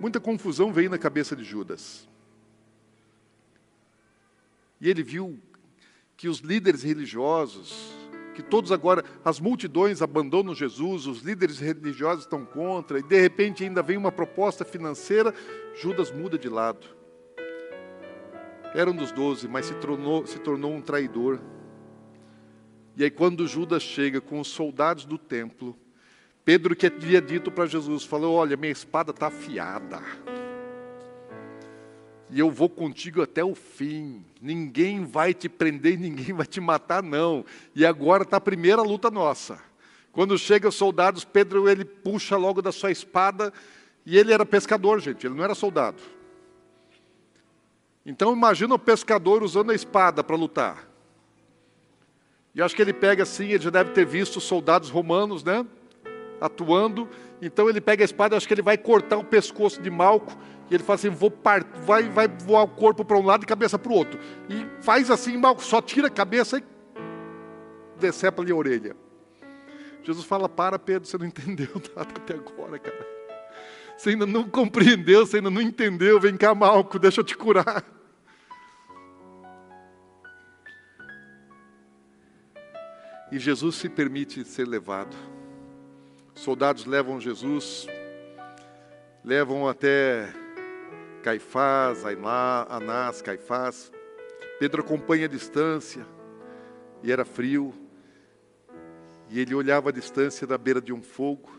muita 0.00 0.20
confusão 0.20 0.72
veio 0.72 0.90
na 0.90 0.98
cabeça 0.98 1.34
de 1.34 1.42
Judas. 1.42 2.08
E 4.80 4.88
ele 4.88 5.02
viu 5.02 5.36
que 6.16 6.28
os 6.28 6.38
líderes 6.38 6.84
religiosos, 6.84 7.92
que 8.36 8.42
todos 8.42 8.70
agora, 8.70 9.02
as 9.24 9.40
multidões 9.40 10.02
abandonam 10.02 10.54
Jesus, 10.54 11.06
os 11.06 11.22
líderes 11.22 11.58
religiosos 11.58 12.24
estão 12.24 12.44
contra, 12.44 12.98
e 12.98 13.02
de 13.02 13.18
repente 13.18 13.64
ainda 13.64 13.82
vem 13.82 13.96
uma 13.96 14.12
proposta 14.12 14.62
financeira, 14.62 15.34
Judas 15.74 16.12
muda 16.12 16.38
de 16.38 16.50
lado. 16.50 16.86
Era 18.74 18.90
um 18.90 18.94
dos 18.94 19.10
doze, 19.10 19.48
mas 19.48 19.64
se 19.64 19.74
tornou, 19.76 20.26
se 20.26 20.38
tornou 20.38 20.70
um 20.70 20.82
traidor. 20.82 21.40
E 22.94 23.04
aí, 23.04 23.10
quando 23.10 23.46
Judas 23.46 23.82
chega 23.82 24.20
com 24.20 24.38
os 24.38 24.48
soldados 24.48 25.06
do 25.06 25.16
templo, 25.16 25.74
Pedro, 26.44 26.76
que 26.76 26.86
havia 26.86 27.22
dito 27.22 27.50
para 27.50 27.64
Jesus, 27.64 28.04
falou: 28.04 28.34
Olha, 28.34 28.54
minha 28.54 28.70
espada 28.70 29.12
está 29.12 29.28
afiada 29.28 30.02
e 32.30 32.40
eu 32.40 32.50
vou 32.50 32.68
contigo 32.68 33.22
até 33.22 33.44
o 33.44 33.54
fim. 33.54 34.24
Ninguém 34.40 35.04
vai 35.04 35.32
te 35.32 35.48
prender, 35.48 35.98
ninguém 35.98 36.34
vai 36.34 36.46
te 36.46 36.60
matar, 36.60 37.02
não. 37.02 37.44
E 37.74 37.86
agora 37.86 38.22
está 38.22 38.38
a 38.38 38.40
primeira 38.40 38.82
luta 38.82 39.10
nossa. 39.10 39.58
Quando 40.12 40.38
chegam 40.38 40.68
os 40.68 40.74
soldados, 40.74 41.24
Pedro 41.24 41.68
ele 41.68 41.84
puxa 41.84 42.36
logo 42.36 42.62
da 42.62 42.72
sua 42.72 42.90
espada, 42.90 43.52
e 44.04 44.16
ele 44.16 44.32
era 44.32 44.46
pescador, 44.46 45.00
gente, 45.00 45.26
ele 45.26 45.34
não 45.34 45.44
era 45.44 45.54
soldado. 45.54 46.00
Então 48.04 48.32
imagina 48.32 48.74
o 48.74 48.78
pescador 48.78 49.42
usando 49.42 49.72
a 49.72 49.74
espada 49.74 50.22
para 50.24 50.36
lutar. 50.36 50.88
E 52.54 52.62
acho 52.62 52.74
que 52.74 52.80
ele 52.80 52.92
pega 52.92 53.24
assim, 53.24 53.48
ele 53.48 53.62
já 53.62 53.68
deve 53.68 53.90
ter 53.90 54.06
visto 54.06 54.36
os 54.36 54.44
soldados 54.44 54.88
romanos, 54.88 55.44
né? 55.44 55.66
Atuando. 56.40 57.08
Então 57.42 57.68
ele 57.68 57.80
pega 57.80 58.02
a 58.02 58.06
espada, 58.06 58.36
acho 58.36 58.48
que 58.48 58.54
ele 58.54 58.62
vai 58.62 58.78
cortar 58.78 59.18
o 59.18 59.24
pescoço 59.24 59.82
de 59.82 59.90
Malco 59.90 60.32
e 60.70 60.74
ele 60.74 60.82
fala 60.82 60.96
assim: 60.96 61.10
vou 61.10 61.30
part... 61.30 61.66
vai, 61.82 62.04
vai 62.04 62.28
voar 62.28 62.62
o 62.62 62.68
corpo 62.68 63.04
para 63.04 63.16
um 63.16 63.24
lado 63.24 63.44
e 63.44 63.46
cabeça 63.46 63.78
para 63.78 63.92
o 63.92 63.94
outro. 63.94 64.18
E 64.48 64.66
faz 64.82 65.10
assim, 65.10 65.40
só 65.58 65.80
tira 65.80 66.08
a 66.08 66.10
cabeça 66.10 66.58
e 66.58 66.64
decepa-lhe 67.98 68.52
a 68.52 68.56
orelha. 68.56 68.96
Jesus 70.02 70.26
fala: 70.26 70.48
Para, 70.48 70.78
Pedro, 70.78 71.08
você 71.08 71.18
não 71.18 71.26
entendeu 71.26 71.68
nada 71.94 72.10
até 72.16 72.34
agora, 72.34 72.78
cara. 72.78 73.06
Você 73.96 74.10
ainda 74.10 74.26
não 74.26 74.44
compreendeu, 74.48 75.24
você 75.24 75.38
ainda 75.38 75.50
não 75.50 75.62
entendeu. 75.62 76.20
Vem 76.20 76.36
cá, 76.36 76.54
Malco, 76.54 76.98
deixa 76.98 77.20
eu 77.20 77.24
te 77.24 77.36
curar. 77.36 77.84
E 83.32 83.38
Jesus 83.38 83.76
se 83.76 83.88
permite 83.88 84.44
ser 84.44 84.66
levado. 84.66 85.16
Soldados 86.34 86.84
levam 86.84 87.20
Jesus, 87.20 87.86
levam 89.24 89.66
até 89.66 90.32
Caifás, 91.26 92.04
Anás, 92.68 93.20
Caifás. 93.20 93.90
Pedro 94.60 94.80
acompanha 94.80 95.24
a 95.24 95.28
distância, 95.28 96.06
e 97.02 97.10
era 97.10 97.24
frio, 97.24 97.74
e 99.28 99.40
ele 99.40 99.52
olhava 99.52 99.88
a 99.88 99.92
distância 99.92 100.46
da 100.46 100.56
beira 100.56 100.80
de 100.80 100.92
um 100.92 101.02
fogo, 101.02 101.50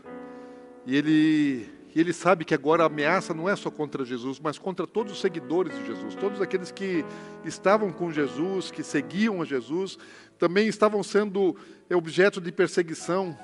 e 0.86 0.96
ele, 0.96 1.68
ele 1.94 2.14
sabe 2.14 2.46
que 2.46 2.54
agora 2.54 2.82
a 2.82 2.86
ameaça 2.86 3.34
não 3.34 3.46
é 3.46 3.54
só 3.54 3.70
contra 3.70 4.06
Jesus, 4.06 4.40
mas 4.40 4.58
contra 4.58 4.86
todos 4.86 5.12
os 5.12 5.20
seguidores 5.20 5.76
de 5.76 5.86
Jesus, 5.86 6.14
todos 6.14 6.40
aqueles 6.40 6.72
que 6.72 7.04
estavam 7.44 7.92
com 7.92 8.10
Jesus, 8.10 8.70
que 8.70 8.82
seguiam 8.82 9.42
a 9.42 9.44
Jesus, 9.44 9.98
também 10.38 10.66
estavam 10.66 11.02
sendo 11.02 11.54
objeto 11.94 12.40
de 12.40 12.50
perseguição, 12.50 13.36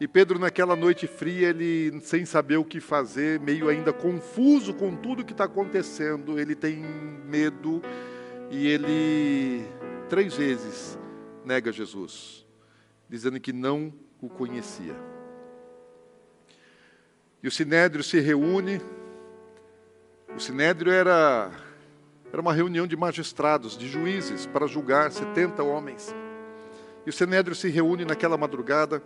e 0.00 0.08
Pedro, 0.08 0.38
naquela 0.38 0.74
noite 0.74 1.06
fria, 1.06 1.48
ele, 1.48 2.00
sem 2.00 2.24
saber 2.24 2.56
o 2.56 2.64
que 2.64 2.80
fazer, 2.80 3.38
meio 3.38 3.68
ainda 3.68 3.92
confuso 3.92 4.74
com 4.74 4.96
tudo 4.96 5.24
que 5.24 5.32
está 5.32 5.44
acontecendo, 5.44 6.38
ele 6.38 6.56
tem 6.56 6.76
medo 7.26 7.80
e 8.50 8.66
ele, 8.66 9.64
três 10.08 10.34
vezes, 10.34 10.98
nega 11.44 11.70
Jesus, 11.70 12.44
dizendo 13.08 13.38
que 13.38 13.52
não 13.52 13.92
o 14.20 14.28
conhecia. 14.28 14.96
E 17.40 17.46
o 17.46 17.50
sinédrio 17.50 18.02
se 18.02 18.18
reúne. 18.18 18.80
O 20.34 20.40
sinédrio 20.40 20.90
era, 20.90 21.52
era 22.32 22.40
uma 22.40 22.52
reunião 22.52 22.86
de 22.86 22.96
magistrados, 22.96 23.78
de 23.78 23.86
juízes, 23.86 24.44
para 24.44 24.66
julgar 24.66 25.12
70 25.12 25.62
homens. 25.62 26.12
E 27.06 27.10
o 27.10 27.12
sinédrio 27.12 27.54
se 27.54 27.68
reúne 27.68 28.04
naquela 28.04 28.36
madrugada 28.36 29.00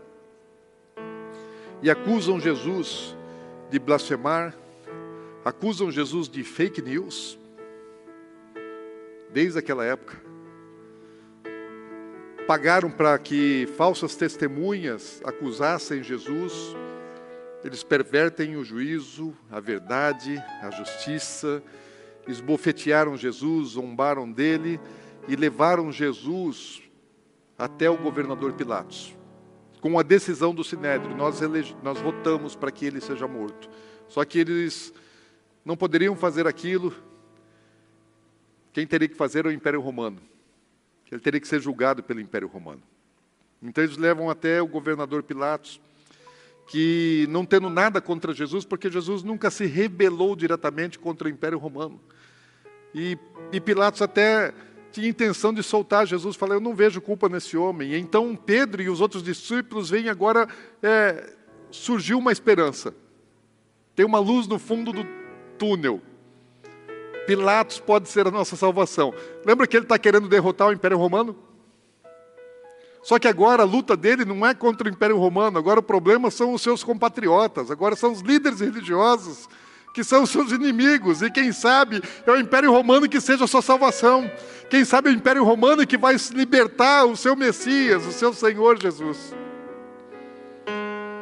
e 1.82 1.90
acusam 1.90 2.40
Jesus 2.40 3.16
de 3.70 3.78
blasfemar, 3.78 4.56
acusam 5.44 5.90
Jesus 5.90 6.28
de 6.28 6.42
fake 6.42 6.82
news, 6.82 7.38
desde 9.32 9.58
aquela 9.58 9.84
época. 9.84 10.20
Pagaram 12.46 12.90
para 12.90 13.18
que 13.18 13.68
falsas 13.76 14.16
testemunhas 14.16 15.20
acusassem 15.24 16.02
Jesus, 16.02 16.74
eles 17.62 17.82
pervertem 17.82 18.56
o 18.56 18.64
juízo, 18.64 19.36
a 19.50 19.60
verdade, 19.60 20.42
a 20.62 20.70
justiça, 20.70 21.62
esbofetearam 22.26 23.16
Jesus, 23.16 23.70
zombaram 23.70 24.30
dele 24.30 24.80
e 25.26 25.36
levaram 25.36 25.92
Jesus 25.92 26.82
até 27.58 27.90
o 27.90 27.96
governador 27.96 28.54
Pilatos 28.54 29.17
com 29.80 29.98
a 29.98 30.02
decisão 30.02 30.54
do 30.54 30.64
Sinédrio, 30.64 31.16
nós, 31.16 31.40
elege, 31.40 31.76
nós 31.82 32.00
votamos 32.00 32.56
para 32.56 32.70
que 32.70 32.84
ele 32.84 33.00
seja 33.00 33.26
morto. 33.28 33.68
Só 34.08 34.24
que 34.24 34.38
eles 34.38 34.92
não 35.64 35.76
poderiam 35.76 36.16
fazer 36.16 36.46
aquilo. 36.46 36.94
Quem 38.72 38.86
teria 38.86 39.08
que 39.08 39.14
fazer 39.14 39.46
é 39.46 39.48
o 39.48 39.52
Império 39.52 39.80
Romano. 39.80 40.20
Ele 41.10 41.20
teria 41.20 41.40
que 41.40 41.48
ser 41.48 41.60
julgado 41.60 42.02
pelo 42.02 42.20
Império 42.20 42.48
Romano. 42.48 42.82
Então 43.62 43.82
eles 43.82 43.96
levam 43.96 44.30
até 44.30 44.60
o 44.62 44.66
governador 44.66 45.22
Pilatos, 45.22 45.80
que 46.68 47.26
não 47.30 47.44
tendo 47.44 47.70
nada 47.70 48.00
contra 48.00 48.32
Jesus, 48.32 48.64
porque 48.64 48.90
Jesus 48.90 49.22
nunca 49.22 49.50
se 49.50 49.66
rebelou 49.66 50.36
diretamente 50.36 50.98
contra 50.98 51.26
o 51.26 51.30
Império 51.30 51.58
Romano. 51.58 52.00
E, 52.94 53.18
e 53.52 53.60
Pilatos 53.60 54.02
até 54.02 54.52
tinha 54.98 55.08
intenção 55.08 55.54
de 55.54 55.62
soltar 55.62 56.06
Jesus, 56.06 56.34
falei, 56.34 56.56
eu 56.56 56.60
não 56.60 56.74
vejo 56.74 57.00
culpa 57.00 57.28
nesse 57.28 57.56
homem. 57.56 57.94
Então 57.94 58.34
Pedro 58.34 58.82
e 58.82 58.90
os 58.90 59.00
outros 59.00 59.22
discípulos 59.22 59.90
veem 59.90 60.08
agora, 60.08 60.48
é, 60.82 61.34
surgiu 61.70 62.18
uma 62.18 62.32
esperança. 62.32 62.92
Tem 63.94 64.04
uma 64.04 64.18
luz 64.18 64.48
no 64.48 64.58
fundo 64.58 64.92
do 64.92 65.06
túnel. 65.56 66.02
Pilatos 67.26 67.78
pode 67.78 68.08
ser 68.08 68.26
a 68.26 68.30
nossa 68.30 68.56
salvação. 68.56 69.14
Lembra 69.46 69.66
que 69.68 69.76
ele 69.76 69.84
está 69.84 69.98
querendo 69.98 70.28
derrotar 70.28 70.68
o 70.68 70.72
Império 70.72 70.98
Romano? 70.98 71.36
Só 73.00 73.18
que 73.18 73.28
agora 73.28 73.62
a 73.62 73.66
luta 73.66 73.96
dele 73.96 74.24
não 74.24 74.44
é 74.44 74.52
contra 74.52 74.88
o 74.88 74.90
Império 74.90 75.16
Romano, 75.16 75.58
agora 75.58 75.78
o 75.78 75.82
problema 75.82 76.30
são 76.30 76.52
os 76.52 76.60
seus 76.60 76.82
compatriotas, 76.82 77.70
agora 77.70 77.94
são 77.94 78.10
os 78.10 78.20
líderes 78.20 78.58
religiosos 78.58 79.48
que 79.98 80.04
são 80.04 80.22
os 80.22 80.30
seus 80.30 80.52
inimigos, 80.52 81.22
e 81.22 81.28
quem 81.28 81.50
sabe 81.50 82.00
é 82.24 82.30
o 82.30 82.36
Império 82.36 82.70
Romano 82.70 83.08
que 83.08 83.20
seja 83.20 83.42
a 83.42 83.48
sua 83.48 83.60
salvação, 83.60 84.30
quem 84.70 84.84
sabe 84.84 85.08
é 85.08 85.12
o 85.12 85.14
Império 85.16 85.42
Romano 85.42 85.84
que 85.84 85.98
vai 85.98 86.14
libertar 86.34 87.04
o 87.04 87.16
seu 87.16 87.34
Messias, 87.34 88.06
o 88.06 88.12
seu 88.12 88.32
Senhor 88.32 88.80
Jesus. 88.80 89.34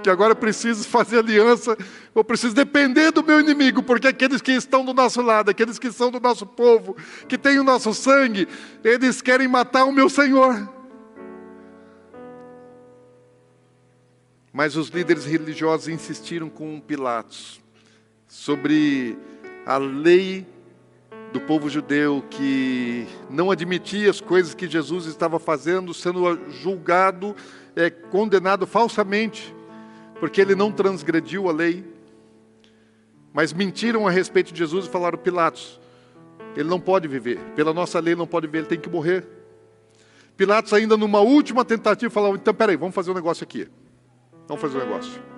Que 0.03 0.11
agora 0.11 0.33
eu 0.33 0.37
preciso 0.37 0.87
fazer 0.87 1.21
aliança, 1.21 1.75
eu 2.15 2.23
preciso 2.23 2.55
depender 2.55 3.13
do 3.13 3.25
meu 3.25 3.41
inimigo, 3.41 3.83
porque 3.83 4.09
aqueles 4.09 4.43
que 4.43 4.53
estão 4.53 4.85
do 4.85 4.93
nosso 4.93 5.23
lado, 5.23 5.51
aqueles 5.51 5.79
que 5.79 5.91
são 5.91 6.11
do 6.11 6.21
nosso 6.21 6.45
povo, 6.45 6.95
que 7.27 7.39
têm 7.39 7.59
o 7.59 7.65
nosso 7.65 7.95
sangue, 7.95 8.47
eles 8.85 9.23
querem 9.23 9.49
matar 9.49 9.87
o 9.87 9.93
meu 9.93 10.11
Senhor. 10.11 10.69
Mas 14.53 14.77
os 14.77 14.91
líderes 14.91 15.25
religiosos 15.25 15.89
insistiram 15.89 16.51
com 16.51 16.79
Pilatos 16.79 17.65
sobre 18.37 19.17
a 19.65 19.79
lei 19.79 20.47
do 21.33 21.41
povo 21.41 21.71
judeu 21.71 22.23
que 22.31 23.07
não 23.31 23.51
admitia 23.51 24.11
as 24.11 24.21
coisas 24.21 24.55
que 24.55 24.69
Jesus 24.69 25.07
estava 25.07 25.39
fazendo, 25.39 25.95
sendo 25.95 26.39
julgado, 26.51 27.35
é, 27.75 27.89
condenado 27.89 28.67
falsamente, 28.67 29.55
porque 30.21 30.41
ele 30.41 30.55
não 30.55 30.71
transgrediu 30.71 31.49
a 31.49 31.53
lei. 31.53 31.83
Mas 33.33 33.55
mentiram 33.55 34.07
a 34.07 34.11
respeito 34.11 34.53
de 34.53 34.59
Jesus 34.59 34.85
e 34.85 34.91
falaram: 34.91 35.19
Pilatos, 35.19 35.81
ele 36.55 36.69
não 36.69 36.79
pode 36.79 37.09
viver, 37.09 37.39
pela 37.57 37.73
nossa 37.73 37.99
lei 37.99 38.15
não 38.15 38.27
pode 38.27 38.47
viver, 38.47 38.59
ele 38.59 38.67
tem 38.69 38.79
que 38.79 38.91
morrer. 38.91 39.27
Pilatos, 40.37 40.75
ainda 40.75 40.95
numa 40.97 41.21
última 41.21 41.65
tentativa, 41.65 42.13
falou: 42.13 42.37
então 42.37 42.53
peraí, 42.53 42.77
vamos 42.77 42.95
fazer 42.95 43.11
um 43.11 43.15
negócio 43.15 43.45
aqui. 43.45 43.67
Vamos 44.47 44.61
fazer 44.61 44.77
um 44.77 44.81
negócio. 44.81 45.36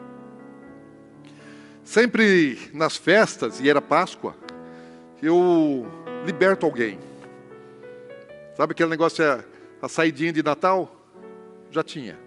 Sempre 1.89 2.71
nas 2.75 2.99
festas, 2.99 3.61
e 3.61 3.71
era 3.71 3.81
Páscoa, 3.81 4.37
eu 5.23 5.87
liberto 6.27 6.67
alguém. 6.67 6.99
Sabe 8.55 8.73
aquele 8.73 8.91
negócio, 8.91 9.25
a, 9.25 9.43
a 9.81 9.89
saidinha 9.89 10.31
de 10.31 10.43
Natal? 10.43 10.95
Já 11.71 11.83
tinha. 11.83 12.19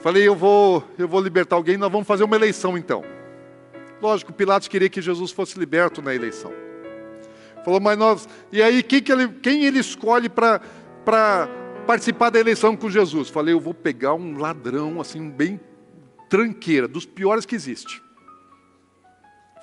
Falei, 0.00 0.28
eu 0.28 0.36
vou, 0.36 0.86
eu 0.98 1.08
vou 1.08 1.22
libertar 1.22 1.56
alguém, 1.56 1.78
nós 1.78 1.90
vamos 1.90 2.06
fazer 2.06 2.24
uma 2.24 2.36
eleição 2.36 2.76
então. 2.76 3.02
Lógico, 4.02 4.30
Pilatos 4.30 4.68
queria 4.68 4.90
que 4.90 5.00
Jesus 5.00 5.30
fosse 5.30 5.58
liberto 5.58 6.02
na 6.02 6.14
eleição. 6.14 6.52
Falou, 7.64 7.80
mas 7.80 7.96
nós. 7.96 8.28
E 8.52 8.62
aí, 8.62 8.82
quem, 8.82 9.02
que 9.02 9.10
ele, 9.10 9.28
quem 9.40 9.64
ele 9.64 9.78
escolhe 9.78 10.28
para 10.28 11.48
participar 11.88 12.28
da 12.28 12.38
eleição 12.38 12.76
com 12.76 12.90
Jesus. 12.90 13.30
Falei, 13.30 13.54
eu 13.54 13.60
vou 13.60 13.72
pegar 13.72 14.12
um 14.12 14.36
ladrão, 14.36 15.00
assim, 15.00 15.30
bem 15.30 15.58
tranqueira, 16.28 16.86
dos 16.86 17.06
piores 17.06 17.46
que 17.46 17.54
existe. 17.54 18.02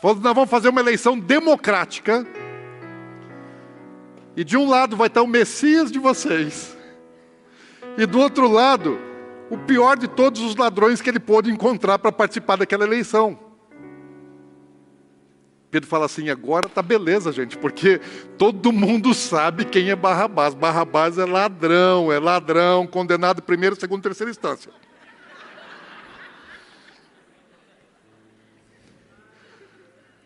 Falei, 0.01 0.17
nós 0.23 0.33
vamos 0.33 0.49
fazer 0.49 0.69
uma 0.69 0.81
eleição 0.81 1.19
democrática. 1.19 2.25
E 4.35 4.43
de 4.43 4.57
um 4.57 4.67
lado 4.67 4.97
vai 4.97 5.05
estar 5.05 5.21
o 5.21 5.27
Messias 5.27 5.91
de 5.91 5.99
vocês. 5.99 6.75
E 7.95 8.07
do 8.07 8.17
outro 8.17 8.47
lado, 8.47 8.97
o 9.51 9.57
pior 9.59 9.95
de 9.95 10.07
todos 10.07 10.41
os 10.41 10.55
ladrões 10.55 11.03
que 11.03 11.09
ele 11.11 11.19
pôde 11.19 11.51
encontrar 11.51 11.99
para 11.99 12.11
participar 12.11 12.55
daquela 12.55 12.85
eleição. 12.85 13.37
Pedro 15.75 15.89
fala 15.89 16.05
assim: 16.05 16.29
agora 16.29 16.69
tá 16.69 16.81
beleza, 16.81 17.33
gente, 17.33 17.57
porque 17.57 17.99
todo 18.37 18.71
mundo 18.71 19.13
sabe 19.13 19.65
quem 19.65 19.89
é 19.89 19.95
Barrabás. 19.95 20.53
Barrabás 20.53 21.17
é 21.17 21.25
ladrão, 21.25 22.13
é 22.13 22.17
ladrão, 22.17 22.87
condenado 22.87 23.41
primeira, 23.41 23.75
segunda, 23.75 24.03
terceira 24.03 24.31
instância. 24.31 24.71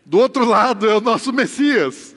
Do 0.06 0.20
outro 0.20 0.44
lado 0.44 0.88
é 0.88 0.94
o 0.94 1.00
nosso 1.00 1.32
Messias. 1.32 2.14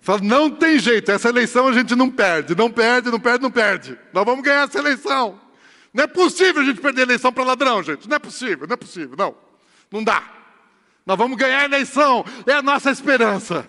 Fala, 0.00 0.22
não 0.22 0.50
tem 0.50 0.80
jeito, 0.80 1.08
essa 1.12 1.28
eleição 1.28 1.68
a 1.68 1.72
gente 1.72 1.94
não 1.94 2.10
perde, 2.10 2.56
não 2.56 2.68
perde, 2.68 3.12
não 3.12 3.20
perde, 3.20 3.42
não 3.44 3.50
perde. 3.50 3.96
Nós 4.12 4.24
vamos 4.24 4.42
ganhar 4.42 4.64
essa 4.64 4.78
eleição. 4.80 5.40
Não 5.92 6.02
é 6.02 6.08
possível 6.08 6.62
a 6.62 6.64
gente 6.64 6.80
perder 6.80 7.02
a 7.02 7.04
eleição 7.04 7.32
para 7.32 7.44
ladrão, 7.44 7.80
gente. 7.80 8.08
Não 8.08 8.16
é 8.16 8.18
possível, 8.18 8.66
não 8.66 8.74
é 8.74 8.76
possível, 8.76 9.16
não. 9.16 9.36
Não 9.92 10.02
dá. 10.02 10.43
Nós 11.06 11.18
vamos 11.18 11.36
ganhar 11.36 11.60
a 11.60 11.64
eleição, 11.64 12.24
é 12.46 12.52
a 12.52 12.62
nossa 12.62 12.90
esperança. 12.90 13.68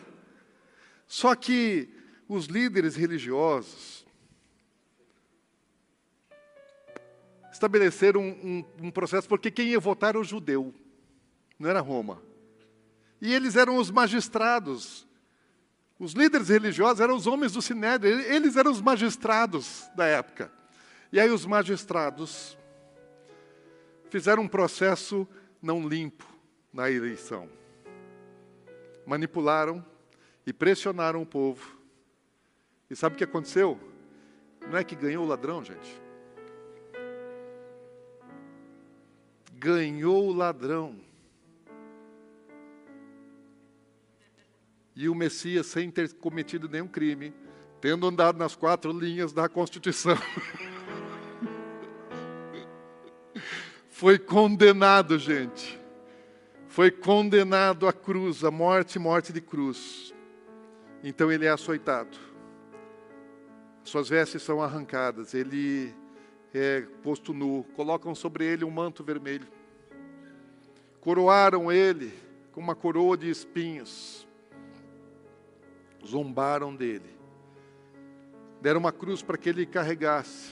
Só 1.05 1.35
que 1.35 1.89
os 2.27 2.45
líderes 2.45 2.95
religiosos 2.95 4.05
estabeleceram 7.51 8.21
um, 8.21 8.65
um, 8.79 8.87
um, 8.87 8.91
processo, 8.91 9.27
porque 9.27 9.51
quem 9.51 9.69
ia 9.69 9.79
votar 9.79 10.09
era 10.09 10.19
o 10.19 10.23
judeu, 10.23 10.73
não 11.59 11.69
era 11.69 11.81
Roma. 11.81 12.21
E 13.21 13.33
eles 13.33 13.55
eram 13.55 13.77
os 13.77 13.91
magistrados. 13.91 15.05
Os 15.99 16.13
líderes 16.13 16.49
religiosos 16.49 16.99
eram 16.99 17.15
os 17.15 17.27
homens 17.27 17.53
do 17.53 17.61
Sinédrio, 17.61 18.19
eles 18.19 18.55
eram 18.55 18.71
os 18.71 18.81
magistrados 18.81 19.89
da 19.95 20.05
época. 20.05 20.51
E 21.11 21.19
aí 21.19 21.29
os 21.29 21.45
magistrados 21.45 22.57
fizeram 24.09 24.43
um 24.43 24.47
processo 24.47 25.27
não 25.61 25.87
limpo 25.87 26.34
na 26.75 26.91
eleição. 26.91 27.49
Manipularam 29.05 29.83
e 30.45 30.51
pressionaram 30.51 31.21
o 31.21 31.25
povo. 31.25 31.79
E 32.89 32.95
sabe 32.95 33.15
o 33.15 33.17
que 33.17 33.23
aconteceu? 33.23 33.79
Não 34.69 34.77
é 34.77 34.83
que 34.83 34.93
ganhou 34.93 35.23
o 35.23 35.27
ladrão, 35.27 35.63
gente. 35.63 36.01
Ganhou 39.53 40.27
o 40.27 40.33
ladrão. 40.33 40.99
E 44.93 45.07
o 45.07 45.15
Messias, 45.15 45.67
sem 45.67 45.89
ter 45.89 46.11
cometido 46.15 46.67
nenhum 46.67 46.89
crime, 46.89 47.33
tendo 47.79 48.05
andado 48.05 48.37
nas 48.37 48.53
quatro 48.53 48.91
linhas 48.91 49.31
da 49.31 49.47
Constituição, 49.47 50.15
foi 53.89 54.19
condenado, 54.19 55.17
gente 55.17 55.84
foi 56.75 56.91
condenado 56.91 57.87
à 57.87 57.93
cruz, 57.93 58.43
à 58.43 58.51
morte, 58.51 58.99
morte 58.99 59.31
de 59.31 59.39
cruz. 59.39 60.13
Então 61.01 61.31
ele 61.31 61.45
é 61.45 61.49
açoitado. 61.49 62.17
Suas 63.81 64.09
vestes 64.09 64.43
são 64.43 64.61
arrancadas, 64.61 65.33
ele 65.33 65.95
é 66.53 66.81
posto 67.01 67.33
nu, 67.33 67.63
colocam 67.77 68.13
sobre 68.13 68.43
ele 68.43 68.65
um 68.65 68.69
manto 68.69 69.05
vermelho. 69.05 69.47
Coroaram 70.99 71.71
ele 71.71 72.11
com 72.51 72.59
uma 72.59 72.75
coroa 72.75 73.15
de 73.15 73.29
espinhos. 73.29 74.27
Zombaram 76.05 76.75
dele. 76.75 77.15
Deram 78.59 78.81
uma 78.81 78.91
cruz 78.91 79.21
para 79.21 79.37
que 79.37 79.47
ele 79.47 79.65
carregasse, 79.65 80.51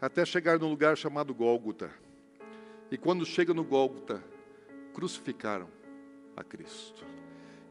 até 0.00 0.24
chegar 0.24 0.58
num 0.58 0.70
lugar 0.70 0.96
chamado 0.96 1.34
Gólgota. 1.34 1.90
E 2.90 2.96
quando 2.96 3.26
chega 3.26 3.52
no 3.52 3.62
Gólgota, 3.62 4.24
crucificaram 4.94 5.68
a 6.36 6.42
Cristo. 6.42 7.04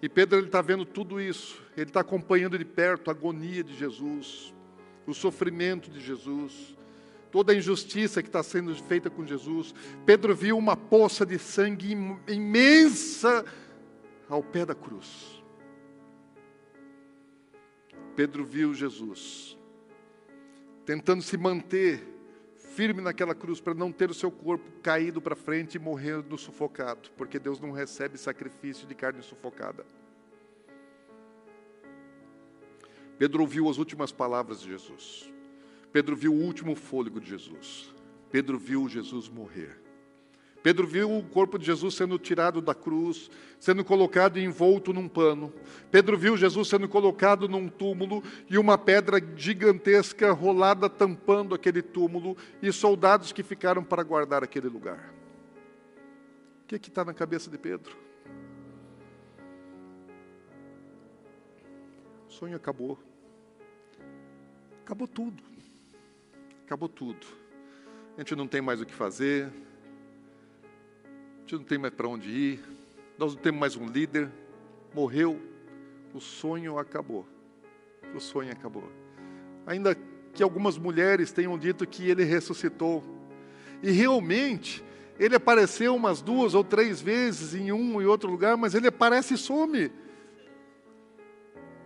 E 0.02 0.10
Pedro 0.10 0.38
ele 0.38 0.48
está 0.48 0.62
vendo 0.62 0.86
tudo 0.86 1.20
isso, 1.20 1.64
ele 1.78 1.90
está 1.90 2.02
acompanhando 2.02 2.58
de 2.58 2.66
perto 2.66 3.10
a 3.10 3.14
agonia 3.14 3.64
de 3.64 3.74
Jesus, 3.74 4.54
o 5.08 5.14
sofrimento 5.14 5.90
de 5.90 6.02
Jesus, 6.02 6.78
toda 7.32 7.54
a 7.54 7.56
injustiça 7.56 8.22
que 8.22 8.28
está 8.28 8.44
sendo 8.44 8.76
feita 8.76 9.10
com 9.10 9.26
Jesus. 9.26 9.74
Pedro 10.06 10.36
viu 10.36 10.58
uma 10.58 10.76
poça 10.76 11.26
de 11.26 11.40
sangue 11.40 11.98
imensa 12.28 13.46
ao 14.30 14.44
pé 14.44 14.66
da 14.66 14.76
cruz. 14.76 15.42
Pedro 18.16 18.44
viu 18.44 18.74
Jesus 18.74 19.58
tentando 20.86 21.22
se 21.22 21.38
manter 21.38 22.13
firme 22.76 23.02
naquela 23.02 23.36
cruz 23.36 23.62
para 23.62 23.74
não 23.74 23.92
ter 23.92 24.10
o 24.10 24.14
seu 24.14 24.32
corpo 24.32 24.66
caído 24.82 25.22
para 25.22 25.36
frente 25.36 25.76
e 25.76 25.80
morrer 25.80 26.24
no 26.24 26.38
sufocado, 26.38 27.12
porque 27.16 27.38
Deus 27.38 27.60
não 27.60 27.72
recebe 27.72 28.18
sacrifício 28.18 28.88
de 28.88 28.96
carne 28.96 29.22
sufocada. 29.22 29.86
Pedro 33.18 33.42
ouviu 33.42 33.70
as 33.70 33.78
últimas 33.78 34.12
palavras 34.12 34.62
de 34.62 34.70
Jesus. 34.70 35.32
Pedro 35.92 36.16
viu 36.16 36.34
o 36.34 36.42
último 36.44 36.76
fôlego 36.76 37.22
de 37.22 37.30
Jesus. 37.30 37.94
Pedro 38.32 38.58
viu 38.58 38.90
Jesus 38.90 39.30
morrer. 39.30 39.83
Pedro 40.64 40.88
viu 40.88 41.18
o 41.18 41.22
corpo 41.22 41.60
de 41.60 41.66
Jesus 41.66 41.94
sendo 41.94 42.18
tirado 42.18 42.62
da 42.62 42.74
cruz, 42.74 43.30
sendo 43.60 43.84
colocado 43.84 44.40
e 44.40 44.44
envolto 44.46 44.94
num 44.94 45.10
pano. 45.10 45.54
Pedro 45.92 46.18
viu 46.18 46.38
Jesus 46.38 46.70
sendo 46.70 46.88
colocado 46.88 47.50
num 47.50 47.68
túmulo 47.68 48.24
e 48.50 48.58
uma 48.58 48.78
pedra 48.78 49.22
gigantesca 49.36 50.32
rolada 50.32 50.90
tampando 50.90 51.54
aquele 51.54 51.82
túmulo 51.82 52.38
e 52.62 52.72
soldados 52.72 53.34
que 53.34 53.44
ficaram 53.44 53.84
para 53.84 54.04
guardar 54.04 54.42
aquele 54.42 54.70
lugar. 54.70 55.14
O 56.64 56.68
que 56.68 56.76
é 56.76 56.78
está 56.78 57.04
na 57.04 57.14
cabeça 57.14 57.52
de 57.52 57.58
Pedro? 57.58 57.98
O 62.30 62.32
sonho 62.32 62.56
acabou. 62.56 62.98
Acabou 64.86 65.10
tudo. 65.10 65.44
Acabou 66.66 66.88
tudo. 66.88 67.28
A 68.16 68.22
gente 68.22 68.34
não 68.34 68.48
tem 68.48 68.62
mais 68.62 68.80
o 68.80 68.86
que 68.86 68.94
fazer 68.94 69.52
gente 71.54 71.60
não 71.60 71.68
tem 71.68 71.78
mais 71.78 71.94
para 71.94 72.08
onde 72.08 72.30
ir, 72.30 72.64
nós 73.18 73.36
não 73.36 73.42
temos 73.42 73.60
mais 73.60 73.76
um 73.76 73.86
líder, 73.86 74.30
morreu, 74.94 75.40
o 76.14 76.20
sonho 76.20 76.80
acabou. 76.80 77.28
O 78.16 78.20
sonho 78.20 78.52
acabou. 78.52 78.90
Ainda 79.66 79.96
que 80.34 80.42
algumas 80.42 80.78
mulheres 80.78 81.32
tenham 81.32 81.58
dito 81.58 81.86
que 81.86 82.10
ele 82.10 82.24
ressuscitou. 82.24 83.04
E 83.84 83.92
realmente, 83.92 84.84
ele 85.20 85.36
apareceu 85.36 85.96
umas 85.96 86.22
duas 86.22 86.56
ou 86.56 86.64
três 86.64 87.00
vezes 87.00 87.54
em 87.54 87.72
um 87.72 88.02
e 88.02 88.06
outro 88.06 88.30
lugar, 88.30 88.58
mas 88.58 88.74
ele 88.74 88.88
aparece 88.88 89.36
e 89.36 89.38
some. 89.38 89.92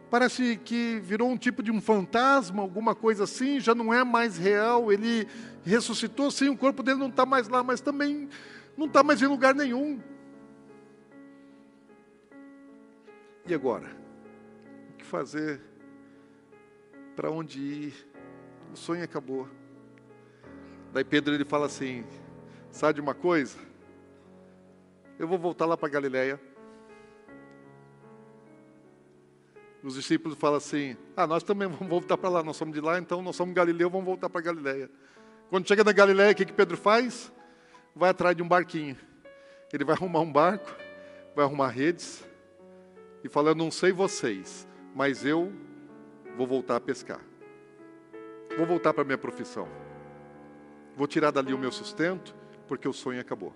Parece 0.09 0.55
que 0.63 1.01
virou 1.03 1.30
um 1.30 1.38
tipo 1.38 1.61
de 1.61 1.72
um 1.72 1.82
fantasma, 1.82 2.61
alguma 2.61 2.95
coisa 2.95 3.26
assim, 3.26 3.59
já 3.59 3.76
não 3.76 3.93
é 3.93 4.03
mais 4.05 4.38
real. 4.38 4.93
Ele 4.93 5.28
ressuscitou, 5.65 6.32
sim, 6.32 6.47
o 6.47 6.57
corpo 6.57 6.82
dele 6.82 6.99
não 6.99 7.09
está 7.09 7.26
mais 7.26 7.49
lá, 7.49 7.61
mas 7.61 7.82
também 7.82 8.30
não 8.78 8.86
está 8.86 9.03
mais 9.03 9.21
em 9.21 9.25
lugar 9.25 9.55
nenhum. 9.55 9.99
E 13.47 13.53
agora? 13.53 13.89
O 14.91 14.97
que 14.97 15.05
fazer? 15.05 15.59
Para 17.15 17.32
onde 17.32 17.59
ir? 17.59 18.07
O 18.71 18.78
sonho 18.78 19.03
acabou. 19.03 19.47
Daí 20.93 21.03
Pedro 21.03 21.34
ele 21.34 21.45
fala 21.45 21.65
assim: 21.65 22.05
sabe 22.69 22.95
de 22.95 23.01
uma 23.01 23.15
coisa? 23.15 23.57
Eu 25.17 25.28
vou 25.28 25.39
voltar 25.39 25.65
lá 25.65 25.75
para 25.75 25.89
Galiléia. 25.89 26.39
Os 29.82 29.95
discípulos 29.95 30.38
falam 30.38 30.57
assim: 30.57 30.95
Ah, 31.15 31.25
nós 31.25 31.41
também 31.41 31.67
vamos 31.67 31.88
voltar 31.88 32.17
para 32.17 32.30
lá, 32.30 32.43
nós 32.43 32.57
somos 32.57 32.75
de 32.75 32.82
lá, 32.82 32.99
então 32.99 33.21
nós 33.21 33.36
somos 33.36 33.55
Galileu, 33.55 33.89
vamos 33.89 34.05
voltar 34.05 34.30
para 34.30 34.41
Galiléia. 34.41 34.91
Quando 35.49 35.67
chega 35.67 35.84
na 35.84 35.93
Galiléia, 35.93 36.34
o 36.34 36.36
que, 36.36 36.45
que 36.45 36.53
Pedro 36.53 36.75
faz? 36.75 37.32
Vai 37.98 38.12
atrás 38.12 38.36
de 38.36 38.43
um 38.43 38.48
barquinho. 38.48 38.95
Ele 39.74 39.84
vai 39.84 39.95
arrumar 39.95 40.22
um 40.22 40.32
barco, 40.32 40.74
vai 41.36 41.43
arrumar 41.43 41.70
redes 41.70 42.24
e 43.24 43.30
fala: 43.30 43.54
não 43.54 43.70
sei 43.70 43.91
vocês, 43.91 44.68
mas 44.95 45.26
eu 45.26 45.52
vou 46.38 46.48
voltar 46.48 46.78
a 46.78 46.80
pescar. 46.80 47.20
Vou 48.58 48.66
voltar 48.66 48.93
para 48.93 49.02
a 49.04 49.06
minha 49.06 49.18
profissão. 49.18 49.68
Vou 50.95 51.08
tirar 51.08 51.32
dali 51.32 51.54
o 51.54 51.58
meu 51.58 51.72
sustento, 51.72 52.34
porque 52.68 52.88
o 52.88 52.93
sonho 52.93 53.20
acabou. 53.20 53.54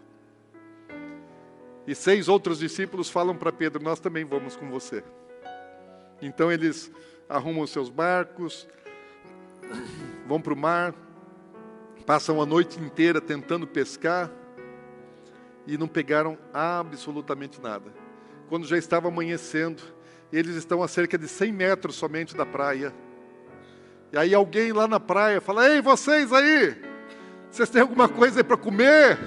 E 1.88 1.96
seis 1.96 2.28
outros 2.28 2.60
discípulos 2.60 3.10
falam 3.10 3.36
para 3.36 3.52
Pedro: 3.52 3.82
Nós 3.82 4.00
também 4.00 4.26
vamos 4.26 4.56
com 4.56 4.70
você. 4.70 5.04
Então 6.22 6.52
eles 6.52 6.92
arrumam 7.28 7.66
seus 7.66 7.90
barcos, 7.90 8.68
vão 10.28 10.42
para 10.42 10.54
o 10.54 10.58
mar, 10.58 10.94
Passam 12.06 12.42
a 12.42 12.46
noite 12.46 12.80
inteira 12.80 13.22
tentando 13.22 13.68
pescar 13.68 14.32
e 15.68 15.78
não 15.78 15.88
pegaram 15.88 16.38
absolutamente 16.54 17.62
nada. 17.62 17.94
Quando 18.50 18.68
já 18.68 18.78
estava 18.78 19.08
amanhecendo, 19.08 19.82
eles 20.34 20.56
estão 20.56 20.82
a 20.82 20.88
cerca 20.88 21.18
de 21.18 21.28
100 21.28 21.54
metros 21.54 21.96
somente 21.96 22.36
da 22.36 22.46
praia. 22.46 22.94
E 24.12 24.18
aí 24.18 24.34
alguém 24.34 24.74
lá 24.74 24.88
na 24.88 25.00
praia 25.00 25.40
fala: 25.40 25.70
Ei, 25.70 25.82
vocês 25.82 26.34
aí, 26.34 26.76
vocês 27.50 27.70
têm 27.70 27.82
alguma 27.82 28.10
coisa 28.10 28.40
aí 28.40 28.44
para 28.44 28.58
comer? 28.58 29.18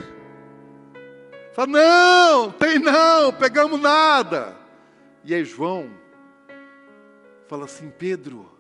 Fala: 1.53 1.69
Não, 1.69 2.51
tem 2.51 2.79
não, 2.79 3.33
pegamos 3.33 3.81
nada. 3.81 4.57
E 5.25 5.35
aí 5.35 5.45
João 5.45 5.89
fala 7.47 7.65
assim: 7.65 7.91
Pedro, 7.91 8.51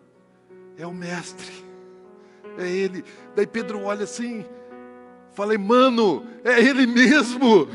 é 0.78 0.86
o 0.86 0.94
mestre 0.94 1.73
é 2.58 2.68
ele. 2.68 3.04
Daí 3.34 3.46
Pedro 3.46 3.82
olha 3.82 4.04
assim, 4.04 4.44
falei, 5.34 5.58
mano, 5.58 6.24
é 6.44 6.60
ele 6.60 6.86
mesmo. 6.86 7.68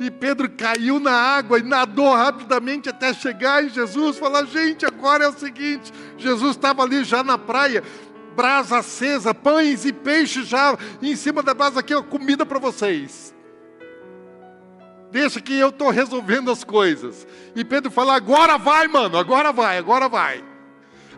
E 0.00 0.10
Pedro 0.10 0.50
caiu 0.50 0.98
na 0.98 1.12
água 1.12 1.58
e 1.58 1.62
nadou 1.62 2.12
rapidamente 2.14 2.88
até 2.88 3.12
chegar 3.14 3.64
em 3.64 3.68
Jesus. 3.68 4.18
Fala, 4.18 4.44
gente, 4.44 4.84
agora 4.84 5.24
é 5.24 5.28
o 5.28 5.38
seguinte: 5.38 5.92
Jesus 6.18 6.56
estava 6.56 6.82
ali 6.82 7.04
já 7.04 7.22
na 7.22 7.38
praia, 7.38 7.82
brasa 8.34 8.78
acesa, 8.78 9.34
pães 9.34 9.84
e 9.84 9.92
peixes 9.92 10.48
já 10.48 10.76
em 11.00 11.14
cima 11.14 11.42
da 11.42 11.54
brasa 11.54 11.80
aqui, 11.80 11.94
ó, 11.94 12.02
comida 12.02 12.44
para 12.44 12.58
vocês. 12.58 13.34
Deixa 15.10 15.40
que 15.42 15.56
eu 15.58 15.68
estou 15.68 15.90
resolvendo 15.90 16.50
as 16.50 16.64
coisas. 16.64 17.26
E 17.54 17.64
Pedro 17.64 17.90
fala: 17.90 18.16
agora 18.16 18.56
vai, 18.56 18.88
mano, 18.88 19.18
agora 19.18 19.52
vai, 19.52 19.78
agora 19.78 20.08
vai 20.08 20.51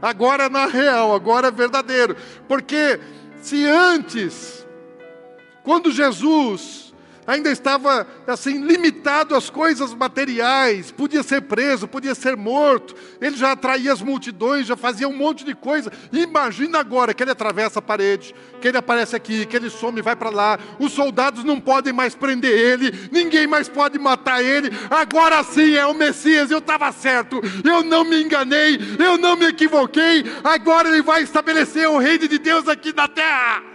agora 0.01 0.49
na 0.49 0.67
real, 0.67 1.15
agora 1.15 1.49
é 1.49 1.51
verdadeiro. 1.51 2.17
Porque 2.47 3.01
se 3.41 3.65
antes, 3.67 4.67
quando 5.63 5.91
Jesus 5.91 6.84
ainda 7.27 7.51
estava 7.51 8.07
assim 8.27 8.65
limitado 8.65 9.35
às 9.35 9.51
coisas 9.51 9.95
materiais, 9.95 10.91
podia 10.91 11.23
ser 11.23 11.43
preso, 11.43 11.89
podia 11.89 12.15
ser 12.15 12.37
morto, 12.37 12.95
ele 13.21 13.37
já 13.37 13.53
atraía 13.53 13.93
as 13.93 14.03
multidões, 14.03 14.67
já 14.67 14.77
fazia 14.77 15.09
um 15.09 15.17
monte 15.17 15.45
de 15.45 15.55
coisa. 15.55 15.93
Imagina 16.13 16.79
agora 16.79 17.15
que 17.15 17.23
ele 17.23 17.31
atravessa 17.31 17.79
a 17.79 17.83
parede, 17.83 18.35
que 18.61 18.69
ele 18.69 18.79
aparece 18.79 19.17
aqui, 19.17 19.47
que 19.47 19.57
ele 19.57 19.71
some 19.71 20.01
vai 20.03 20.17
para 20.17 20.31
lá. 20.31 20.59
Os 20.79 20.93
soldados 20.93 21.45
não 21.45 21.61
podem 21.61 21.93
mais 21.93 22.15
prender 22.15 22.53
ele, 22.53 23.09
ninguém 23.11 23.47
mais 23.47 23.69
pode 23.69 23.99
matar 23.99 24.43
ele. 24.43 24.71
Agora 24.91 25.43
sim 25.45 25.75
é 25.75 25.87
o 25.87 25.95
Messias, 25.95 26.51
eu 26.51 26.59
estava 26.59 26.91
certo, 26.93 27.41
eu 27.65 27.83
não 27.83 28.05
me 28.05 28.23
enganei, 28.23 28.79
eu 28.99 29.17
não 29.19 29.37
me 29.37 29.47
equivoquei. 29.47 30.25
Agora 30.43 30.89
ele 30.89 31.03
vai 31.03 31.23
estabelecer 31.23 31.89
o 31.89 31.99
reino 31.99 32.29
de 32.29 32.39
Deus 32.39 32.69
aqui 32.69 32.95
na 32.95 33.09
terra. 33.09 33.74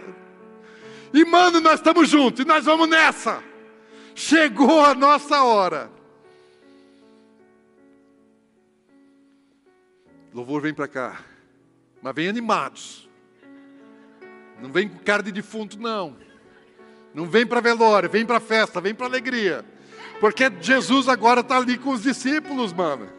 E 1.13 1.25
mano, 1.25 1.59
nós 1.59 1.75
estamos 1.75 2.09
juntos 2.09 2.43
e 2.43 2.47
nós 2.47 2.65
vamos 2.65 2.87
nessa. 2.87 3.43
Chegou 4.13 4.83
a 4.83 4.93
nossa 4.93 5.43
hora. 5.43 5.89
Louvor 10.33 10.61
vem 10.61 10.73
para 10.73 10.87
cá, 10.87 11.19
mas 12.01 12.13
vem 12.13 12.27
animados. 12.27 13.09
Não 14.61 14.71
vem 14.71 14.87
com 14.87 14.99
cara 14.99 15.23
de 15.23 15.31
defunto, 15.31 15.79
não. 15.79 16.15
Não 17.13 17.25
vem 17.25 17.45
para 17.45 17.61
velório, 17.61 18.09
vem 18.09 18.25
para 18.25 18.39
festa, 18.39 18.79
vem 18.79 18.93
para 18.93 19.07
alegria. 19.07 19.65
Porque 20.19 20.51
Jesus 20.61 21.07
agora 21.07 21.41
está 21.41 21.57
ali 21.57 21.77
com 21.77 21.91
os 21.91 22.03
discípulos, 22.03 22.73
mano. 22.73 23.09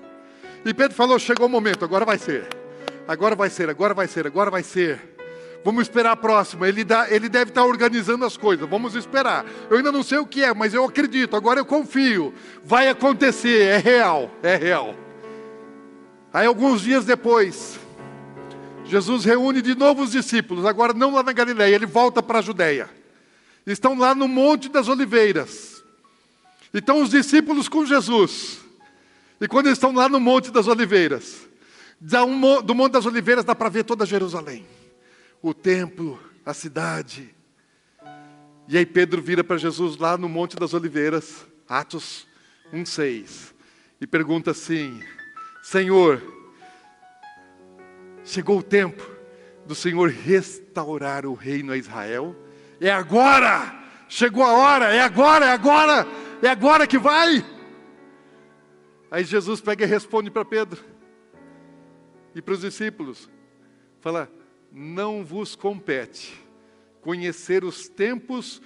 E 0.65 0.73
Pedro 0.73 0.95
falou: 0.95 1.19
chegou 1.19 1.47
o 1.47 1.51
momento, 1.51 1.85
agora 1.85 2.05
vai 2.05 2.19
ser. 2.19 2.47
Agora 3.09 3.35
vai 3.35 3.51
ser, 3.51 3.69
agora 3.69 3.95
vai 3.95 4.07
ser, 4.07 4.27
agora 4.27 4.51
vai 4.51 4.63
ser. 4.63 5.17
Vamos 5.63 5.83
esperar 5.83 6.13
a 6.13 6.17
próxima. 6.17 6.69
Ele, 6.69 6.85
dá, 6.85 7.11
ele 7.11 7.29
deve 7.29 7.51
estar 7.51 7.65
organizando 7.65 8.25
as 8.25 8.37
coisas. 8.37 8.69
Vamos 8.69 8.95
esperar. 8.95 9.45
Eu 9.69 9.77
ainda 9.77 9.93
não 9.93 10.03
sei 10.03 10.19
o 10.19 10.27
que 10.27 10.43
é, 10.43 10.55
mas 10.55 10.73
eu 10.73 10.85
acredito. 10.85 11.37
Agora 11.37 11.61
eu 11.61 11.67
confio. 11.67 12.33
Vai 12.65 12.89
acontecer. 12.89 13.63
É 13.63 13.77
real. 13.77 14.31
É 14.43 14.57
real. 14.57 14.95
Aí, 16.33 16.47
alguns 16.47 16.81
dias 16.83 17.05
depois, 17.05 17.79
Jesus 18.85 19.25
reúne 19.25 19.61
de 19.61 19.75
novo 19.75 20.03
os 20.03 20.13
discípulos. 20.13 20.65
Agora, 20.65 20.95
não 20.95 21.13
lá 21.13 21.23
na 21.23 21.33
Galileia. 21.33 21.75
Ele 21.75 21.87
volta 21.87 22.23
para 22.23 22.39
a 22.39 22.43
Judéia. 22.43 22.89
Estão 23.67 23.99
lá 23.99 24.15
no 24.15 24.27
Monte 24.27 24.69
das 24.69 24.89
Oliveiras. 24.89 25.85
E 26.73 26.79
estão 26.79 27.03
os 27.03 27.11
discípulos 27.11 27.69
com 27.69 27.85
Jesus. 27.85 28.61
E 29.39 29.47
quando 29.47 29.69
estão 29.69 29.93
lá 29.93 30.09
no 30.09 30.21
Monte 30.21 30.51
das 30.51 30.69
Oliveiras, 30.69 31.37
do 32.01 32.75
Monte 32.75 32.93
das 32.93 33.05
Oliveiras 33.05 33.45
dá 33.45 33.55
para 33.55 33.69
ver 33.69 33.85
toda 33.85 34.07
Jerusalém 34.07 34.65
o 35.43 35.55
templo, 35.55 36.21
a 36.45 36.53
cidade. 36.53 37.35
E 38.69 38.77
aí 38.77 38.87
Pedro 38.87 39.21
vira 39.21 39.43
para 39.43 39.57
Jesus 39.57 39.97
lá 39.97 40.17
no 40.17 40.29
Monte 40.29 40.57
das 40.57 40.75
Oliveiras, 40.75 41.47
Atos 41.69 42.27
1,6, 42.73 43.55
e 44.01 44.07
pergunta 44.07 44.53
assim: 44.53 45.03
Senhor, 45.63 46.23
chegou 48.25 48.59
o 48.59 48.63
tempo 48.63 49.03
do 49.67 49.75
Senhor 49.75 50.11
restaurar 50.11 51.27
o 51.27 51.35
reino 51.35 51.73
a 51.73 51.77
Israel? 51.77 52.37
É 52.81 52.91
agora! 52.91 53.79
Chegou 54.09 54.43
a 54.43 54.53
hora, 54.53 54.93
é 54.93 55.01
agora, 55.01 55.47
é 55.47 55.53
agora, 55.53 56.07
é 56.43 56.49
agora 56.49 56.87
que 56.87 56.99
vai! 56.99 57.45
Aí 59.09 59.23
Jesus 59.25 59.61
pega 59.61 59.85
e 59.85 59.89
responde 59.89 60.31
para 60.31 60.45
Pedro 60.45 60.83
e 62.35 62.43
para 62.43 62.55
os 62.55 62.61
discípulos: 62.61 63.31
fala, 64.01 64.31
não 64.73 65.25
vos 65.25 65.55
compete 65.57 66.41
conhecer 67.01 67.65
os 67.65 67.89
tempos 67.89 68.61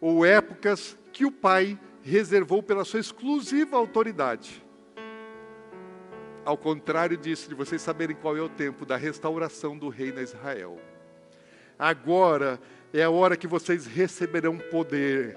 ou 0.00 0.24
épocas 0.24 0.96
que 1.12 1.24
o 1.24 1.30
Pai 1.30 1.78
reservou 2.02 2.62
pela 2.62 2.84
sua 2.84 3.00
exclusiva 3.00 3.76
autoridade. 3.76 4.62
Ao 6.44 6.56
contrário 6.56 7.16
disso, 7.16 7.48
de 7.48 7.54
vocês 7.54 7.82
saberem 7.82 8.14
qual 8.14 8.36
é 8.36 8.40
o 8.40 8.48
tempo 8.48 8.86
da 8.86 8.96
restauração 8.96 9.76
do 9.76 9.88
reino 9.88 10.20
a 10.20 10.22
Israel. 10.22 10.80
Agora 11.78 12.60
é 12.92 13.02
a 13.02 13.10
hora 13.10 13.36
que 13.36 13.46
vocês 13.46 13.86
receberão 13.86 14.56
poder 14.56 15.36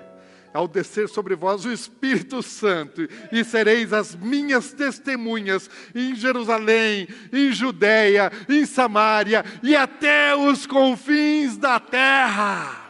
ao 0.53 0.67
descer 0.67 1.07
sobre 1.07 1.35
vós 1.35 1.65
o 1.65 1.71
Espírito 1.71 2.41
Santo, 2.41 3.07
e 3.31 3.43
sereis 3.43 3.93
as 3.93 4.15
minhas 4.15 4.73
testemunhas 4.73 5.69
em 5.93 6.15
Jerusalém, 6.15 7.07
em 7.31 7.51
Judéia, 7.51 8.31
em 8.47 8.65
Samaria 8.65 9.43
e 9.61 9.75
até 9.75 10.35
os 10.35 10.65
confins 10.65 11.57
da 11.57 11.79
terra. 11.79 12.87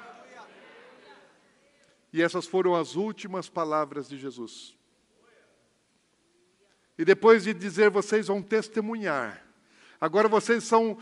E 2.11 2.21
essas 2.21 2.47
foram 2.47 2.75
as 2.75 2.95
últimas 2.95 3.47
palavras 3.49 4.09
de 4.09 4.17
Jesus. 4.17 4.75
E 6.97 7.05
depois 7.05 7.43
de 7.43 7.53
dizer, 7.53 7.89
vocês 7.89 8.27
vão 8.27 8.41
testemunhar. 8.41 9.45
Agora 10.01 10.27
vocês 10.27 10.63
são 10.63 10.97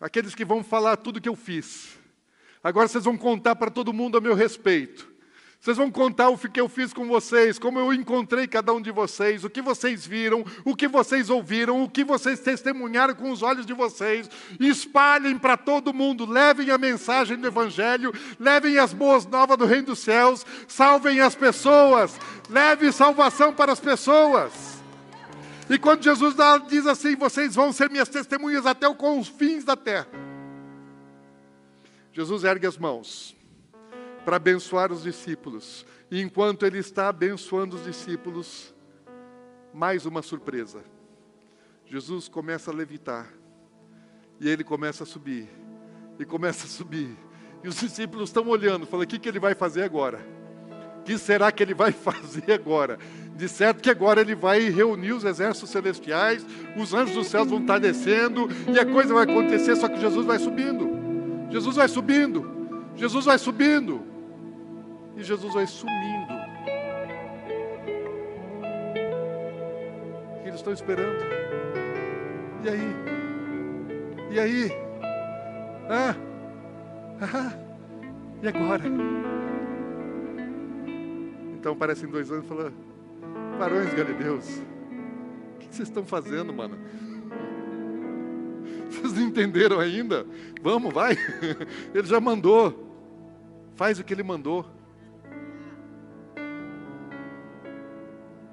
aqueles 0.00 0.34
que 0.34 0.44
vão 0.44 0.62
falar 0.62 0.96
tudo 0.96 1.20
que 1.20 1.28
eu 1.28 1.36
fiz. 1.36 1.99
Agora 2.62 2.88
vocês 2.88 3.04
vão 3.04 3.16
contar 3.16 3.56
para 3.56 3.70
todo 3.70 3.92
mundo 3.92 4.18
a 4.18 4.20
meu 4.20 4.34
respeito. 4.34 5.10
Vocês 5.60 5.76
vão 5.76 5.90
contar 5.90 6.30
o 6.30 6.38
que 6.38 6.58
eu 6.58 6.70
fiz 6.70 6.90
com 6.90 7.06
vocês, 7.06 7.58
como 7.58 7.78
eu 7.78 7.92
encontrei 7.92 8.46
cada 8.46 8.72
um 8.72 8.80
de 8.80 8.90
vocês, 8.90 9.44
o 9.44 9.50
que 9.50 9.60
vocês 9.60 10.06
viram, 10.06 10.42
o 10.64 10.74
que 10.74 10.88
vocês 10.88 11.28
ouviram, 11.28 11.82
o 11.82 11.88
que 11.88 12.02
vocês 12.02 12.40
testemunharam 12.40 13.14
com 13.14 13.30
os 13.30 13.42
olhos 13.42 13.66
de 13.66 13.74
vocês. 13.74 14.30
Espalhem 14.58 15.38
para 15.38 15.58
todo 15.58 15.92
mundo, 15.92 16.24
levem 16.24 16.70
a 16.70 16.78
mensagem 16.78 17.36
do 17.36 17.46
Evangelho, 17.46 18.10
levem 18.38 18.78
as 18.78 18.94
boas 18.94 19.26
novas 19.26 19.58
do 19.58 19.66
Reino 19.66 19.88
dos 19.88 19.98
Céus, 19.98 20.46
salvem 20.66 21.20
as 21.20 21.34
pessoas, 21.34 22.18
leve 22.48 22.90
salvação 22.90 23.52
para 23.52 23.72
as 23.72 23.80
pessoas. 23.80 24.80
E 25.68 25.78
quando 25.78 26.02
Jesus 26.02 26.34
diz 26.70 26.86
assim: 26.86 27.14
vocês 27.16 27.54
vão 27.54 27.70
ser 27.70 27.90
minhas 27.90 28.08
testemunhas 28.08 28.64
até 28.64 28.88
os 28.88 28.96
confins 28.96 29.62
da 29.62 29.76
terra. 29.76 30.29
Jesus 32.20 32.44
ergue 32.44 32.66
as 32.66 32.76
mãos 32.76 33.34
para 34.26 34.36
abençoar 34.36 34.92
os 34.92 35.04
discípulos. 35.04 35.86
E 36.10 36.20
enquanto 36.20 36.66
ele 36.66 36.76
está 36.76 37.08
abençoando 37.08 37.76
os 37.76 37.84
discípulos, 37.84 38.74
mais 39.72 40.04
uma 40.04 40.20
surpresa. 40.20 40.84
Jesus 41.86 42.28
começa 42.28 42.70
a 42.70 42.74
levitar. 42.74 43.26
E 44.38 44.50
ele 44.50 44.62
começa 44.62 45.04
a 45.04 45.06
subir. 45.06 45.48
E 46.18 46.26
começa 46.26 46.66
a 46.66 46.68
subir. 46.68 47.16
E 47.64 47.68
os 47.68 47.80
discípulos 47.80 48.28
estão 48.28 48.46
olhando, 48.48 48.84
falando: 48.84 49.06
o 49.06 49.08
que, 49.08 49.18
que 49.18 49.28
ele 49.28 49.40
vai 49.40 49.54
fazer 49.54 49.82
agora? 49.82 50.20
O 50.98 51.02
que 51.04 51.16
será 51.16 51.50
que 51.50 51.62
ele 51.62 51.72
vai 51.72 51.90
fazer 51.92 52.52
agora? 52.52 52.98
De 53.34 53.48
certo 53.48 53.80
que 53.80 53.88
agora 53.88 54.20
ele 54.20 54.34
vai 54.34 54.68
reunir 54.68 55.12
os 55.12 55.24
exércitos 55.24 55.70
celestiais, 55.70 56.44
os 56.76 56.92
anjos 56.92 57.14
dos 57.14 57.28
céus 57.28 57.48
vão 57.48 57.62
estar 57.62 57.78
descendo, 57.78 58.46
e 58.70 58.78
a 58.78 58.84
coisa 58.84 59.14
vai 59.14 59.24
acontecer, 59.24 59.74
só 59.76 59.88
que 59.88 59.98
Jesus 59.98 60.26
vai 60.26 60.38
subindo. 60.38 60.99
Jesus 61.50 61.76
vai 61.76 61.88
subindo, 61.88 62.48
Jesus 62.94 63.24
vai 63.24 63.36
subindo, 63.36 64.00
e 65.16 65.22
Jesus 65.22 65.52
vai 65.52 65.66
sumindo. 65.66 66.32
Eles 70.44 70.54
estão 70.54 70.72
esperando. 70.72 71.18
E 72.64 72.68
aí? 72.68 72.96
E 74.30 74.38
aí? 74.38 74.72
Ah, 75.88 76.14
ah, 77.20 77.52
e 78.42 78.48
agora? 78.48 78.84
Então 81.58 81.76
parecem 81.76 82.08
dois 82.08 82.30
anos 82.30 82.46
falando, 82.46 82.74
varões 83.58 83.92
galileus, 83.92 84.62
o 85.56 85.58
que 85.58 85.66
vocês 85.74 85.88
estão 85.88 86.04
fazendo, 86.06 86.52
mano? 86.52 86.78
Vocês 89.00 89.14
não 89.14 89.22
entenderam 89.22 89.80
ainda? 89.80 90.26
Vamos, 90.62 90.92
vai. 90.92 91.16
Ele 91.94 92.06
já 92.06 92.20
mandou. 92.20 92.88
Faz 93.74 93.98
o 93.98 94.04
que 94.04 94.12
ele 94.12 94.22
mandou. 94.22 94.66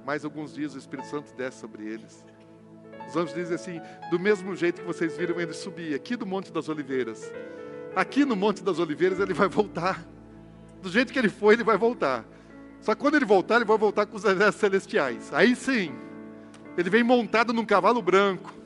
Mais 0.06 0.24
alguns 0.24 0.54
dias 0.54 0.74
o 0.74 0.78
Espírito 0.78 1.10
Santo 1.10 1.36
desce 1.36 1.60
sobre 1.60 1.84
eles. 1.86 2.24
Os 3.10 3.16
anjos 3.18 3.36
dizem 3.36 3.56
assim: 3.56 3.82
do 4.10 4.18
mesmo 4.18 4.56
jeito 4.56 4.80
que 4.80 4.88
vocês 4.88 5.18
viram 5.18 5.38
ele 5.38 5.52
subir 5.52 5.94
aqui 5.94 6.16
do 6.16 6.26
Monte 6.26 6.50
das 6.50 6.70
Oliveiras, 6.70 7.30
aqui 7.94 8.24
no 8.24 8.38
Monte 8.38 8.64
das 8.64 8.80
Oliveiras 8.80 9.20
ele 9.20 9.34
vai 9.34 9.50
voltar. 9.50 10.02
Do 10.82 10.90
jeito 10.90 11.12
que 11.12 11.20
ele 11.20 11.28
foi, 11.28 11.56
ele 11.56 11.64
vai 11.66 11.78
voltar. 11.78 12.24
Só 12.80 12.96
que 12.96 13.02
quando 13.02 13.16
ele 13.16 13.26
voltar, 13.26 13.58
ele 13.58 13.66
vai 13.66 13.78
voltar 13.78 14.06
com 14.06 14.16
os 14.16 14.24
exércitos 14.24 14.62
celestiais. 14.62 15.34
Aí 15.34 15.58
sim, 15.58 15.94
ele 16.78 16.90
vem 16.90 17.04
montado 17.04 17.52
num 17.52 17.66
cavalo 17.66 18.02
branco. 18.02 18.57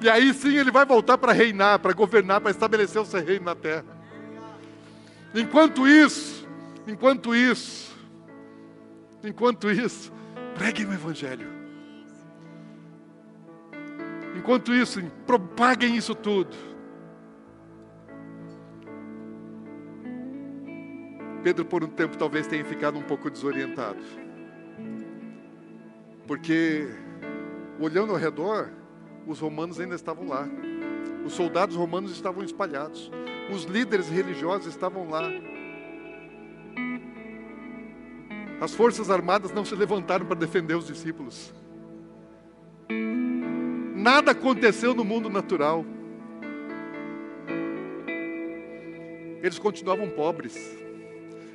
E 0.00 0.08
aí 0.08 0.32
sim 0.34 0.56
ele 0.56 0.70
vai 0.70 0.84
voltar 0.84 1.18
para 1.18 1.32
reinar, 1.32 1.78
para 1.78 1.92
governar, 1.92 2.40
para 2.40 2.50
estabelecer 2.50 3.00
o 3.00 3.04
seu 3.04 3.24
reino 3.24 3.44
na 3.44 3.54
terra. 3.54 3.84
Enquanto 5.34 5.86
isso, 5.88 6.46
enquanto 6.86 7.34
isso, 7.34 7.94
enquanto 9.22 9.70
isso, 9.70 10.12
preguem 10.54 10.86
o 10.86 10.92
Evangelho. 10.92 11.48
Enquanto 14.36 14.74
isso, 14.74 15.02
propaguem 15.26 15.96
isso 15.96 16.14
tudo. 16.14 16.54
Pedro, 21.42 21.64
por 21.64 21.84
um 21.84 21.88
tempo, 21.88 22.16
talvez 22.16 22.46
tenha 22.46 22.64
ficado 22.64 22.98
um 22.98 23.02
pouco 23.02 23.30
desorientado. 23.30 24.02
Porque, 26.26 26.88
olhando 27.78 28.12
ao 28.12 28.18
redor, 28.18 28.70
os 29.26 29.40
romanos 29.40 29.80
ainda 29.80 29.94
estavam 29.94 30.26
lá. 30.28 30.48
Os 31.24 31.32
soldados 31.32 31.76
romanos 31.76 32.12
estavam 32.12 32.44
espalhados. 32.44 33.10
Os 33.50 33.64
líderes 33.64 34.08
religiosos 34.08 34.66
estavam 34.66 35.08
lá. 35.08 35.22
As 38.60 38.74
forças 38.74 39.10
armadas 39.10 39.52
não 39.52 39.64
se 39.64 39.74
levantaram 39.74 40.26
para 40.26 40.36
defender 40.36 40.74
os 40.74 40.86
discípulos. 40.86 41.52
Nada 43.94 44.32
aconteceu 44.32 44.94
no 44.94 45.04
mundo 45.04 45.30
natural. 45.30 45.84
Eles 49.42 49.58
continuavam 49.58 50.08
pobres. 50.10 50.56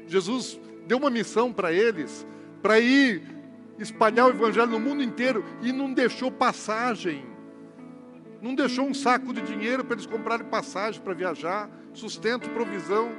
Jesus 0.08 0.60
deu 0.86 0.98
uma 0.98 1.10
missão 1.10 1.54
para 1.54 1.72
eles, 1.72 2.26
para 2.62 2.80
ir 2.80 3.22
espalhar 3.78 4.28
o 4.28 4.30
evangelho 4.32 4.72
no 4.72 4.80
mundo 4.80 5.02
inteiro 5.02 5.44
e 5.62 5.72
não 5.72 5.94
deixou 5.94 6.32
passagem 6.32 7.24
não 8.42 8.56
deixou 8.56 8.86
um 8.86 8.94
saco 8.94 9.34
de 9.34 9.42
dinheiro 9.42 9.84
para 9.84 9.96
eles 9.96 10.06
comprarem 10.06 10.46
passagem 10.46 11.02
para 11.02 11.14
viajar, 11.14 11.70
sustento, 11.94 12.50
provisão. 12.52 13.10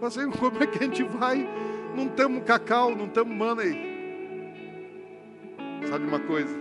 Fazendo 0.00 0.30
assim, 0.30 0.38
como 0.38 0.62
é 0.62 0.66
que 0.66 0.78
a 0.78 0.86
gente 0.86 1.02
vai? 1.02 1.48
Não 1.94 2.08
temos 2.08 2.44
cacau, 2.44 2.94
não 2.94 3.08
temos 3.08 3.36
money. 3.36 3.94
Sabe 5.88 6.06
uma 6.06 6.20
coisa? 6.20 6.58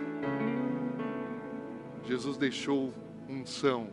Jesus 2.04 2.38
deixou 2.38 2.94
unção, 3.28 3.88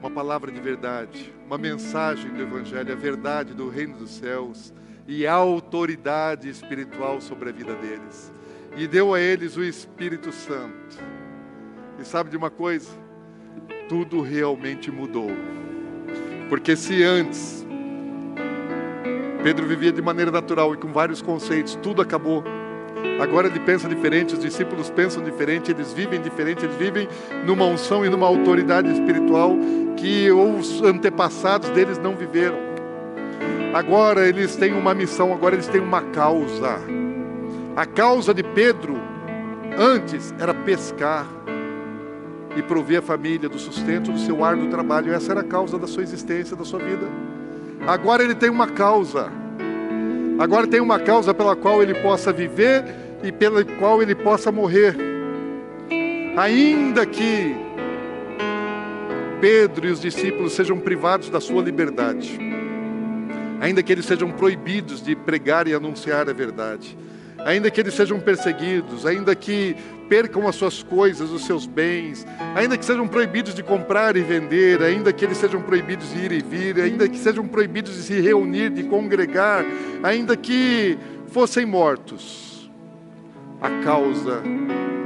uma 0.00 0.10
palavra 0.10 0.50
de 0.50 0.60
verdade, 0.60 1.34
uma 1.44 1.58
mensagem 1.58 2.32
do 2.32 2.40
Evangelho, 2.40 2.90
a 2.90 2.96
verdade 2.96 3.52
do 3.52 3.68
reino 3.68 3.98
dos 3.98 4.10
céus 4.10 4.72
e 5.06 5.26
a 5.26 5.34
autoridade 5.34 6.48
espiritual 6.48 7.20
sobre 7.20 7.50
a 7.50 7.52
vida 7.52 7.74
deles. 7.74 8.32
E 8.76 8.86
deu 8.86 9.12
a 9.12 9.20
eles 9.20 9.56
o 9.56 9.62
Espírito 9.62 10.32
Santo 10.32 10.96
e 11.98 12.04
sabe 12.04 12.30
de 12.30 12.36
uma 12.36 12.50
coisa? 12.50 12.88
Tudo 13.88 14.20
realmente 14.20 14.90
mudou. 14.90 15.30
Porque 16.48 16.76
se 16.76 17.02
antes 17.02 17.66
Pedro 19.42 19.66
vivia 19.66 19.92
de 19.92 20.02
maneira 20.02 20.30
natural 20.30 20.74
e 20.74 20.76
com 20.76 20.92
vários 20.92 21.22
conceitos, 21.22 21.78
tudo 21.82 22.02
acabou. 22.02 22.42
Agora 23.20 23.46
ele 23.46 23.60
pensa 23.60 23.88
diferente, 23.88 24.34
os 24.34 24.40
discípulos 24.40 24.90
pensam 24.90 25.22
diferente, 25.22 25.70
eles 25.70 25.92
vivem 25.92 26.20
diferente, 26.20 26.64
eles 26.64 26.76
vivem 26.76 27.08
numa 27.44 27.64
unção 27.64 28.04
e 28.04 28.08
numa 28.08 28.26
autoridade 28.26 28.90
espiritual 28.92 29.56
que 29.96 30.30
os 30.30 30.82
antepassados 30.82 31.70
deles 31.70 31.98
não 31.98 32.16
viveram. 32.16 32.58
Agora 33.72 34.26
eles 34.26 34.56
têm 34.56 34.72
uma 34.72 34.94
missão, 34.94 35.32
agora 35.32 35.54
eles 35.54 35.68
têm 35.68 35.80
uma 35.80 36.02
causa. 36.02 36.78
A 37.76 37.86
causa 37.86 38.34
de 38.34 38.42
Pedro 38.42 38.96
antes 39.78 40.34
era 40.38 40.52
pescar 40.52 41.26
e 42.56 42.62
prover 42.62 42.98
a 42.98 43.02
família 43.02 43.48
do 43.48 43.58
sustento 43.58 44.10
do 44.10 44.18
seu 44.18 44.42
árduo 44.44 44.68
trabalho. 44.68 45.12
Essa 45.12 45.32
era 45.32 45.40
a 45.42 45.44
causa 45.44 45.78
da 45.78 45.86
sua 45.86 46.02
existência, 46.02 46.56
da 46.56 46.64
sua 46.64 46.78
vida. 46.78 47.06
Agora 47.86 48.22
ele 48.24 48.34
tem 48.34 48.50
uma 48.50 48.66
causa. 48.66 49.30
Agora 50.38 50.66
tem 50.66 50.80
uma 50.80 50.98
causa 50.98 51.32
pela 51.34 51.54
qual 51.54 51.82
ele 51.82 51.94
possa 51.94 52.32
viver 52.32 52.84
e 53.22 53.30
pela 53.30 53.64
qual 53.64 54.02
ele 54.02 54.14
possa 54.14 54.50
morrer. 54.50 54.96
Ainda 56.36 57.06
que 57.06 57.54
Pedro 59.40 59.86
e 59.86 59.90
os 59.90 60.00
discípulos 60.00 60.52
sejam 60.52 60.78
privados 60.78 61.28
da 61.28 61.40
sua 61.40 61.62
liberdade, 61.62 62.38
ainda 63.60 63.82
que 63.82 63.92
eles 63.92 64.06
sejam 64.06 64.30
proibidos 64.30 65.02
de 65.02 65.14
pregar 65.14 65.68
e 65.68 65.74
anunciar 65.74 66.28
a 66.28 66.32
verdade, 66.32 66.96
ainda 67.44 67.70
que 67.70 67.80
eles 67.80 67.94
sejam 67.94 68.18
perseguidos, 68.18 69.06
ainda 69.06 69.34
que 69.34 69.76
percam 70.08 70.46
as 70.46 70.54
suas 70.54 70.82
coisas, 70.82 71.30
os 71.30 71.44
seus 71.44 71.66
bens, 71.66 72.26
ainda 72.54 72.76
que 72.76 72.84
sejam 72.84 73.08
proibidos 73.08 73.54
de 73.54 73.62
comprar 73.62 74.16
e 74.16 74.22
vender, 74.22 74.82
ainda 74.82 75.12
que 75.12 75.24
eles 75.24 75.36
sejam 75.36 75.60
proibidos 75.60 76.12
de 76.12 76.20
ir 76.20 76.32
e 76.32 76.40
vir, 76.40 76.80
ainda 76.80 77.08
que 77.08 77.18
sejam 77.18 77.46
proibidos 77.46 77.94
de 77.94 78.02
se 78.02 78.20
reunir, 78.20 78.70
de 78.70 78.84
congregar, 78.84 79.64
ainda 80.02 80.36
que 80.36 80.96
fossem 81.28 81.66
mortos, 81.66 82.70
a 83.60 83.70
causa 83.82 84.42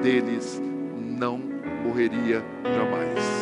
deles 0.02 0.60
não 0.98 1.40
morreria 1.84 2.42
jamais. 2.64 3.40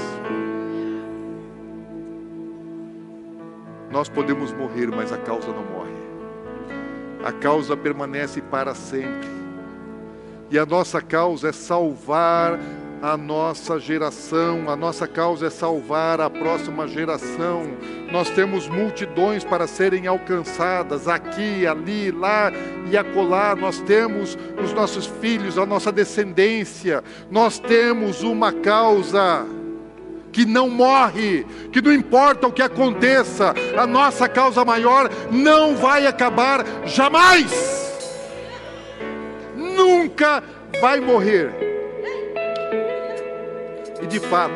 Nós 3.90 4.08
podemos 4.08 4.52
morrer, 4.52 4.88
mas 4.88 5.12
a 5.12 5.18
causa 5.18 5.48
não 5.48 5.64
morre 5.64 5.87
a 7.24 7.32
causa 7.32 7.76
permanece 7.76 8.40
para 8.40 8.74
sempre. 8.74 9.28
E 10.50 10.58
a 10.58 10.64
nossa 10.64 11.00
causa 11.00 11.48
é 11.48 11.52
salvar 11.52 12.58
a 13.00 13.16
nossa 13.16 13.78
geração, 13.78 14.68
a 14.68 14.74
nossa 14.74 15.06
causa 15.06 15.46
é 15.46 15.50
salvar 15.50 16.20
a 16.20 16.28
próxima 16.28 16.88
geração. 16.88 17.62
Nós 18.10 18.30
temos 18.30 18.68
multidões 18.68 19.44
para 19.44 19.66
serem 19.66 20.06
alcançadas 20.06 21.06
aqui, 21.06 21.66
ali, 21.66 22.10
lá 22.10 22.50
e 22.90 22.96
acolá. 22.96 23.54
Nós 23.54 23.78
temos 23.80 24.36
os 24.62 24.72
nossos 24.72 25.06
filhos, 25.06 25.58
a 25.58 25.66
nossa 25.66 25.92
descendência. 25.92 27.04
Nós 27.30 27.58
temos 27.58 28.22
uma 28.22 28.52
causa 28.52 29.46
que 30.38 30.46
não 30.46 30.70
morre, 30.70 31.44
que 31.72 31.82
não 31.82 31.92
importa 31.92 32.46
o 32.46 32.52
que 32.52 32.62
aconteça, 32.62 33.52
a 33.76 33.84
nossa 33.84 34.28
causa 34.28 34.64
maior 34.64 35.10
não 35.32 35.74
vai 35.74 36.06
acabar 36.06 36.64
jamais. 36.86 37.50
Nunca 39.56 40.40
vai 40.80 41.00
morrer. 41.00 41.50
E 44.00 44.06
de 44.06 44.20
fato, 44.20 44.54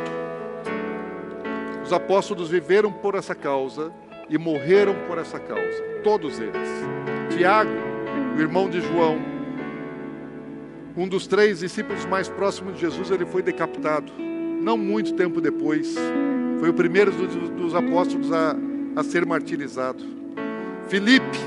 os 1.84 1.92
apóstolos 1.92 2.48
viveram 2.48 2.92
por 2.92 3.16
essa 3.16 3.34
causa 3.34 3.92
e 4.30 4.38
morreram 4.38 4.94
por 5.08 5.18
essa 5.18 5.40
causa, 5.40 5.82
todos 6.04 6.38
eles. 6.38 6.68
Tiago, 7.36 7.72
o 8.36 8.40
irmão 8.40 8.70
de 8.70 8.80
João, 8.80 9.20
um 10.96 11.08
dos 11.08 11.26
três 11.26 11.58
discípulos 11.58 12.04
mais 12.04 12.28
próximos 12.28 12.74
de 12.74 12.82
Jesus, 12.82 13.10
ele 13.10 13.26
foi 13.26 13.42
decapitado 13.42 14.12
não 14.62 14.78
muito 14.78 15.14
tempo 15.14 15.40
depois. 15.40 15.94
Foi 16.60 16.70
o 16.70 16.74
primeiro 16.74 17.10
dos, 17.10 17.50
dos 17.50 17.74
apóstolos 17.74 18.32
a, 18.32 18.56
a 18.96 19.02
ser 19.02 19.26
martirizado. 19.26 20.02
Filipe 20.88 21.38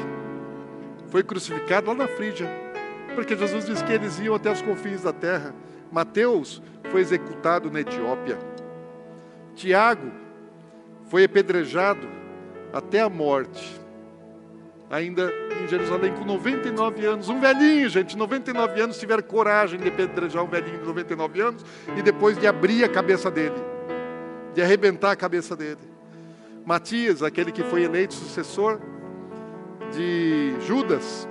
foi 1.08 1.24
crucificado 1.24 1.88
lá 1.88 1.96
na 1.96 2.08
Frígia, 2.08 2.50
porque 3.16 3.36
Jesus 3.36 3.66
disse 3.66 3.84
que 3.84 3.94
eles 3.94 4.20
iam 4.20 4.36
até 4.36 4.52
os 4.52 4.62
confins 4.62 5.02
da 5.02 5.14
terra. 5.14 5.56
Mateus 5.92 6.62
foi 6.92 7.02
executado 7.02 7.72
na 7.72 7.80
Etiópia. 7.80 8.38
Tiago 9.56 10.12
foi 11.06 11.24
apedrejado 11.24 12.08
até 12.74 13.00
a 13.00 13.10
morte 13.10 13.85
ainda 14.90 15.32
em 15.64 15.68
Jerusalém 15.68 16.14
com 16.14 16.24
99 16.24 17.06
anos. 17.06 17.30
Um 17.30 17.40
velhinho, 17.40 17.90
gente, 17.90 18.18
99 18.18 18.82
anos, 18.82 19.00
tiver 19.00 19.22
coragem 19.24 19.80
de 19.80 19.88
apedrejar 19.88 20.44
um 20.44 20.48
velhinho 20.48 20.80
de 20.80 20.86
99 20.86 21.42
anos 21.42 21.66
e 21.98 22.02
depois 22.02 22.38
de 22.38 22.48
abrir 22.48 22.84
a 22.84 22.90
cabeça 22.90 23.32
dele, 23.32 23.56
de 24.54 24.62
arrebentar 24.62 25.12
a 25.12 25.16
cabeça 25.16 25.56
dele. 25.56 25.80
Matias, 26.66 27.22
aquele 27.22 27.52
que 27.52 27.64
foi 27.64 27.84
eleito 27.84 28.14
sucessor 28.14 28.80
de 29.92 30.56
Judas, 30.62 31.28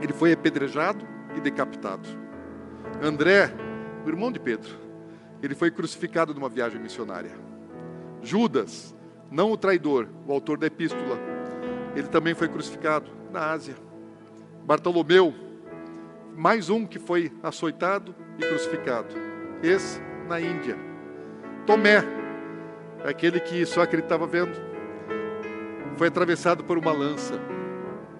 ele 0.00 0.12
foi 0.12 0.32
apedrejado 0.32 1.04
e 1.36 1.40
decapitado. 1.40 2.08
André, 3.02 3.52
o 4.04 4.08
irmão 4.08 4.30
de 4.30 4.38
Pedro, 4.38 4.70
ele 5.42 5.54
foi 5.54 5.70
crucificado 5.70 6.34
numa 6.34 6.48
viagem 6.48 6.80
missionária. 6.80 7.32
Judas, 8.22 8.94
não 9.30 9.50
o 9.52 9.56
traidor, 9.56 10.08
o 10.26 10.32
autor 10.32 10.58
da 10.58 10.66
epístola, 10.66 11.18
ele 11.94 12.08
também 12.08 12.34
foi 12.34 12.48
crucificado 12.48 13.10
na 13.32 13.50
Ásia. 13.50 13.74
Bartolomeu, 14.64 15.34
mais 16.36 16.70
um 16.70 16.86
que 16.86 16.98
foi 16.98 17.32
açoitado 17.42 18.14
e 18.38 18.42
crucificado. 18.42 19.14
Esse 19.62 20.00
na 20.28 20.40
Índia. 20.40 20.76
Tomé, 21.66 22.02
aquele 23.04 23.40
que 23.40 23.64
só 23.66 23.82
acreditava 23.82 24.26
vendo, 24.26 24.52
foi 25.96 26.08
atravessado 26.08 26.64
por 26.64 26.78
uma 26.78 26.92
lança, 26.92 27.40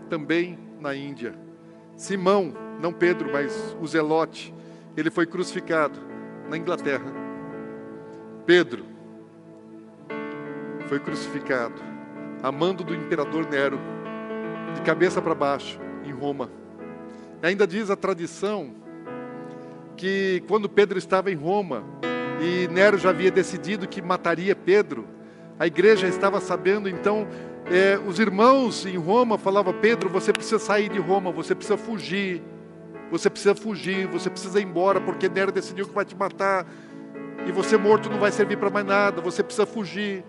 também 0.08 0.58
na 0.80 0.94
Índia. 0.94 1.34
Simão, 1.96 2.52
não 2.80 2.92
Pedro, 2.92 3.30
mas 3.32 3.76
o 3.80 3.86
Zelote, 3.86 4.54
ele 4.96 5.10
foi 5.10 5.26
crucificado 5.26 5.98
na 6.48 6.56
Inglaterra. 6.56 7.12
Pedro 8.44 8.84
foi 10.88 10.98
crucificado 10.98 11.89
amando 12.42 12.82
do 12.82 12.94
imperador 12.94 13.46
Nero, 13.48 13.78
de 14.74 14.82
cabeça 14.82 15.20
para 15.20 15.34
baixo, 15.34 15.78
em 16.04 16.12
Roma. 16.12 16.50
E 17.42 17.46
ainda 17.46 17.66
diz 17.66 17.90
a 17.90 17.96
tradição 17.96 18.74
que 19.96 20.42
quando 20.48 20.68
Pedro 20.68 20.98
estava 20.98 21.30
em 21.30 21.34
Roma 21.34 21.84
e 22.40 22.68
Nero 22.68 22.96
já 22.96 23.10
havia 23.10 23.30
decidido 23.30 23.86
que 23.86 24.00
mataria 24.00 24.56
Pedro, 24.56 25.06
a 25.58 25.66
igreja 25.66 26.06
estava 26.06 26.40
sabendo, 26.40 26.88
então 26.88 27.26
é, 27.66 27.98
os 28.06 28.18
irmãos 28.18 28.86
em 28.86 28.96
Roma 28.96 29.36
falavam: 29.36 29.74
Pedro, 29.74 30.08
você 30.08 30.32
precisa 30.32 30.58
sair 30.58 30.88
de 30.88 30.98
Roma, 30.98 31.30
você 31.30 31.54
precisa 31.54 31.76
fugir, 31.76 32.42
você 33.10 33.28
precisa 33.28 33.54
fugir, 33.54 34.06
você 34.06 34.30
precisa 34.30 34.58
ir 34.58 34.64
embora, 34.64 35.00
porque 35.00 35.28
Nero 35.28 35.52
decidiu 35.52 35.86
que 35.86 35.94
vai 35.94 36.04
te 36.04 36.16
matar 36.16 36.66
e 37.46 37.52
você 37.52 37.76
morto 37.76 38.08
não 38.08 38.18
vai 38.18 38.32
servir 38.32 38.56
para 38.56 38.70
mais 38.70 38.86
nada, 38.86 39.20
você 39.20 39.42
precisa 39.42 39.66
fugir. 39.66 40.24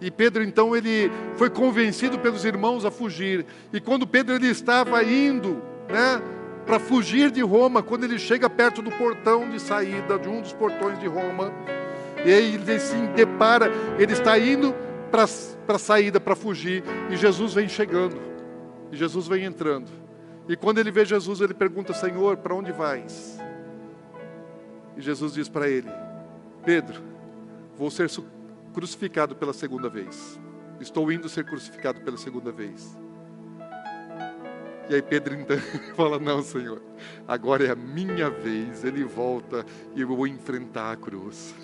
E 0.00 0.10
Pedro 0.10 0.42
então 0.42 0.74
ele 0.74 1.10
foi 1.36 1.50
convencido 1.50 2.18
pelos 2.18 2.44
irmãos 2.44 2.84
a 2.84 2.90
fugir. 2.90 3.44
E 3.72 3.80
quando 3.80 4.06
Pedro 4.06 4.34
ele 4.34 4.48
estava 4.48 5.02
indo, 5.04 5.62
né, 5.88 6.22
para 6.64 6.78
fugir 6.78 7.30
de 7.30 7.42
Roma, 7.42 7.82
quando 7.82 8.04
ele 8.04 8.18
chega 8.18 8.48
perto 8.48 8.80
do 8.80 8.90
portão 8.92 9.48
de 9.50 9.60
saída 9.60 10.18
de 10.18 10.28
um 10.28 10.40
dos 10.40 10.52
portões 10.52 10.98
de 10.98 11.06
Roma, 11.06 11.52
e 12.24 12.30
ele 12.30 12.78
se 12.78 12.96
depara, 13.08 13.70
ele 13.98 14.12
está 14.12 14.38
indo 14.38 14.74
para 15.10 15.24
a 15.24 15.78
saída 15.78 16.20
para 16.20 16.36
fugir, 16.36 16.82
e 17.10 17.16
Jesus 17.16 17.54
vem 17.54 17.68
chegando. 17.68 18.16
E 18.92 18.96
Jesus 18.96 19.26
vem 19.26 19.44
entrando. 19.44 19.88
E 20.48 20.56
quando 20.56 20.78
ele 20.78 20.90
vê 20.90 21.04
Jesus, 21.04 21.40
ele 21.40 21.54
pergunta: 21.54 21.92
Senhor, 21.92 22.36
para 22.38 22.54
onde 22.54 22.72
vais? 22.72 23.38
E 24.96 25.00
Jesus 25.00 25.34
diz 25.34 25.48
para 25.48 25.68
ele: 25.68 25.88
Pedro, 26.64 27.00
vou 27.76 27.90
ser 27.90 28.08
crucificado 28.72 29.34
pela 29.36 29.52
segunda 29.52 29.88
vez. 29.88 30.40
Estou 30.80 31.10
indo 31.12 31.28
ser 31.28 31.44
crucificado 31.44 32.00
pela 32.00 32.16
segunda 32.16 32.50
vez. 32.50 32.98
E 34.88 34.94
aí 34.94 35.02
Pedro 35.02 35.34
então 35.34 35.56
fala: 35.94 36.18
Não, 36.18 36.42
Senhor, 36.42 36.82
agora 37.28 37.64
é 37.64 37.70
a 37.70 37.76
minha 37.76 38.30
vez. 38.30 38.84
Ele 38.84 39.04
volta 39.04 39.64
e 39.94 40.00
eu 40.00 40.08
vou 40.08 40.26
enfrentar 40.26 40.92
a 40.92 40.96
cruz. 40.96 41.54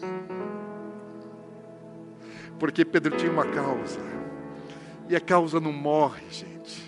Porque 2.59 2.85
Pedro 2.85 3.17
tinha 3.17 3.33
uma 3.33 3.47
causa. 3.47 4.01
E 5.09 5.17
a 5.17 5.21
causa 5.21 5.61
não 5.61 5.73
morre, 5.73 6.25
gente. 6.31 6.86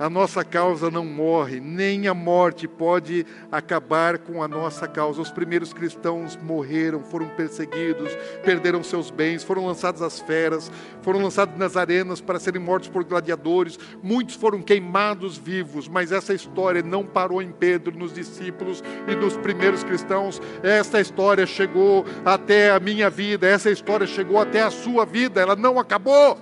A 0.00 0.08
nossa 0.08 0.42
causa 0.42 0.90
não 0.90 1.04
morre, 1.04 1.60
nem 1.60 2.08
a 2.08 2.14
morte 2.14 2.66
pode 2.66 3.26
acabar 3.52 4.16
com 4.16 4.42
a 4.42 4.48
nossa 4.48 4.88
causa. 4.88 5.20
Os 5.20 5.30
primeiros 5.30 5.74
cristãos 5.74 6.38
morreram, 6.42 7.02
foram 7.02 7.28
perseguidos, 7.28 8.16
perderam 8.42 8.82
seus 8.82 9.10
bens, 9.10 9.44
foram 9.44 9.66
lançados 9.66 10.00
às 10.00 10.18
feras, 10.18 10.72
foram 11.02 11.22
lançados 11.22 11.54
nas 11.58 11.76
arenas 11.76 12.18
para 12.18 12.40
serem 12.40 12.62
mortos 12.62 12.88
por 12.88 13.04
gladiadores. 13.04 13.78
Muitos 14.02 14.36
foram 14.36 14.62
queimados 14.62 15.36
vivos, 15.36 15.86
mas 15.86 16.12
essa 16.12 16.32
história 16.32 16.82
não 16.82 17.04
parou 17.04 17.42
em 17.42 17.52
Pedro, 17.52 17.94
nos 17.94 18.14
discípulos 18.14 18.82
e 19.06 19.14
nos 19.14 19.36
primeiros 19.36 19.84
cristãos. 19.84 20.40
Essa 20.62 20.98
história 20.98 21.44
chegou 21.44 22.06
até 22.24 22.70
a 22.70 22.80
minha 22.80 23.10
vida, 23.10 23.46
essa 23.46 23.70
história 23.70 24.06
chegou 24.06 24.40
até 24.40 24.62
a 24.62 24.70
sua 24.70 25.04
vida, 25.04 25.42
ela 25.42 25.54
não 25.54 25.78
acabou. 25.78 26.38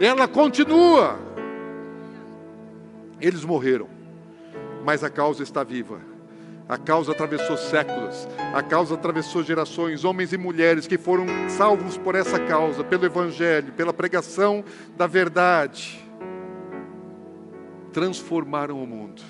Ela 0.00 0.28
continua. 0.28 1.29
Eles 3.20 3.44
morreram, 3.44 3.88
mas 4.84 5.04
a 5.04 5.10
causa 5.10 5.42
está 5.42 5.62
viva. 5.62 6.00
A 6.68 6.78
causa 6.78 7.10
atravessou 7.10 7.56
séculos, 7.56 8.28
a 8.54 8.62
causa 8.62 8.94
atravessou 8.94 9.42
gerações, 9.42 10.04
homens 10.04 10.32
e 10.32 10.38
mulheres 10.38 10.86
que 10.86 10.96
foram 10.96 11.26
salvos 11.48 11.98
por 11.98 12.14
essa 12.14 12.38
causa, 12.38 12.84
pelo 12.84 13.04
Evangelho, 13.04 13.72
pela 13.72 13.92
pregação 13.92 14.64
da 14.96 15.08
verdade, 15.08 16.00
transformaram 17.92 18.80
o 18.80 18.86
mundo. 18.86 19.20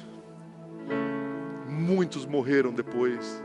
Muitos 1.67 2.27
morreram 2.27 2.73
depois, 2.73 3.43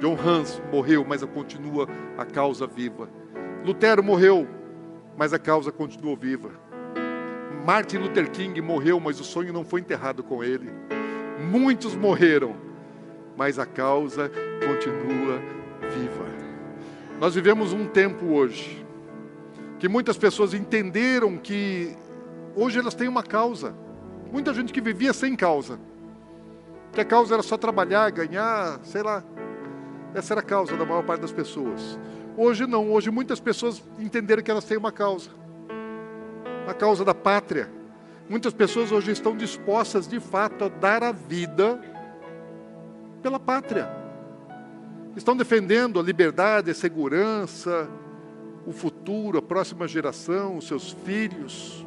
John 0.00 0.16
Hans 0.18 0.60
morreu, 0.72 1.04
mas 1.06 1.22
continua 1.24 1.86
a 2.16 2.24
causa 2.24 2.66
viva. 2.66 3.08
Lutero 3.64 4.02
morreu, 4.02 4.48
mas 5.16 5.34
a 5.34 5.38
causa 5.38 5.70
continuou 5.70 6.16
viva. 6.16 6.61
Martin 7.64 7.98
Luther 7.98 8.28
King 8.28 8.60
morreu, 8.60 8.98
mas 8.98 9.20
o 9.20 9.24
sonho 9.24 9.52
não 9.52 9.64
foi 9.64 9.80
enterrado 9.80 10.24
com 10.24 10.42
ele. 10.42 10.68
Muitos 11.48 11.94
morreram, 11.94 12.56
mas 13.36 13.56
a 13.56 13.64
causa 13.64 14.28
continua 14.28 15.40
viva. 15.94 16.26
Nós 17.20 17.36
vivemos 17.36 17.72
um 17.72 17.86
tempo 17.86 18.26
hoje 18.26 18.84
que 19.78 19.88
muitas 19.88 20.18
pessoas 20.18 20.54
entenderam 20.54 21.38
que 21.38 21.96
hoje 22.56 22.80
elas 22.80 22.94
têm 22.94 23.06
uma 23.06 23.22
causa. 23.22 23.72
Muita 24.32 24.52
gente 24.52 24.72
que 24.72 24.80
vivia 24.80 25.12
sem 25.12 25.36
causa. 25.36 25.78
Que 26.92 27.00
a 27.00 27.04
causa 27.04 27.34
era 27.34 27.42
só 27.44 27.56
trabalhar, 27.56 28.10
ganhar, 28.10 28.80
sei 28.82 29.04
lá. 29.04 29.22
Essa 30.14 30.34
era 30.34 30.40
a 30.40 30.44
causa 30.44 30.76
da 30.76 30.84
maior 30.84 31.04
parte 31.04 31.20
das 31.20 31.32
pessoas. 31.32 31.96
Hoje 32.36 32.66
não, 32.66 32.90
hoje 32.90 33.08
muitas 33.10 33.38
pessoas 33.38 33.80
entenderam 34.00 34.42
que 34.42 34.50
elas 34.50 34.64
têm 34.64 34.76
uma 34.76 34.90
causa. 34.90 35.41
A 36.66 36.74
causa 36.74 37.04
da 37.04 37.14
pátria. 37.14 37.68
Muitas 38.28 38.54
pessoas 38.54 38.92
hoje 38.92 39.10
estão 39.10 39.36
dispostas 39.36 40.06
de 40.06 40.20
fato 40.20 40.64
a 40.64 40.68
dar 40.68 41.02
a 41.02 41.12
vida 41.12 41.80
pela 43.22 43.38
pátria. 43.38 43.88
Estão 45.16 45.36
defendendo 45.36 46.00
a 46.00 46.02
liberdade, 46.02 46.70
a 46.70 46.74
segurança, 46.74 47.88
o 48.66 48.72
futuro, 48.72 49.38
a 49.38 49.42
próxima 49.42 49.86
geração, 49.86 50.56
os 50.56 50.66
seus 50.66 50.92
filhos. 51.04 51.86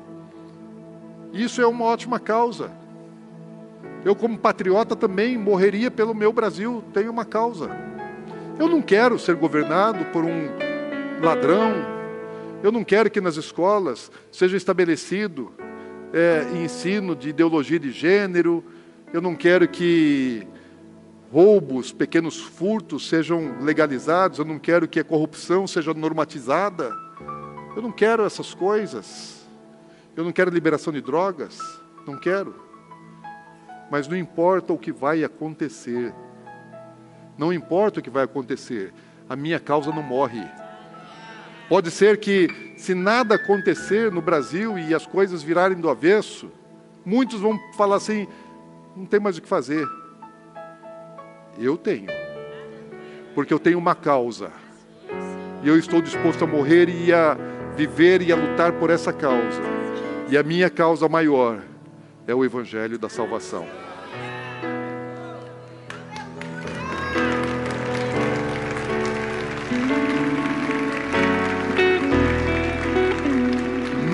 Isso 1.33 1.61
é 1.61 1.67
uma 1.67 1.85
ótima 1.85 2.19
causa. 2.19 2.71
Eu, 4.03 4.15
como 4.15 4.37
patriota, 4.37 4.95
também 4.95 5.37
morreria 5.37 5.89
pelo 5.89 6.13
meu 6.13 6.31
Brasil, 6.31 6.83
tenho 6.93 7.11
uma 7.11 7.25
causa. 7.25 7.69
Eu 8.59 8.67
não 8.67 8.81
quero 8.81 9.17
ser 9.17 9.35
governado 9.35 10.05
por 10.05 10.23
um 10.23 10.47
ladrão. 11.21 11.94
Eu 12.65 12.71
não 12.71 12.83
quero 12.83 13.11
que 13.11 13.21
nas 13.21 13.35
escolas 13.35 14.11
seja 14.31 14.57
estabelecido 14.57 15.53
é, 16.11 16.47
ensino 16.63 17.15
de 17.15 17.29
ideologia 17.29 17.79
de 17.79 17.91
gênero. 17.91 18.63
Eu 19.13 19.21
não 19.21 19.35
quero 19.35 19.67
que 19.67 20.47
roubos, 21.31 21.93
pequenos 21.93 22.41
furtos 22.41 23.07
sejam 23.07 23.59
legalizados. 23.61 24.39
Eu 24.39 24.45
não 24.45 24.57
quero 24.57 24.87
que 24.87 24.99
a 24.99 25.03
corrupção 25.03 25.67
seja 25.67 25.93
normatizada. 25.93 26.91
Eu 27.75 27.83
não 27.83 27.91
quero 27.91 28.25
essas 28.25 28.55
coisas. 28.55 29.45
Eu 30.17 30.23
não 30.23 30.31
quero 30.31 30.49
liberação 30.49 30.91
de 30.91 31.01
drogas. 31.01 31.59
Não 32.07 32.17
quero. 32.17 32.55
Mas 33.91 34.07
não 34.07 34.17
importa 34.17 34.73
o 34.73 34.79
que 34.79 34.91
vai 34.91 35.23
acontecer. 35.23 36.11
Não 37.37 37.53
importa 37.53 37.99
o 37.99 38.01
que 38.01 38.09
vai 38.09 38.23
acontecer, 38.23 38.91
a 39.29 39.35
minha 39.35 39.59
causa 39.59 39.91
não 39.91 40.01
morre. 40.01 40.64
Pode 41.67 41.89
ser 41.89 42.17
que, 42.17 42.47
se 42.77 42.93
nada 42.93 43.35
acontecer 43.35 44.11
no 44.11 44.21
Brasil 44.21 44.77
e 44.77 44.93
as 44.93 45.07
coisas 45.07 45.41
virarem 45.41 45.77
do 45.77 45.89
avesso, 45.89 46.51
muitos 47.03 47.39
vão 47.39 47.59
falar 47.75 47.95
assim: 47.95 48.27
não 48.95 49.05
tem 49.05 49.19
mais 49.19 49.37
o 49.37 49.41
que 49.41 49.47
fazer. 49.47 49.87
Eu 51.57 51.75
tenho, 51.77 52.07
porque 53.33 53.53
eu 53.53 53.59
tenho 53.59 53.79
uma 53.79 53.95
causa, 53.95 54.51
e 55.63 55.67
eu 55.67 55.77
estou 55.77 56.01
disposto 56.01 56.43
a 56.43 56.47
morrer 56.47 56.87
e 56.89 57.11
a 57.11 57.35
viver 57.75 58.21
e 58.21 58.31
a 58.31 58.35
lutar 58.35 58.73
por 58.73 58.89
essa 58.89 59.11
causa, 59.11 59.61
e 60.29 60.37
a 60.37 60.43
minha 60.43 60.69
causa 60.69 61.09
maior 61.09 61.61
é 62.27 62.35
o 62.35 62.45
Evangelho 62.45 62.99
da 62.99 63.09
salvação. 63.09 63.84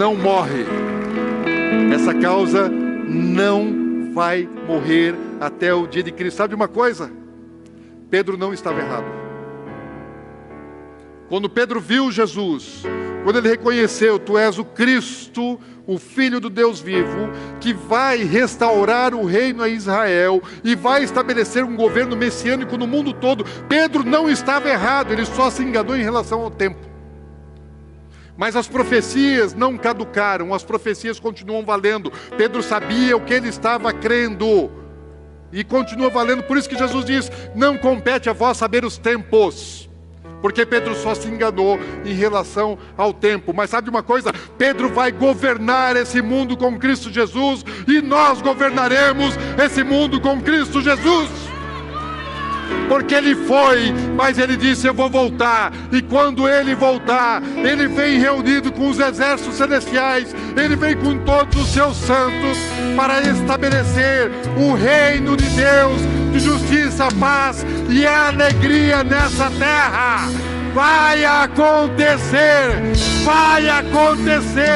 Não 0.01 0.15
morre. 0.15 0.65
Essa 1.93 2.11
causa 2.15 2.67
não 2.67 4.11
vai 4.15 4.49
morrer 4.67 5.13
até 5.39 5.71
o 5.75 5.85
dia 5.85 6.01
de 6.01 6.11
Cristo. 6.11 6.37
Sabe 6.37 6.55
uma 6.55 6.67
coisa? 6.67 7.11
Pedro 8.09 8.35
não 8.35 8.51
estava 8.51 8.79
errado. 8.79 9.05
Quando 11.29 11.47
Pedro 11.47 11.79
viu 11.79 12.11
Jesus, 12.11 12.81
quando 13.23 13.37
ele 13.37 13.49
reconheceu, 13.49 14.17
tu 14.17 14.39
és 14.39 14.57
o 14.57 14.65
Cristo, 14.65 15.59
o 15.85 15.99
Filho 15.99 16.39
do 16.39 16.49
Deus 16.49 16.81
vivo, 16.81 17.29
que 17.59 17.71
vai 17.71 18.23
restaurar 18.23 19.13
o 19.13 19.23
reino 19.23 19.61
a 19.61 19.69
Israel 19.69 20.41
e 20.63 20.73
vai 20.73 21.03
estabelecer 21.03 21.63
um 21.63 21.75
governo 21.75 22.17
messiânico 22.17 22.75
no 22.75 22.87
mundo 22.87 23.13
todo, 23.13 23.45
Pedro 23.69 24.03
não 24.03 24.27
estava 24.27 24.67
errado, 24.67 25.13
ele 25.13 25.27
só 25.27 25.51
se 25.51 25.61
enganou 25.61 25.95
em 25.95 26.01
relação 26.01 26.41
ao 26.41 26.49
tempo. 26.49 26.90
Mas 28.41 28.55
as 28.55 28.67
profecias 28.67 29.53
não 29.53 29.77
caducaram, 29.77 30.51
as 30.51 30.63
profecias 30.63 31.19
continuam 31.19 31.63
valendo. 31.63 32.11
Pedro 32.35 32.63
sabia 32.63 33.15
o 33.15 33.21
que 33.21 33.35
ele 33.35 33.49
estava 33.49 33.93
crendo 33.93 34.71
e 35.53 35.63
continua 35.63 36.09
valendo. 36.09 36.41
Por 36.41 36.57
isso 36.57 36.67
que 36.67 36.75
Jesus 36.75 37.05
diz: 37.05 37.31
Não 37.53 37.77
compete 37.77 38.31
a 38.31 38.33
vós 38.33 38.57
saber 38.57 38.83
os 38.83 38.97
tempos. 38.97 39.87
Porque 40.41 40.65
Pedro 40.65 40.95
só 40.95 41.13
se 41.13 41.27
enganou 41.27 41.79
em 42.03 42.13
relação 42.15 42.79
ao 42.97 43.13
tempo. 43.13 43.53
Mas 43.53 43.69
sabe 43.69 43.91
uma 43.91 44.01
coisa? 44.01 44.33
Pedro 44.57 44.89
vai 44.89 45.11
governar 45.11 45.95
esse 45.95 46.19
mundo 46.19 46.57
com 46.57 46.79
Cristo 46.79 47.11
Jesus 47.11 47.63
e 47.87 48.01
nós 48.01 48.41
governaremos 48.41 49.35
esse 49.63 49.83
mundo 49.83 50.19
com 50.19 50.41
Cristo 50.41 50.81
Jesus 50.81 51.50
porque 52.87 53.15
ele 53.15 53.35
foi, 53.35 53.93
mas 54.15 54.37
ele 54.37 54.57
disse: 54.57 54.87
Eu 54.87 54.93
vou 54.93 55.09
voltar. 55.09 55.71
E 55.91 56.01
quando 56.01 56.47
ele 56.47 56.75
voltar, 56.75 57.41
ele 57.57 57.87
vem 57.87 58.19
reunido 58.19 58.71
com 58.71 58.89
os 58.89 58.99
exércitos 58.99 59.55
celestiais, 59.55 60.35
ele 60.57 60.75
vem 60.75 60.95
com 60.95 61.17
todos 61.19 61.61
os 61.61 61.69
seus 61.69 61.95
santos 61.97 62.57
para 62.95 63.21
estabelecer 63.21 64.31
o 64.57 64.73
reino 64.73 65.37
de 65.37 65.49
Deus 65.49 66.01
de 66.31 66.39
justiça, 66.39 67.07
paz 67.19 67.65
e 67.89 68.05
alegria 68.05 69.03
nessa 69.03 69.49
terra. 69.51 70.29
Vai 70.73 71.25
acontecer, 71.25 72.81
vai 73.25 73.69
acontecer. 73.69 74.71